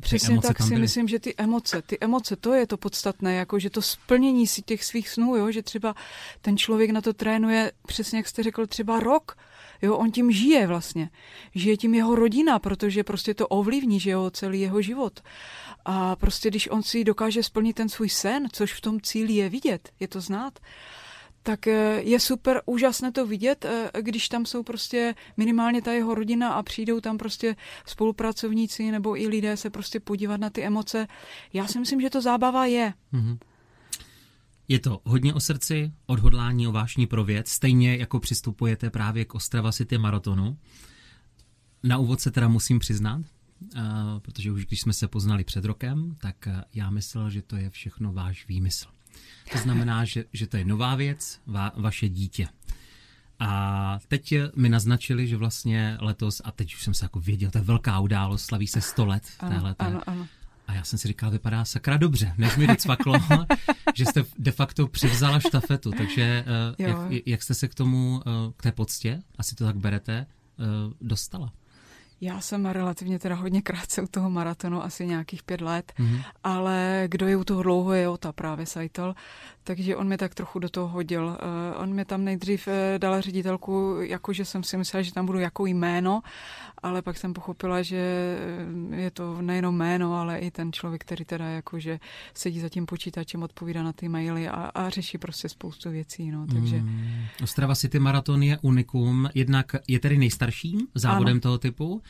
Přesně 0.00 0.40
tak 0.40 0.62
si 0.62 0.68
byly. 0.68 0.80
myslím, 0.80 1.08
že 1.08 1.18
ty 1.18 1.34
emoce, 1.36 1.82
ty 1.82 1.98
emoce, 2.00 2.36
to 2.36 2.54
je 2.54 2.66
to 2.66 2.76
podstatné, 2.76 3.34
jako 3.34 3.58
že 3.58 3.70
to 3.70 3.82
splnění 3.82 4.46
si 4.46 4.62
těch 4.62 4.84
svých 4.84 5.08
snů, 5.08 5.36
jo, 5.36 5.50
že 5.50 5.62
třeba 5.62 5.94
ten 6.40 6.56
člověk 6.56 6.90
na 6.90 7.00
to 7.00 7.12
trénuje, 7.12 7.72
přesně 7.86 8.18
jak 8.18 8.28
jste 8.28 8.42
řekl, 8.42 8.66
třeba 8.66 9.00
rok, 9.00 9.36
jo, 9.82 9.96
on 9.96 10.10
tím 10.10 10.32
žije 10.32 10.66
vlastně, 10.66 11.10
žije 11.54 11.76
tím 11.76 11.94
jeho 11.94 12.14
rodina, 12.14 12.58
protože 12.58 13.04
prostě 13.04 13.34
to 13.34 13.48
ovlivní, 13.48 14.00
že 14.00 14.10
jo, 14.10 14.30
celý 14.30 14.60
jeho 14.60 14.82
život. 14.82 15.20
A 15.84 16.16
prostě 16.16 16.50
když 16.50 16.68
on 16.70 16.82
si 16.82 17.04
dokáže 17.04 17.42
splnit 17.42 17.72
ten 17.72 17.88
svůj 17.88 18.08
sen, 18.08 18.48
což 18.52 18.72
v 18.72 18.80
tom 18.80 19.00
cíli 19.00 19.32
je 19.32 19.48
vidět, 19.48 19.90
je 20.00 20.08
to 20.08 20.20
znát, 20.20 20.58
tak 21.42 21.66
eh, 21.66 22.00
je 22.02 22.20
super, 22.20 22.62
úžasné 22.66 23.12
to 23.12 23.26
vidět, 23.26 23.64
eh, 23.64 23.90
když 24.02 24.28
tam 24.28 24.46
jsou 24.46 24.62
prostě 24.62 25.14
minimálně 25.36 25.82
ta 25.82 25.92
jeho 25.92 26.14
rodina 26.14 26.52
a 26.52 26.62
přijdou 26.62 27.00
tam 27.00 27.18
prostě 27.18 27.56
spolupracovníci 27.86 28.90
nebo 28.90 29.20
i 29.20 29.28
lidé 29.28 29.56
se 29.56 29.70
prostě 29.70 30.00
podívat 30.00 30.40
na 30.40 30.50
ty 30.50 30.62
emoce. 30.62 31.06
Já 31.52 31.66
si 31.66 31.78
myslím, 31.78 32.00
že 32.00 32.10
to 32.10 32.20
zábava 32.20 32.66
je. 32.66 32.94
Mm-hmm. 33.12 33.38
Je 34.68 34.78
to 34.78 35.00
hodně 35.04 35.34
o 35.34 35.40
srdci, 35.40 35.92
odhodlání 36.06 36.66
o 36.66 36.72
vášní 36.72 37.06
pro 37.06 37.24
věc, 37.24 37.48
stejně 37.48 37.96
jako 37.96 38.20
přistupujete 38.20 38.90
právě 38.90 39.24
k 39.24 39.34
Ostrava 39.34 39.72
City 39.72 39.98
Maratonu. 39.98 40.58
Na 41.82 41.98
úvod 41.98 42.20
se 42.20 42.30
teda 42.30 42.48
musím 42.48 42.78
přiznat, 42.78 43.20
uh, 43.20 43.80
protože 44.18 44.52
už 44.52 44.66
když 44.66 44.80
jsme 44.80 44.92
se 44.92 45.08
poznali 45.08 45.44
před 45.44 45.64
rokem, 45.64 46.16
tak 46.20 46.36
uh, 46.46 46.60
já 46.74 46.90
myslel, 46.90 47.30
že 47.30 47.42
to 47.42 47.56
je 47.56 47.70
všechno 47.70 48.12
váš 48.12 48.48
výmysl. 48.48 48.86
To 49.52 49.58
znamená, 49.58 50.04
že, 50.04 50.24
že 50.32 50.46
to 50.46 50.56
je 50.56 50.64
nová 50.64 50.94
věc, 50.94 51.40
va, 51.46 51.72
vaše 51.76 52.08
dítě. 52.08 52.48
A 53.38 53.98
teď 54.08 54.34
mi 54.56 54.68
naznačili, 54.68 55.26
že 55.26 55.36
vlastně 55.36 55.96
letos, 56.00 56.42
a 56.44 56.52
teď 56.52 56.74
už 56.74 56.82
jsem 56.82 56.94
se 56.94 57.04
jako 57.04 57.20
věděl, 57.20 57.50
to 57.50 57.58
je 57.58 57.64
velká 57.64 58.00
událost, 58.00 58.44
slaví 58.44 58.66
se 58.66 58.80
100 58.80 59.06
let 59.06 59.22
téhle. 59.40 59.74
Ano, 59.78 60.00
ano. 60.06 60.28
A 60.68 60.74
já 60.74 60.84
jsem 60.84 60.98
si 60.98 61.08
říkal, 61.08 61.30
vypadá 61.30 61.64
sakra 61.64 61.96
dobře, 61.96 62.34
než 62.38 62.56
mi 62.56 62.66
docvaklo, 62.66 63.14
že 63.94 64.06
jste 64.06 64.24
de 64.38 64.50
facto 64.50 64.86
převzala 64.86 65.40
štafetu. 65.40 65.90
Takže 65.90 66.44
uh, 66.46 66.86
jak, 66.86 67.26
jak 67.26 67.42
jste 67.42 67.54
se 67.54 67.68
k 67.68 67.74
tomu, 67.74 68.22
uh, 68.26 68.52
k 68.56 68.62
té 68.62 68.72
poctě, 68.72 69.22
asi 69.38 69.54
to 69.54 69.64
tak 69.64 69.76
berete, 69.76 70.26
uh, 70.58 70.92
dostala? 71.00 71.52
Já 72.20 72.40
jsem 72.40 72.66
relativně 72.66 73.18
teda 73.18 73.34
hodně 73.34 73.62
krátce 73.62 74.02
u 74.02 74.06
toho 74.06 74.30
maratonu, 74.30 74.84
asi 74.84 75.06
nějakých 75.06 75.42
pět 75.42 75.60
let, 75.60 75.92
mm-hmm. 75.98 76.22
ale 76.44 77.04
kdo 77.08 77.26
je 77.26 77.36
u 77.36 77.44
toho 77.44 77.62
dlouho, 77.62 77.92
je 77.92 78.08
Ota 78.08 78.32
právě 78.32 78.66
Saitol, 78.66 79.14
takže 79.64 79.96
on 79.96 80.06
mě 80.06 80.18
tak 80.18 80.34
trochu 80.34 80.58
do 80.58 80.68
toho 80.68 80.88
hodil. 80.88 81.26
Uh, 81.26 81.82
on 81.82 81.90
mě 81.92 82.04
tam 82.04 82.24
nejdřív 82.24 82.66
uh, 82.66 82.72
dal 82.98 83.20
ředitelku, 83.20 83.96
jakože 84.00 84.44
jsem 84.44 84.62
si 84.62 84.76
myslela, 84.76 85.02
že 85.02 85.12
tam 85.12 85.26
budu 85.26 85.38
jako 85.38 85.66
jméno, 85.66 86.22
ale 86.82 87.02
pak 87.02 87.16
jsem 87.16 87.34
pochopila, 87.34 87.82
že 87.82 87.96
eh, 88.92 88.96
je 88.96 89.10
to 89.10 89.42
nejenom 89.42 89.76
jméno, 89.76 90.14
ale 90.14 90.38
i 90.38 90.50
ten 90.50 90.72
člověk, 90.72 91.04
který 91.04 91.24
teda 91.24 91.44
jakože 91.44 92.00
sedí 92.34 92.60
za 92.60 92.68
tím 92.68 92.86
počítačem, 92.86 93.42
odpovídá 93.42 93.82
na 93.82 93.92
ty 93.92 94.08
maily 94.08 94.48
a, 94.48 94.54
a 94.54 94.90
řeší 94.90 95.18
prostě 95.18 95.48
spoustu 95.48 95.90
věcí. 95.90 96.30
No, 96.30 96.46
takže... 96.46 96.76
Mm. 96.76 97.24
Ostrava 97.42 97.74
City 97.74 97.98
Marathon 97.98 98.42
je 98.42 98.58
unikum, 98.62 99.28
jednak 99.34 99.76
je 99.88 99.98
tedy 99.98 100.18
nejstarším 100.18 100.80
závodem 100.94 101.34
ano. 101.34 101.40
toho 101.40 101.58
typu, 101.58 102.02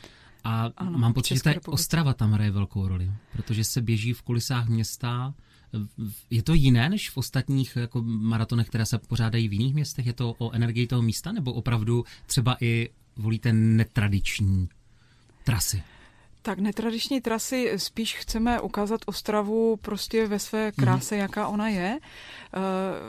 a 0.43 0.71
ano, 0.77 0.97
mám 0.97 1.13
pocit, 1.13 1.35
že 1.35 1.43
ta 1.43 1.53
Ostrava 1.65 2.13
tam 2.13 2.31
hraje 2.31 2.51
velkou 2.51 2.87
roli, 2.87 3.11
protože 3.31 3.63
se 3.63 3.81
běží 3.81 4.13
v 4.13 4.21
kulisách 4.21 4.67
města. 4.67 5.33
Je 6.29 6.43
to 6.43 6.53
jiné 6.53 6.89
než 6.89 7.09
v 7.09 7.17
ostatních 7.17 7.75
jako 7.75 8.01
maratonech, 8.05 8.67
které 8.67 8.85
se 8.85 8.97
pořádají 8.97 9.47
v 9.47 9.53
jiných 9.53 9.73
městech? 9.73 10.05
Je 10.05 10.13
to 10.13 10.35
o 10.37 10.51
energii 10.51 10.87
toho 10.87 11.01
místa, 11.01 11.31
nebo 11.31 11.53
opravdu 11.53 12.05
třeba 12.25 12.57
i 12.61 12.89
volíte 13.15 13.53
netradiční 13.53 14.69
trasy? 15.43 15.83
Tak 16.41 16.59
netradiční 16.59 17.21
trasy 17.21 17.73
spíš 17.77 18.15
chceme 18.15 18.61
ukázat 18.61 19.01
Ostravu 19.05 19.77
prostě 19.77 20.27
ve 20.27 20.39
své 20.39 20.71
kráse, 20.71 21.15
mm. 21.15 21.21
jaká 21.21 21.47
ona 21.47 21.69
je. 21.69 21.99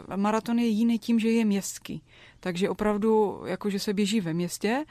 Uh, 0.09 0.17
maraton 0.17 0.59
je 0.59 0.67
jiný 0.67 0.99
tím, 0.99 1.21
že 1.21 1.29
je 1.29 1.45
městský. 1.45 2.03
Takže 2.41 2.69
opravdu 2.69 3.43
jakože 3.47 3.79
se 3.79 3.95
běží 3.95 4.21
ve 4.21 4.35
městě 4.35 4.85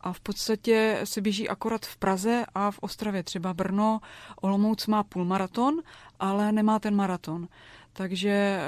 a 0.00 0.12
v 0.12 0.20
podstatě 0.20 1.00
se 1.04 1.20
běží 1.20 1.48
akorát 1.48 1.86
v 1.86 1.96
Praze 1.96 2.44
a 2.54 2.70
v 2.70 2.78
Ostravě. 2.78 3.22
Třeba 3.22 3.54
Brno, 3.54 4.00
Olomouc 4.40 4.86
má 4.86 5.02
půlmaraton, 5.02 5.82
ale 6.20 6.52
nemá 6.52 6.78
ten 6.78 6.94
maraton. 6.94 7.48
Takže 7.92 8.60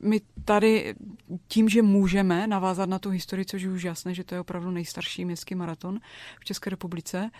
my 0.00 0.20
tady 0.44 0.94
tím, 1.48 1.68
že 1.68 1.82
můžeme 1.82 2.46
navázat 2.46 2.88
na 2.88 2.98
tu 2.98 3.10
historii, 3.10 3.44
což 3.44 3.62
je 3.62 3.70
už 3.70 3.82
jasné, 3.82 4.14
že 4.14 4.24
to 4.24 4.34
je 4.34 4.40
opravdu 4.40 4.70
nejstarší 4.70 5.24
městský 5.24 5.54
maraton 5.54 5.98
v 6.40 6.44
České 6.44 6.70
republice, 6.70 7.30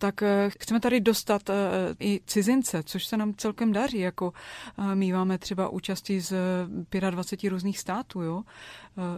tak 0.00 0.22
eh, 0.22 0.50
chceme 0.58 0.80
tady 0.80 1.00
dostat 1.00 1.50
eh, 1.50 1.54
i 2.00 2.20
cizince, 2.26 2.82
což 2.82 3.06
se 3.06 3.16
nám 3.16 3.34
celkem 3.34 3.72
daří, 3.72 3.98
jako 3.98 4.32
eh, 4.78 4.94
míváme 4.94 5.38
třeba 5.38 5.68
účasti 5.68 6.20
z 6.20 6.32
25 7.10 7.50
různých 7.50 7.78
států, 7.78 8.22
jo. 8.22 8.42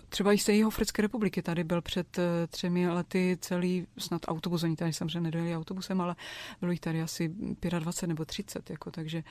Třeba 0.08 0.32
i 0.32 0.38
z 0.38 0.48
jeho 0.48 0.68
Africké 0.68 1.02
republiky 1.02 1.42
tady 1.42 1.64
byl 1.64 1.82
před 1.82 2.18
třemi 2.48 2.88
lety 2.88 3.38
celý 3.40 3.86
snad 3.98 4.22
autobus, 4.28 4.62
oni 4.62 4.76
tady 4.76 4.92
samozřejmě 4.92 5.20
nedojeli 5.20 5.56
autobusem, 5.56 6.00
ale 6.00 6.16
bylo 6.60 6.70
jich 6.72 6.80
tady 6.80 7.02
asi 7.02 7.28
25 7.78 8.08
nebo 8.08 8.24
30, 8.24 8.70
jako, 8.70 8.90
takže 8.90 9.22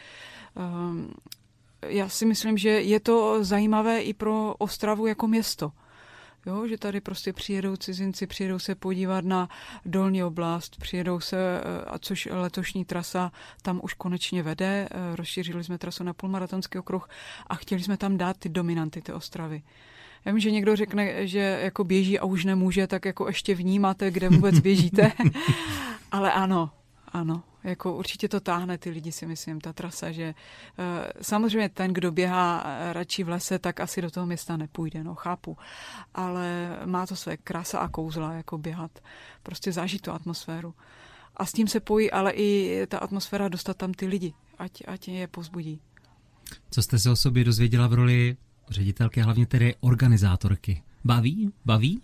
já 1.88 2.10
si 2.10 2.26
myslím, 2.26 2.58
že 2.58 2.70
je 2.70 3.00
to 3.00 3.44
zajímavé 3.44 4.02
i 4.02 4.14
pro 4.14 4.54
Ostravu 4.58 5.08
jako 5.08 5.28
město. 5.28 5.72
Jo, 6.46 6.68
že 6.68 6.78
tady 6.78 7.02
prostě 7.02 7.34
přijedou 7.34 7.76
cizinci, 7.76 8.28
přijedou 8.28 8.60
se 8.60 8.76
podívat 8.76 9.26
na 9.26 9.50
dolní 9.86 10.24
oblast, 10.24 10.78
přijedou 10.78 11.20
se, 11.20 11.62
a 11.88 12.00
což 12.00 12.30
letošní 12.32 12.86
trasa 12.86 13.32
tam 13.62 13.80
už 13.84 13.94
konečně 13.94 14.44
vede, 14.44 14.88
e, 14.92 15.16
rozšířili 15.16 15.64
jsme 15.64 15.78
trasu 15.78 16.04
na 16.04 16.14
půlmaratonský 16.14 16.80
okruh 16.80 17.10
a 17.48 17.56
chtěli 17.56 17.84
jsme 17.84 17.98
tam 17.98 18.18
dát 18.18 18.38
ty 18.38 18.50
dominanty, 18.50 19.02
ty 19.02 19.14
ostravy. 19.14 19.64
Já 20.26 20.32
vím, 20.32 20.40
že 20.40 20.52
někdo 20.52 20.76
řekne, 20.76 21.28
že 21.28 21.60
jako 21.64 21.84
běží 21.84 22.20
a 22.20 22.26
už 22.26 22.46
nemůže, 22.46 22.88
tak 22.88 23.06
jako 23.06 23.28
ještě 23.28 23.56
vnímáte, 23.56 24.12
kde 24.12 24.30
vůbec 24.30 24.60
běžíte. 24.60 25.12
Ale 26.12 26.32
ano, 26.32 26.70
ano, 27.08 27.44
jako 27.64 27.96
určitě 27.96 28.30
to 28.30 28.40
táhne 28.40 28.78
ty 28.78 28.90
lidi, 28.90 29.12
si 29.12 29.26
myslím, 29.26 29.62
ta 29.62 29.74
trasa, 29.74 30.12
že 30.12 30.34
uh, 30.34 30.86
samozřejmě 31.22 31.70
ten, 31.70 31.94
kdo 31.94 32.12
běhá 32.12 32.64
eh, 32.66 32.94
radši 32.94 33.24
v 33.24 33.30
lese, 33.30 33.60
tak 33.60 33.80
asi 33.80 34.02
do 34.02 34.12
toho 34.12 34.26
města 34.26 34.58
nepůjde, 34.58 35.04
no 35.04 35.16
chápu. 35.16 35.58
Ale 36.14 36.78
má 36.86 37.08
to 37.08 37.16
své 37.16 37.38
krása 37.38 37.80
a 37.80 37.88
kouzla, 37.88 38.34
jako 38.34 38.58
běhat, 38.58 39.00
prostě 39.44 39.72
zažít 39.72 40.02
tu 40.02 40.12
atmosféru. 40.12 40.74
A 41.38 41.46
s 41.46 41.52
tím 41.52 41.68
se 41.68 41.80
pojí 41.80 42.12
ale 42.12 42.32
i 42.32 42.82
ta 42.88 42.98
atmosféra 42.98 43.48
dostat 43.48 43.78
tam 43.78 43.94
ty 43.94 44.08
lidi, 44.08 44.34
ať, 44.60 44.72
ať 44.88 45.08
je 45.08 45.28
pozbudí. 45.28 45.82
Co 46.72 46.82
jste 46.82 47.00
se 47.00 47.10
o 47.10 47.16
sobě 47.16 47.44
dozvěděla 47.44 47.88
v 47.88 47.94
roli 47.94 48.38
ředitelky, 48.70 49.22
hlavně 49.22 49.46
tedy 49.46 49.76
organizátorky? 49.80 50.84
Baví? 51.06 51.52
Baví? 51.66 52.02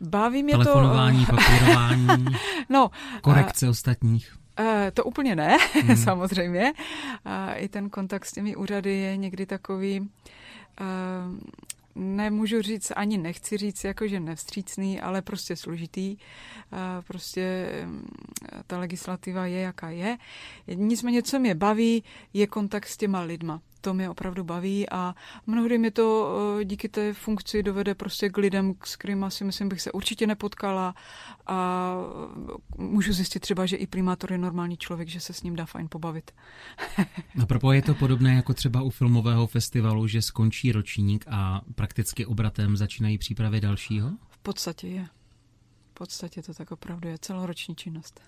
Baví 0.00 0.42
mě 0.42 0.52
Telefonování, 0.52 1.26
to... 1.26 1.36
papírování, 1.36 2.24
no, 2.68 2.90
korekce 3.22 3.66
a... 3.66 3.70
ostatních. 3.70 4.36
Uh, 4.60 4.66
to 4.94 5.04
úplně 5.04 5.36
ne, 5.36 5.56
hmm. 5.72 5.96
samozřejmě. 5.96 6.72
Uh, 7.26 7.32
I 7.54 7.68
ten 7.68 7.90
kontakt 7.90 8.24
s 8.24 8.32
těmi 8.32 8.56
úřady 8.56 8.94
je 8.94 9.16
někdy 9.16 9.46
takový, 9.46 10.00
uh, 10.00 10.06
nemůžu 11.94 12.62
říct, 12.62 12.92
ani 12.96 13.18
nechci 13.18 13.56
říct, 13.56 13.84
jakože 13.84 14.20
nevstřícný, 14.20 15.00
ale 15.00 15.22
prostě 15.22 15.56
složitý. 15.56 16.16
Uh, 16.16 16.78
prostě 17.06 17.68
um, 17.84 18.06
ta 18.66 18.78
legislativa 18.78 19.46
je, 19.46 19.60
jaká 19.60 19.90
je. 19.90 20.16
Nicméně, 20.74 21.22
co 21.22 21.38
mě 21.38 21.54
baví, 21.54 22.04
je 22.32 22.46
kontakt 22.46 22.86
s 22.86 22.96
těma 22.96 23.20
lidma 23.20 23.60
to 23.80 23.94
mě 23.94 24.10
opravdu 24.10 24.44
baví 24.44 24.90
a 24.90 25.14
mnohdy 25.46 25.78
mi 25.78 25.90
to 25.90 26.36
eh, 26.60 26.64
díky 26.64 26.88
té 26.88 27.12
funkci 27.12 27.62
dovede 27.62 27.94
prostě 27.94 28.28
k 28.28 28.36
lidem, 28.36 28.74
s 28.84 28.96
kterými 28.96 29.26
si 29.28 29.44
myslím, 29.44 29.68
bych 29.68 29.80
se 29.80 29.92
určitě 29.92 30.26
nepotkala 30.26 30.94
a 31.46 31.94
můžu 32.78 33.12
zjistit 33.12 33.40
třeba, 33.40 33.66
že 33.66 33.76
i 33.76 33.86
primátor 33.86 34.32
je 34.32 34.38
normální 34.38 34.76
člověk, 34.76 35.08
že 35.08 35.20
se 35.20 35.32
s 35.32 35.42
ním 35.42 35.56
dá 35.56 35.66
fajn 35.66 35.88
pobavit. 35.88 36.30
A 37.42 37.46
propo 37.46 37.72
je 37.72 37.82
to 37.82 37.94
podobné 37.94 38.34
jako 38.34 38.54
třeba 38.54 38.82
u 38.82 38.90
filmového 38.90 39.46
festivalu, 39.46 40.06
že 40.06 40.22
skončí 40.22 40.72
ročník 40.72 41.24
a 41.28 41.60
prakticky 41.74 42.26
obratem 42.26 42.76
začínají 42.76 43.18
přípravy 43.18 43.60
dalšího? 43.60 44.10
V 44.30 44.38
podstatě 44.38 44.86
je 44.86 45.06
podstatě 45.98 46.42
to 46.42 46.54
tak 46.54 46.70
opravdu 46.70 47.08
je 47.08 47.18
celoroční 47.18 47.76
činnost. 47.76 48.20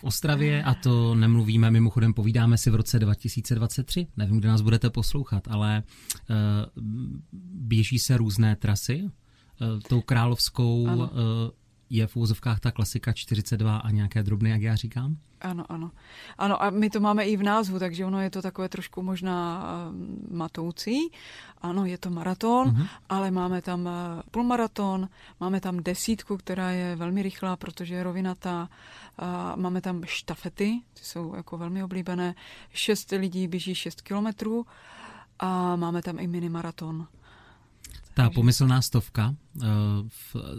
v 0.00 0.04
Ostravě, 0.04 0.62
a 0.62 0.74
to 0.74 1.14
nemluvíme, 1.14 1.70
mimochodem 1.70 2.14
povídáme 2.14 2.58
si 2.58 2.70
v 2.70 2.74
roce 2.74 2.98
2023, 2.98 4.06
nevím, 4.16 4.38
kde 4.38 4.48
nás 4.48 4.60
budete 4.60 4.90
poslouchat, 4.90 5.48
ale 5.48 5.82
uh, 6.30 6.82
běží 7.52 7.98
se 7.98 8.16
různé 8.16 8.56
trasy. 8.56 9.02
Uh, 9.02 9.80
tou 9.88 10.00
královskou 10.00 10.82
uh, 10.82 11.08
je 11.90 12.06
v 12.06 12.16
úzovkách 12.16 12.60
ta 12.60 12.70
klasika 12.70 13.12
42 13.12 13.76
a 13.76 13.90
nějaké 13.90 14.22
drobné, 14.22 14.50
jak 14.50 14.62
já 14.62 14.74
říkám? 14.74 15.16
Ano, 15.40 15.64
ano. 15.68 15.90
Ano 16.38 16.62
a 16.62 16.70
my 16.70 16.90
to 16.90 17.00
máme 17.00 17.24
i 17.24 17.36
v 17.36 17.42
názvu, 17.42 17.78
takže 17.78 18.04
ono 18.04 18.20
je 18.20 18.30
to 18.30 18.42
takové 18.42 18.68
trošku 18.68 19.02
možná 19.02 19.64
uh, 19.64 20.36
matoucí. 20.36 21.12
Ano, 21.62 21.84
je 21.84 21.98
to 21.98 22.10
maraton, 22.10 22.68
uh-huh. 22.68 22.88
ale 23.08 23.30
máme 23.30 23.62
tam 23.62 23.80
uh, 23.80 23.92
půlmaraton, 24.30 25.08
máme 25.40 25.60
tam 25.60 25.82
desítku, 25.82 26.36
která 26.36 26.70
je 26.70 26.96
velmi 26.96 27.22
rychlá, 27.22 27.56
protože 27.56 27.94
je 27.94 28.02
rovinatá. 28.02 28.68
Máme 29.56 29.80
tam 29.80 30.02
štafety, 30.04 30.80
ty 30.94 31.04
jsou 31.04 31.34
jako 31.34 31.58
velmi 31.58 31.82
oblíbené. 31.82 32.34
Šest 32.72 33.10
lidí 33.10 33.48
běží 33.48 33.74
šest 33.74 34.00
kilometrů 34.00 34.66
a 35.38 35.76
máme 35.76 36.02
tam 36.02 36.18
i 36.18 36.26
minimaraton. 36.26 37.06
Ta 38.16 38.30
pomyslná 38.30 38.82
stovka 38.82 39.34
uh, 39.54 39.64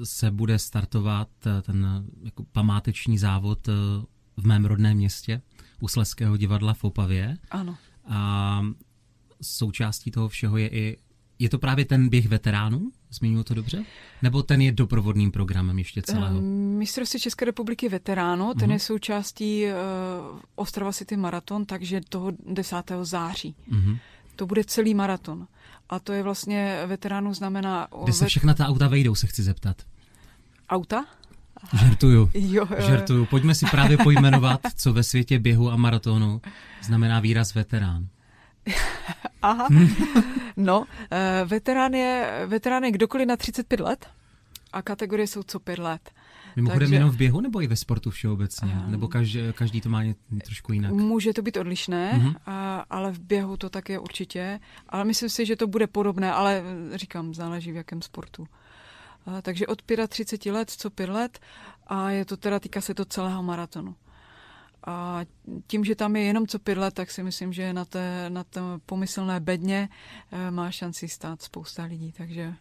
se 0.03 0.31
bude 0.31 0.59
startovat, 0.59 1.29
ten 1.61 2.05
jako 2.23 2.43
památeční 2.51 3.17
závod 3.17 3.67
v 4.37 4.47
mém 4.47 4.65
rodném 4.65 4.97
městě 4.97 5.41
u 5.81 5.87
Sleského 5.87 6.37
divadla 6.37 6.73
v 6.73 6.83
Opavě. 6.83 7.37
Ano. 7.51 7.77
A 8.05 8.61
součástí 9.41 10.11
toho 10.11 10.29
všeho 10.29 10.57
je 10.57 10.69
i, 10.69 10.97
je 11.39 11.49
to 11.49 11.59
právě 11.59 11.85
ten 11.85 12.09
běh 12.09 12.27
veteránů, 12.27 12.91
zmiňuji 13.11 13.43
to 13.43 13.53
dobře? 13.53 13.85
Nebo 14.21 14.43
ten 14.43 14.61
je 14.61 14.71
doprovodným 14.71 15.31
programem 15.31 15.77
ještě 15.77 16.01
celého? 16.01 16.41
Mistrovství 16.77 17.19
České 17.19 17.45
republiky 17.45 17.89
veteránů, 17.89 18.53
ten 18.53 18.69
uh-huh. 18.69 18.73
je 18.73 18.79
součástí 18.79 19.65
uh, 19.65 19.71
Ostrava 20.55 20.93
City 20.93 21.17
Maraton, 21.17 21.65
takže 21.65 22.01
toho 22.09 22.31
10. 22.45 22.75
září. 23.01 23.55
Uh-huh. 23.71 23.99
To 24.35 24.45
bude 24.45 24.63
celý 24.63 24.93
maraton. 24.93 25.47
A 25.89 25.99
to 25.99 26.13
je 26.13 26.23
vlastně 26.23 26.83
veteránů 26.85 27.33
znamená... 27.33 27.87
Kde 28.03 28.13
se 28.13 28.25
všechna 28.25 28.53
ta 28.53 28.67
auta 28.67 28.87
vejdou, 28.87 29.15
se 29.15 29.27
chci 29.27 29.43
zeptat. 29.43 29.77
Auta? 30.69 31.05
Žertuju. 31.79 32.29
Jo, 32.33 32.67
jo, 32.79 32.87
Žertuju. 32.87 33.25
Pojďme 33.25 33.55
si 33.55 33.65
právě 33.65 33.97
pojmenovat, 33.97 34.61
co 34.75 34.93
ve 34.93 35.03
světě 35.03 35.39
běhu 35.39 35.71
a 35.71 35.75
maratonu 35.75 36.41
znamená 36.83 37.19
výraz 37.19 37.55
veterán. 37.55 38.07
Aha. 39.41 39.67
no, 40.57 40.79
uh, 40.79 40.85
veterán 41.45 41.93
je, 41.93 42.43
veterán 42.47 42.83
je 42.83 42.91
kdokoliv 42.91 43.27
na 43.27 43.37
35 43.37 43.79
let 43.79 44.07
a 44.73 44.81
kategorie 44.81 45.27
jsou 45.27 45.43
co 45.43 45.59
5 45.59 45.79
let. 45.79 46.11
Mimochodem 46.57 46.79
Takže, 46.79 46.95
jenom 46.95 47.09
v 47.09 47.17
běhu 47.17 47.41
nebo 47.41 47.61
i 47.61 47.67
ve 47.67 47.75
sportu 47.75 48.09
všeobecně? 48.09 48.71
Uh, 48.73 48.91
nebo 48.91 49.07
každý, 49.07 49.39
každý 49.53 49.81
to 49.81 49.89
má 49.89 50.03
ně, 50.03 50.15
trošku 50.45 50.73
jinak? 50.73 50.91
Může 50.91 51.33
to 51.33 51.41
být 51.41 51.57
odlišné, 51.57 52.13
uh-huh. 52.15 52.35
a, 52.45 52.85
ale 52.89 53.11
v 53.11 53.19
běhu 53.19 53.57
to 53.57 53.69
tak 53.69 53.89
je 53.89 53.99
určitě. 53.99 54.59
Ale 54.89 55.05
myslím 55.05 55.29
si, 55.29 55.45
že 55.45 55.55
to 55.55 55.67
bude 55.67 55.87
podobné, 55.87 56.33
ale 56.33 56.63
říkám, 56.95 57.33
záleží 57.33 57.71
v 57.71 57.75
jakém 57.75 58.01
sportu. 58.01 58.47
A, 59.25 59.41
takže 59.41 59.67
od 59.67 59.81
35 60.07 60.51
let, 60.51 60.69
co 60.69 60.89
5 60.89 61.09
let 61.09 61.39
a 61.87 62.09
je 62.09 62.25
to 62.25 62.37
teda, 62.37 62.59
týká 62.59 62.81
se 62.81 62.93
to 62.93 63.05
celého 63.05 63.43
maratonu. 63.43 63.95
A 64.87 65.21
tím, 65.67 65.85
že 65.85 65.95
tam 65.95 66.15
je 66.15 66.23
jenom 66.23 66.47
co 66.47 66.59
pět 66.59 66.77
let, 66.77 66.93
tak 66.93 67.11
si 67.11 67.23
myslím, 67.23 67.53
že 67.53 67.73
na 67.73 67.85
té, 67.85 68.29
na 68.29 68.43
té 68.43 68.61
pomyslné 68.85 69.39
bedně 69.39 69.89
e, 70.31 70.51
má 70.51 70.71
šanci 70.71 71.07
stát 71.07 71.41
spousta 71.41 71.83
lidí, 71.83 72.11
takže 72.11 72.53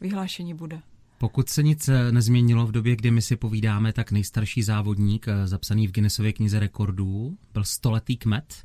vyhlášení 0.00 0.54
bude. 0.54 0.80
Pokud 1.18 1.48
se 1.48 1.62
nic 1.62 1.88
eh, 1.88 2.12
nezměnilo 2.12 2.66
v 2.66 2.72
době, 2.72 2.96
kdy 2.96 3.10
my 3.10 3.22
si 3.22 3.36
povídáme, 3.36 3.92
tak 3.92 4.12
nejstarší 4.12 4.62
závodník 4.62 5.28
eh, 5.28 5.46
zapsaný 5.46 5.86
v 5.86 5.92
Guinnessově 5.92 6.32
knize 6.32 6.60
rekordů 6.60 7.38
byl 7.52 7.64
stoletý 7.64 8.16
kmet, 8.16 8.64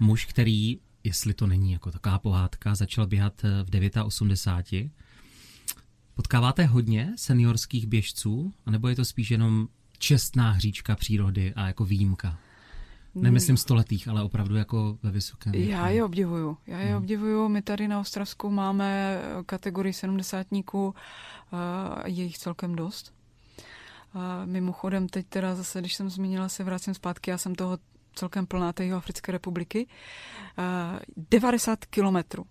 muž, 0.00 0.24
který, 0.24 0.78
jestli 1.04 1.34
to 1.34 1.46
není 1.46 1.72
jako 1.72 1.90
taková 1.90 2.18
pohádka, 2.18 2.74
začal 2.74 3.06
běhat 3.06 3.42
v 3.42 4.04
89. 4.04 4.92
Potkáváte 6.14 6.64
hodně 6.64 7.12
seniorských 7.16 7.86
běžců, 7.86 8.52
anebo 8.66 8.88
je 8.88 8.96
to 8.96 9.04
spíš 9.04 9.30
jenom 9.30 9.68
čestná 9.98 10.50
hříčka 10.50 10.96
přírody 10.96 11.54
a 11.54 11.66
jako 11.66 11.84
výjimka? 11.84 12.38
Nemyslím 13.14 13.56
stoletých, 13.56 14.08
ale 14.08 14.22
opravdu 14.22 14.56
jako 14.56 14.98
ve 15.02 15.10
vysokém 15.10 15.52
věku. 15.52 15.70
Já 15.70 15.88
je 15.88 16.04
obdivuju. 16.04 16.56
Já 16.66 16.78
je 16.78 16.86
hmm. 16.86 16.96
obdivuju. 16.96 17.48
My 17.48 17.62
tady 17.62 17.88
na 17.88 18.00
Ostravsku 18.00 18.50
máme 18.50 19.20
kategorii 19.46 19.92
sedmdesátníků, 19.92 20.94
je 22.04 22.24
jich 22.24 22.38
celkem 22.38 22.76
dost. 22.76 23.14
A 24.14 24.44
mimochodem 24.44 25.08
teď 25.08 25.26
teda 25.26 25.54
zase, 25.54 25.80
když 25.80 25.94
jsem 25.94 26.10
zmínila, 26.10 26.48
se 26.48 26.64
vracím 26.64 26.94
zpátky, 26.94 27.30
já 27.30 27.38
jsem 27.38 27.54
toho 27.54 27.78
celkem 28.14 28.46
plná 28.46 28.72
té 28.72 28.92
Africké 28.92 29.32
republiky. 29.32 29.86
90 31.30 31.84
kilometrů. 31.84 32.44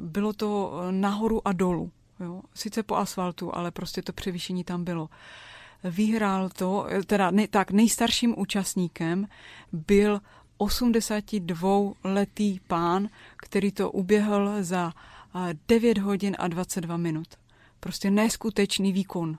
Bylo 0.00 0.32
to 0.32 0.80
nahoru 0.90 1.48
a 1.48 1.52
dolů. 1.52 1.92
Jo. 2.20 2.42
Sice 2.54 2.82
po 2.82 2.96
asfaltu, 2.96 3.54
ale 3.56 3.70
prostě 3.70 4.02
to 4.02 4.12
převýšení 4.12 4.64
tam 4.64 4.84
bylo. 4.84 5.08
Vyhrál 5.84 6.48
to, 6.48 6.86
teda 7.06 7.30
ne, 7.30 7.48
tak 7.48 7.70
nejstarším 7.70 8.34
účastníkem 8.38 9.26
byl 9.72 10.20
82-letý 10.58 12.60
pán, 12.66 13.08
který 13.36 13.72
to 13.72 13.90
uběhl 13.90 14.56
za 14.60 14.92
9 15.68 15.98
hodin 15.98 16.36
a 16.38 16.48
22 16.48 16.96
minut. 16.96 17.28
Prostě 17.80 18.10
neskutečný 18.10 18.92
výkon. 18.92 19.38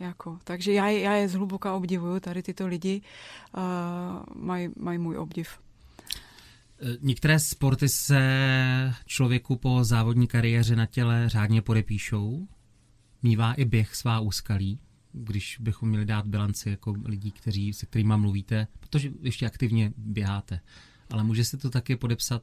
Jako, 0.00 0.38
takže 0.44 0.72
já, 0.72 0.88
já 0.88 1.12
je 1.12 1.28
zhluboka 1.28 1.74
obdivuju, 1.74 2.20
tady 2.20 2.42
tyto 2.42 2.66
lidi 2.66 3.02
uh, 3.56 3.62
mají 4.34 4.68
maj 4.76 4.98
můj 4.98 5.18
obdiv. 5.18 5.58
Některé 7.00 7.38
sporty 7.38 7.88
se 7.88 8.20
člověku 9.06 9.56
po 9.56 9.84
závodní 9.84 10.26
kariéře 10.26 10.76
na 10.76 10.86
těle 10.86 11.28
řádně 11.28 11.62
podepíšou. 11.62 12.46
Mívá 13.22 13.52
i 13.52 13.64
běh 13.64 13.94
svá 13.94 14.20
úskalí, 14.20 14.78
když 15.12 15.56
bychom 15.60 15.88
měli 15.88 16.04
dát 16.04 16.26
bilanci 16.26 16.70
jako 16.70 16.94
lidí, 17.04 17.30
kteří, 17.30 17.72
se 17.72 17.86
kterými 17.86 18.14
mluvíte, 18.16 18.66
protože 18.80 19.10
ještě 19.20 19.46
aktivně 19.46 19.92
běháte. 19.96 20.60
Ale 21.10 21.24
může 21.24 21.44
se 21.44 21.56
to 21.56 21.70
taky 21.70 21.96
podepsat 21.96 22.42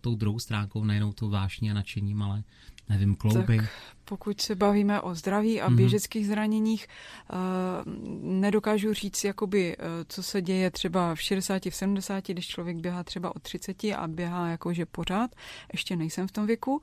tou 0.00 0.14
druhou 0.14 0.38
stránkou, 0.38 0.84
nejenom 0.84 1.12
tou 1.12 1.30
vášní 1.30 1.70
a 1.70 1.74
nadšením, 1.74 2.22
ale 2.22 2.44
nevím, 2.90 3.14
klouby. 3.14 3.56
Tak 3.56 3.70
pokud 4.10 4.40
se 4.40 4.54
bavíme 4.54 5.00
o 5.00 5.14
zdraví 5.14 5.60
a 5.60 5.68
mm-hmm. 5.68 5.76
běžeckých 5.76 6.26
zraněních, 6.26 6.86
uh, 7.32 7.38
nedokážu 8.40 8.94
říct, 8.94 9.24
jakoby, 9.24 9.76
uh, 9.76 9.84
co 10.08 10.22
se 10.22 10.42
děje 10.42 10.70
třeba 10.70 11.14
v 11.14 11.22
60, 11.22 11.66
v 11.66 11.74
70, 11.74 12.26
když 12.28 12.48
člověk 12.48 12.76
běhá 12.76 13.04
třeba 13.04 13.36
od 13.36 13.42
30 13.42 13.84
a 13.84 14.08
běhá 14.08 14.48
jakože 14.48 14.86
pořád, 14.86 15.30
ještě 15.72 15.96
nejsem 15.96 16.28
v 16.28 16.32
tom 16.32 16.46
věku, 16.46 16.82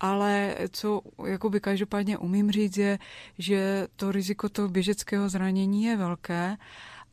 ale 0.00 0.54
co 0.70 1.00
jakoby 1.26 1.60
každopádně 1.60 2.18
umím 2.18 2.50
říct 2.50 2.76
je, 2.76 2.98
že 3.38 3.88
to 3.96 4.12
riziko 4.12 4.48
toho 4.48 4.68
běžeckého 4.68 5.28
zranění 5.28 5.84
je 5.84 5.96
velké 5.96 6.56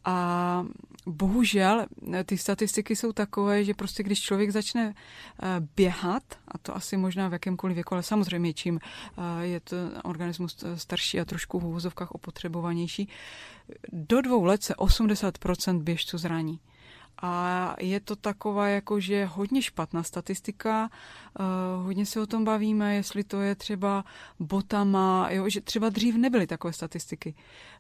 a 0.06 0.66
bohužel 1.06 1.86
eh, 2.14 2.24
ty 2.24 2.38
statistiky 2.38 2.96
jsou 2.96 3.12
takové, 3.14 3.64
že 3.64 3.74
prostě 3.74 4.04
když 4.04 4.22
člověk 4.22 4.52
začne 4.52 4.94
eh, 4.96 5.46
běhat, 5.76 6.24
a 6.48 6.58
to 6.58 6.76
asi 6.76 6.98
možná 6.98 7.28
v 7.28 7.34
jakémkoliv 7.34 7.76
věku, 7.76 7.94
ale 7.94 8.04
samozřejmě 8.04 8.54
čím 8.54 8.80
eh, 8.80 9.46
je 9.46 9.60
to 9.60 9.76
organismus 10.04 10.64
starší 10.76 11.20
a 11.20 11.26
trošku 11.26 11.60
v 11.60 11.66
úvozovkách 11.66 12.12
opotřebovanější, 12.12 13.10
do 13.92 14.22
dvou 14.22 14.44
let 14.44 14.64
se 14.64 14.74
80% 14.74 15.84
běžců 15.84 16.18
zraní. 16.18 16.60
A 17.22 17.76
je 17.80 18.00
to 18.00 18.16
taková 18.16 18.68
jakože 18.68 19.26
hodně 19.26 19.62
špatná 19.62 20.04
statistika, 20.04 20.90
uh, 21.40 21.86
hodně 21.86 22.06
se 22.06 22.22
o 22.22 22.26
tom 22.26 22.44
bavíme, 22.44 22.96
jestli 22.96 23.24
to 23.24 23.42
je 23.42 23.56
třeba 23.56 24.06
botama, 24.40 25.28
jo, 25.32 25.50
že 25.50 25.62
třeba 25.62 25.90
dřív 25.90 26.16
nebyly 26.16 26.48
takové 26.48 26.74
statistiky. 26.74 27.34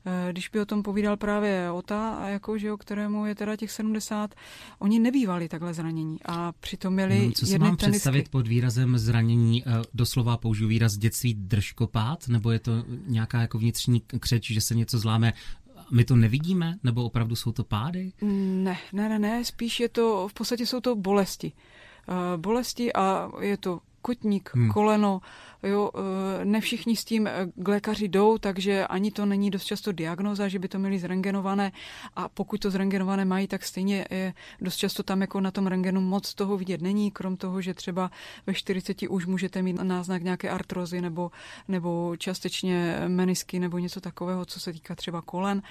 Uh, 0.06 0.32
když 0.32 0.50
by 0.50 0.60
o 0.60 0.66
tom 0.66 0.84
povídal 0.84 1.18
právě 1.18 1.72
Ota, 1.72 2.30
jakože, 2.30 2.72
o 2.72 2.78
kterému 2.78 3.26
je 3.26 3.36
teda 3.36 3.56
těch 3.56 3.72
70, 3.72 4.36
oni 4.80 5.00
nebývali 5.00 5.50
takhle 5.50 5.74
zranění 5.74 6.18
a 6.26 6.52
přitom 6.52 6.94
měli 6.94 7.28
no, 7.28 7.32
Co 7.32 7.46
si 7.46 7.60
mám 7.60 7.76
tenisky. 7.76 7.92
představit 7.92 8.30
pod 8.30 8.48
výrazem 8.48 8.98
zranění? 8.98 9.64
Uh, 9.64 9.74
doslova 9.94 10.38
použiju 10.38 10.70
výraz 10.70 10.94
dětství 10.98 11.34
držkopát, 11.34 12.28
nebo 12.28 12.52
je 12.52 12.60
to 12.60 12.72
nějaká 13.08 13.42
jako 13.42 13.58
vnitřní 13.58 14.02
křeč, 14.20 14.52
že 14.52 14.62
se 14.62 14.76
něco 14.76 15.00
zláme 15.00 15.34
my 15.94 16.04
to 16.04 16.16
nevidíme, 16.16 16.78
nebo 16.84 17.04
opravdu 17.04 17.36
jsou 17.36 17.52
to 17.52 17.64
pády? 17.64 18.14
Ne, 18.22 18.78
ne, 18.94 19.10
ne, 19.10 19.20
ne, 19.20 19.46
spíš 19.46 19.80
je 19.80 19.90
to, 19.90 20.28
v 20.28 20.34
podstatě 20.34 20.66
jsou 20.66 20.80
to 20.80 20.96
bolesti. 20.96 21.52
Uh, 22.08 22.42
bolesti 22.42 22.94
a 22.94 23.32
je 23.40 23.58
to 23.58 23.80
kotník, 24.02 24.52
hmm. 24.54 24.72
koleno, 24.72 25.22
Jo, 25.64 25.92
eh, 25.96 26.46
ne 26.46 26.62
všichni 26.62 26.96
s 26.96 27.06
tím 27.06 27.28
eh, 27.28 27.34
k 27.56 27.68
lékaři 27.68 28.08
jdou, 28.08 28.38
takže 28.38 28.88
ani 28.88 29.12
to 29.12 29.26
není 29.26 29.52
dost 29.52 29.66
často 29.66 29.92
diagnoza, 29.92 30.48
že 30.48 30.60
by 30.60 30.68
to 30.68 30.80
měli 30.80 31.00
zrengenované 31.00 31.72
a 32.16 32.30
pokud 32.30 32.60
to 32.60 32.72
zrengenované 32.72 33.26
mají, 33.26 33.48
tak 33.48 33.64
stejně 33.64 34.06
je 34.10 34.34
dost 34.62 34.76
často 34.76 35.04
tam 35.04 35.22
jako 35.22 35.42
na 35.42 35.52
tom 35.52 35.68
rengenu 35.68 36.02
moc 36.02 36.34
toho 36.34 36.58
vidět 36.58 36.82
není, 36.82 37.12
krom 37.12 37.38
toho, 37.38 37.62
že 37.62 37.74
třeba 37.74 38.12
ve 38.48 38.54
40 38.54 39.02
už 39.10 39.26
můžete 39.26 39.62
mít 39.62 39.74
náznak 39.84 40.24
nějaké 40.24 40.50
artrozy 40.50 41.02
nebo, 41.02 41.32
nebo 41.68 42.16
částečně 42.18 42.98
menisky 43.08 43.60
nebo 43.60 43.78
něco 43.78 44.02
takového, 44.02 44.46
co 44.46 44.60
se 44.60 44.74
týká 44.74 44.96
třeba 44.96 45.22
kolen, 45.22 45.62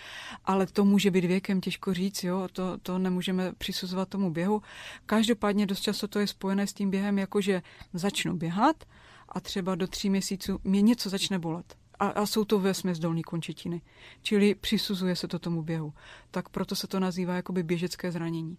ale 0.45 0.67
to 0.67 0.85
může 0.85 1.11
být 1.11 1.25
věkem, 1.25 1.61
těžko 1.61 1.95
říct, 1.95 2.25
jo, 2.25 2.49
to, 2.53 2.79
to 2.79 2.99
nemůžeme 2.99 3.53
přisuzovat 3.59 4.09
tomu 4.09 4.31
běhu. 4.31 4.63
Každopádně 5.07 5.67
dost 5.67 5.81
často 5.81 6.09
to 6.09 6.19
je 6.19 6.27
spojené 6.27 6.67
s 6.67 6.73
tím 6.73 6.91
během, 6.91 7.19
jakože 7.19 7.63
začnu 7.95 8.37
běhat, 8.37 8.85
a 9.33 9.41
třeba 9.41 9.75
do 9.75 9.87
tří 9.87 10.11
měsíců 10.11 10.59
mě 10.65 10.83
něco 10.83 11.11
začne 11.11 11.39
bolet. 11.39 11.77
A, 11.99 12.07
a 12.07 12.27
jsou 12.27 12.45
to 12.45 12.61
vesměs 12.61 12.99
dolní 12.99 13.23
končetiny. 13.23 13.83
Čili 14.23 14.55
přisuzuje 14.55 15.17
se 15.17 15.29
to 15.29 15.39
tomu 15.39 15.63
běhu. 15.63 15.93
Tak 16.31 16.49
proto 16.49 16.77
se 16.77 16.87
to 16.87 17.01
nazývá 17.01 17.35
jakoby 17.35 17.63
běžecké 17.63 18.13
zranění. 18.13 18.57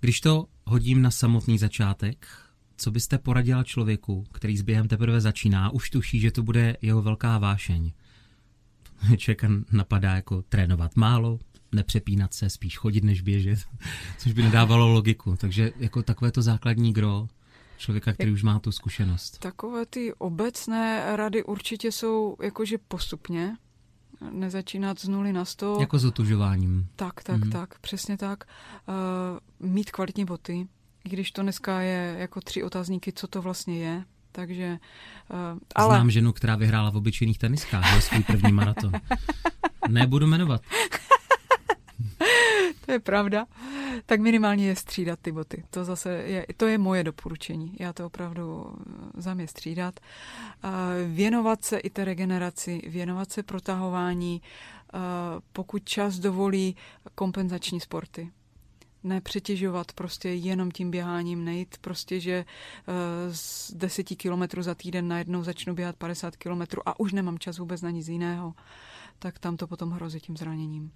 Když 0.00 0.20
to 0.20 0.46
hodím 0.64 1.02
na 1.02 1.10
samotný 1.10 1.58
začátek, 1.58 2.26
co 2.76 2.90
byste 2.90 3.18
poradila 3.18 3.64
člověku, 3.64 4.24
který 4.32 4.56
s 4.56 4.62
během 4.62 4.88
teprve 4.88 5.20
začíná, 5.20 5.70
už 5.70 5.90
tuší, 5.90 6.20
že 6.20 6.30
to 6.30 6.42
bude 6.42 6.76
jeho 6.82 7.02
velká 7.02 7.38
vášeň? 7.38 7.92
Člověka 9.16 9.48
napadá 9.72 10.14
jako 10.14 10.42
trénovat 10.42 10.96
málo, 10.96 11.38
nepřepínat 11.72 12.34
se, 12.34 12.50
spíš 12.50 12.78
chodit 12.78 13.04
než 13.04 13.20
běžet, 13.20 13.58
což 14.18 14.32
by 14.32 14.42
nedávalo 14.42 14.88
logiku. 14.88 15.36
Takže 15.36 15.72
jako 15.76 16.02
takové 16.02 16.32
to 16.32 16.42
základní 16.42 16.92
gro, 16.92 17.28
člověka, 17.76 18.12
který 18.12 18.32
už 18.32 18.42
má 18.42 18.58
tu 18.58 18.72
zkušenost. 18.72 19.38
Takové 19.38 19.86
ty 19.86 20.14
obecné 20.14 21.16
rady 21.16 21.44
určitě 21.44 21.92
jsou 21.92 22.36
jakože 22.42 22.78
postupně, 22.88 23.56
nezačínat 24.30 25.00
z 25.00 25.08
nuly 25.08 25.32
na 25.32 25.44
sto. 25.44 25.76
Jako 25.80 25.98
s 25.98 26.04
otužováním. 26.04 26.86
Tak, 26.96 27.22
tak, 27.22 27.44
mm. 27.44 27.50
tak, 27.50 27.78
přesně 27.78 28.16
tak. 28.16 28.44
Uh, 29.60 29.70
mít 29.70 29.90
kvalitní 29.90 30.24
boty, 30.24 30.68
i 31.04 31.08
když 31.08 31.30
to 31.32 31.42
dneska 31.42 31.80
je 31.80 32.16
jako 32.18 32.40
tři 32.40 32.62
otázníky, 32.62 33.12
co 33.12 33.26
to 33.26 33.42
vlastně 33.42 33.78
je, 33.78 34.04
takže... 34.32 34.78
Uh, 35.30 35.58
ale... 35.74 35.94
Znám 35.94 36.10
ženu, 36.10 36.32
která 36.32 36.56
vyhrála 36.56 36.90
v 36.90 36.96
obyčejných 36.96 37.38
teniskách, 37.38 38.02
svůj 38.02 38.24
první 38.24 38.52
maraton. 38.52 38.92
Nebudu 39.88 40.26
jmenovat. 40.26 40.62
To 42.86 42.92
je 42.92 43.00
pravda 43.00 43.46
tak 44.06 44.20
minimálně 44.20 44.66
je 44.66 44.76
střídat 44.76 45.20
ty 45.22 45.32
boty. 45.32 45.64
To 45.70 45.84
zase 45.84 46.10
je, 46.10 46.46
to 46.56 46.66
je 46.66 46.78
moje 46.78 47.04
doporučení. 47.04 47.76
Já 47.80 47.92
to 47.92 48.06
opravdu 48.06 48.66
eh, 48.66 49.22
za 49.22 49.34
mě 49.34 49.48
střídat. 49.48 50.00
Věnovat 51.06 51.64
se 51.64 51.78
i 51.78 51.90
té 51.90 52.04
regeneraci, 52.04 52.82
věnovat 52.86 53.32
se 53.32 53.42
protahování, 53.42 54.42
pokud 55.52 55.84
čas 55.84 56.18
dovolí 56.18 56.76
kompenzační 57.14 57.80
sporty 57.80 58.30
nepřetěžovat 59.06 59.92
prostě 59.92 60.28
jenom 60.28 60.70
tím 60.70 60.90
běháním, 60.90 61.44
nejít 61.44 61.78
prostě, 61.80 62.20
že 62.20 62.32
eh, 62.32 62.92
z 63.34 63.72
deseti 63.74 64.16
kilometrů 64.16 64.62
za 64.62 64.74
týden 64.74 65.08
najednou 65.08 65.42
začnu 65.42 65.74
běhat 65.74 65.96
50 65.96 66.36
kilometrů 66.36 66.88
a 66.88 67.00
už 67.00 67.12
nemám 67.12 67.38
čas 67.38 67.58
vůbec 67.58 67.82
na 67.82 67.90
nic 67.90 68.08
jiného, 68.08 68.54
tak 69.18 69.38
tam 69.38 69.56
to 69.56 69.66
potom 69.66 69.90
hrozí 69.90 70.20
tím 70.20 70.36
zraněním. 70.36 70.92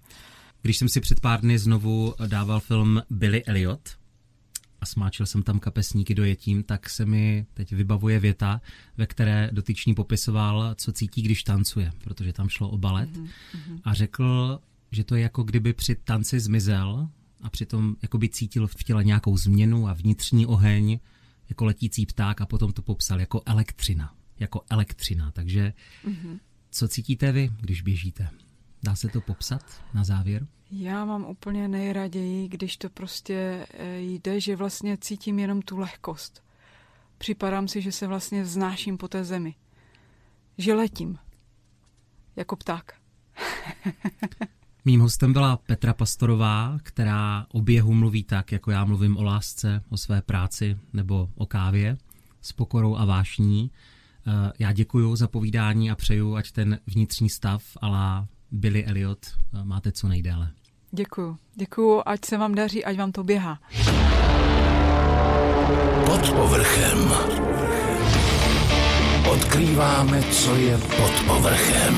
Když 0.61 0.77
jsem 0.77 0.89
si 0.89 1.01
před 1.01 1.19
pár 1.19 1.41
dny 1.41 1.59
znovu 1.59 2.13
dával 2.27 2.59
film 2.59 3.01
Billy 3.09 3.45
Elliot 3.45 3.89
a 4.81 4.85
smáčil 4.85 5.25
jsem 5.25 5.43
tam 5.43 5.59
kapesníky 5.59 6.15
dojetím, 6.15 6.63
tak 6.63 6.89
se 6.89 7.05
mi 7.05 7.45
teď 7.53 7.73
vybavuje 7.73 8.19
věta, 8.19 8.61
ve 8.97 9.07
které 9.07 9.49
dotyčný 9.51 9.95
popisoval, 9.95 10.75
co 10.77 10.91
cítí, 10.91 11.21
když 11.21 11.43
tancuje, 11.43 11.91
protože 12.03 12.33
tam 12.33 12.49
šlo 12.49 12.69
o 12.69 12.77
balet 12.77 13.09
mm-hmm. 13.09 13.79
a 13.83 13.93
řekl, 13.93 14.59
že 14.91 15.03
to 15.03 15.15
je 15.15 15.21
jako 15.21 15.43
kdyby 15.43 15.73
při 15.73 15.95
tanci 15.95 16.39
zmizel 16.39 17.09
a 17.41 17.49
přitom 17.49 17.95
jako 18.01 18.17
by 18.17 18.29
cítil 18.29 18.67
v 18.67 18.83
těle 18.83 19.03
nějakou 19.03 19.37
změnu 19.37 19.87
a 19.87 19.93
vnitřní 19.93 20.45
oheň, 20.45 20.99
jako 21.49 21.65
letící 21.65 22.05
pták 22.05 22.41
a 22.41 22.45
potom 22.45 22.73
to 22.73 22.81
popsal 22.81 23.19
jako 23.19 23.41
elektřina. 23.45 24.13
Jako 24.39 24.61
elektřina. 24.69 25.31
Takže 25.31 25.73
mm-hmm. 26.05 26.39
co 26.71 26.87
cítíte 26.87 27.31
vy, 27.31 27.51
když 27.61 27.81
běžíte? 27.81 28.29
Dá 28.83 28.95
se 28.95 29.07
to 29.07 29.21
popsat 29.21 29.61
na 29.93 30.03
závěr? 30.03 30.47
Já 30.71 31.05
mám 31.05 31.25
úplně 31.25 31.67
nejraději, 31.67 32.47
když 32.47 32.77
to 32.77 32.89
prostě 32.89 33.67
eh, 33.73 33.99
jde, 33.99 34.39
že 34.39 34.55
vlastně 34.55 34.97
cítím 34.97 35.39
jenom 35.39 35.61
tu 35.61 35.77
lehkost. 35.77 36.43
Připadám 37.17 37.67
si, 37.67 37.81
že 37.81 37.91
se 37.91 38.07
vlastně 38.07 38.43
vznáším 38.43 38.97
po 38.97 39.07
té 39.07 39.23
zemi. 39.23 39.55
Že 40.57 40.73
letím. 40.73 41.17
Jako 42.35 42.55
pták. 42.55 42.93
Mým 44.85 45.01
hostem 45.01 45.33
byla 45.33 45.57
Petra 45.57 45.93
Pastorová, 45.93 46.77
která 46.83 47.45
o 47.51 47.61
běhu 47.61 47.93
mluví 47.93 48.23
tak, 48.23 48.51
jako 48.51 48.71
já 48.71 48.85
mluvím 48.85 49.17
o 49.17 49.23
lásce, 49.23 49.83
o 49.89 49.97
své 49.97 50.21
práci 50.21 50.77
nebo 50.93 51.29
o 51.35 51.45
kávě, 51.45 51.97
s 52.41 52.51
pokorou 52.51 52.95
a 52.95 53.05
vášní. 53.05 53.71
Eh, 54.27 54.51
já 54.59 54.71
děkuji 54.71 55.15
za 55.15 55.27
povídání 55.27 55.91
a 55.91 55.95
přeju, 55.95 56.35
ať 56.35 56.51
ten 56.51 56.79
vnitřní 56.87 57.29
stav 57.29 57.63
ala 57.81 58.27
Billy 58.51 58.85
Elliot 58.85 59.19
máte 59.63 59.91
co 59.91 60.07
nejdéle. 60.07 60.51
Děkuju. 60.91 61.37
Děkuju, 61.55 62.01
ať 62.05 62.25
se 62.25 62.37
vám 62.37 62.55
daří, 62.55 62.85
ať 62.85 62.97
vám 62.97 63.11
to 63.11 63.23
běhá. 63.23 63.59
Pod 66.05 66.31
povrchem. 66.31 67.11
Odkrýváme, 69.31 70.21
co 70.23 70.55
je 70.55 70.77
pod 70.77 71.11
povrchem. 71.27 71.95